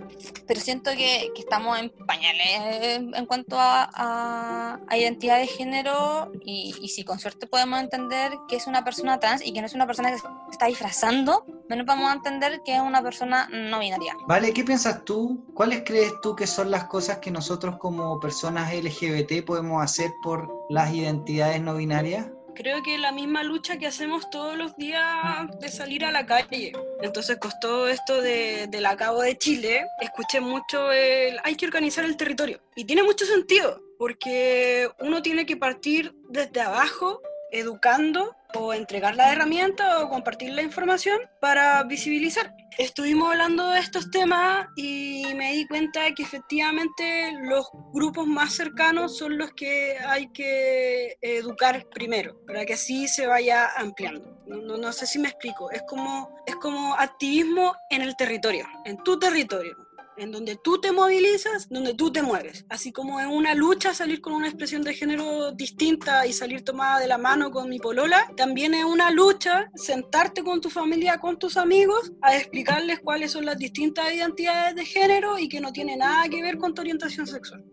Pero 0.48 0.60
siento 0.60 0.92
que, 0.92 1.32
que 1.34 1.42
estamos 1.42 1.80
en 1.80 1.90
pañales 2.06 3.02
en 3.14 3.26
cuanto 3.26 3.58
a, 3.60 3.90
a, 3.94 4.98
identidad 4.98 5.40
de 5.40 5.48
género 5.48 6.32
y, 6.46 6.76
y, 6.82 6.90
si 6.90 7.04
con 7.04 7.20
suerte 7.20 7.48
podemos 7.48 7.80
entender 7.80 8.32
que 8.48 8.56
es 8.56 8.68
una 8.68 8.84
persona 8.84 9.20
trans 9.20 9.46
y 9.46 9.52
que 9.52 9.60
no 9.60 9.66
es 9.66 9.74
una 9.74 9.88
persona 9.88 10.12
que 10.12 10.20
se 10.20 10.28
está 10.52 10.68
disfrazando, 10.68 11.46
menos 11.68 11.86
vamos 11.86 12.10
a 12.10 12.14
entender 12.14 12.62
que 12.64 12.76
es 12.76 12.82
una 12.82 13.02
persona 13.02 13.50
no 13.52 13.80
binaria. 13.80 14.16
Vale, 14.28 14.54
¿qué 14.54 14.64
piensas 14.64 15.04
tú? 15.04 15.44
¿Cuáles 15.54 15.84
crees 15.86 16.14
tú 16.22 16.36
que 16.36 16.48
son 16.48 16.72
las 16.72 16.86
cosas 16.86 17.18
que 17.18 17.32
nosotros 17.32 17.78
como 17.78 18.20
personas 18.20 18.74
LGBT 18.74 19.46
podemos 19.46 19.84
hacer 19.84 20.12
por 20.22 20.50
las 20.70 20.94
identidades 20.94 21.62
no 21.62 21.76
binarias? 21.76 22.28
Creo 22.54 22.84
que 22.84 22.98
la 22.98 23.12
misma 23.12 23.44
lucha 23.44 23.78
que 23.78 23.88
hacemos 23.88 24.30
todos 24.30 24.58
los 24.58 24.76
días 24.78 25.48
de 25.60 25.70
salir 25.70 26.06
a 26.06 26.12
la 26.12 26.26
calle. 26.26 26.74
Entonces, 27.02 27.38
todo 27.60 27.88
esto 27.88 28.22
de, 28.22 28.68
del 28.68 28.86
acabo 28.86 29.22
de 29.22 29.38
Chile, 29.38 29.86
escuché 30.02 30.40
mucho 30.40 30.92
el 30.92 31.40
hay 31.44 31.56
que 31.56 31.66
organizar 31.66 32.06
el 32.06 32.18
territorio. 32.18 32.62
Y 32.76 32.86
tiene 32.86 33.04
mucho 33.04 33.26
sentido, 33.26 33.82
porque 33.98 34.90
uno 35.00 35.22
tiene 35.22 35.46
que 35.46 35.58
partir 35.58 36.16
desde 36.30 36.62
abajo, 36.62 37.22
educando 37.52 38.36
o 38.56 38.74
entregar 38.74 39.16
la 39.16 39.32
herramienta 39.32 40.00
o 40.00 40.10
compartir 40.10 40.52
la 40.52 40.62
información 40.62 41.20
para 41.40 41.84
visibilizar. 41.84 42.54
Estuvimos 42.78 43.30
hablando 43.30 43.70
de 43.70 43.80
estos 43.80 44.10
temas 44.10 44.68
y 44.76 45.24
me 45.36 45.54
di 45.54 45.68
cuenta 45.68 46.04
de 46.04 46.14
que 46.16 46.24
efectivamente 46.24 47.32
los 47.44 47.70
grupos 47.94 48.26
más 48.26 48.54
cercanos 48.54 49.18
son 49.18 49.38
los 49.38 49.52
que 49.52 49.98
hay 50.00 50.32
que 50.32 51.18
educar 51.22 51.88
primero, 51.90 52.36
para 52.48 52.66
que 52.66 52.74
así 52.74 53.08
se 53.08 53.28
vaya 53.28 53.70
ampliando. 53.78 54.42
No, 54.48 54.78
no, 54.78 54.92
sé 54.92 55.06
si 55.06 55.20
me 55.20 55.30
explico, 55.30 55.70
es 55.72 55.84
como, 55.88 56.36
es 56.46 56.56
como 56.56 56.96
activismo 56.96 57.76
en 57.90 58.02
el 58.02 58.16
territorio, 58.16 58.68
en 58.86 58.98
tu 58.98 59.20
territorio 59.20 59.83
en 60.18 60.32
donde 60.32 60.56
tú 60.56 60.80
te 60.80 60.92
movilizas, 60.92 61.68
donde 61.70 61.94
tú 61.94 62.12
te 62.12 62.22
mueves. 62.22 62.66
Así 62.70 62.92
como 62.92 63.20
en 63.20 63.30
una 63.30 63.56
lucha 63.56 63.94
salir 63.94 64.22
con 64.22 64.34
una 64.34 64.48
expresión 64.48 64.84
de 64.84 64.94
género 64.94 65.52
distinta 65.52 66.26
y 66.26 66.34
salir 66.34 66.64
tomada 66.64 67.00
de 67.00 67.08
la 67.08 67.18
mano 67.18 67.52
con 67.52 67.70
mi 67.70 67.80
polola, 67.80 68.32
también 68.36 68.74
es 68.74 68.86
una 68.86 69.12
lucha 69.12 69.72
sentarte 69.76 70.44
con 70.44 70.62
tu 70.62 70.70
familia, 70.70 71.20
con 71.20 71.38
tus 71.38 71.58
amigos, 71.58 72.12
a 72.22 72.36
explicarles 72.36 73.00
cuáles 73.00 73.32
son 73.32 73.46
las 73.46 73.58
distintas 73.58 74.14
identidades 74.14 74.76
de 74.76 74.86
género 74.86 75.38
y 75.38 75.50
que 75.50 75.62
no 75.62 75.72
tiene 75.72 75.98
nada 75.98 76.28
que 76.30 76.42
ver 76.42 76.58
con 76.58 76.74
tu 76.74 76.82
orientación 76.82 77.28
sexual. 77.28 77.64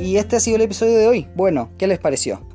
Y 0.00 0.18
este 0.18 0.36
ha 0.36 0.40
sido 0.40 0.56
el 0.56 0.62
episodio 0.62 0.96
de 0.96 1.08
hoy. 1.08 1.28
Bueno, 1.34 1.70
¿qué 1.78 1.88
les 1.88 1.98
pareció? 1.98 2.45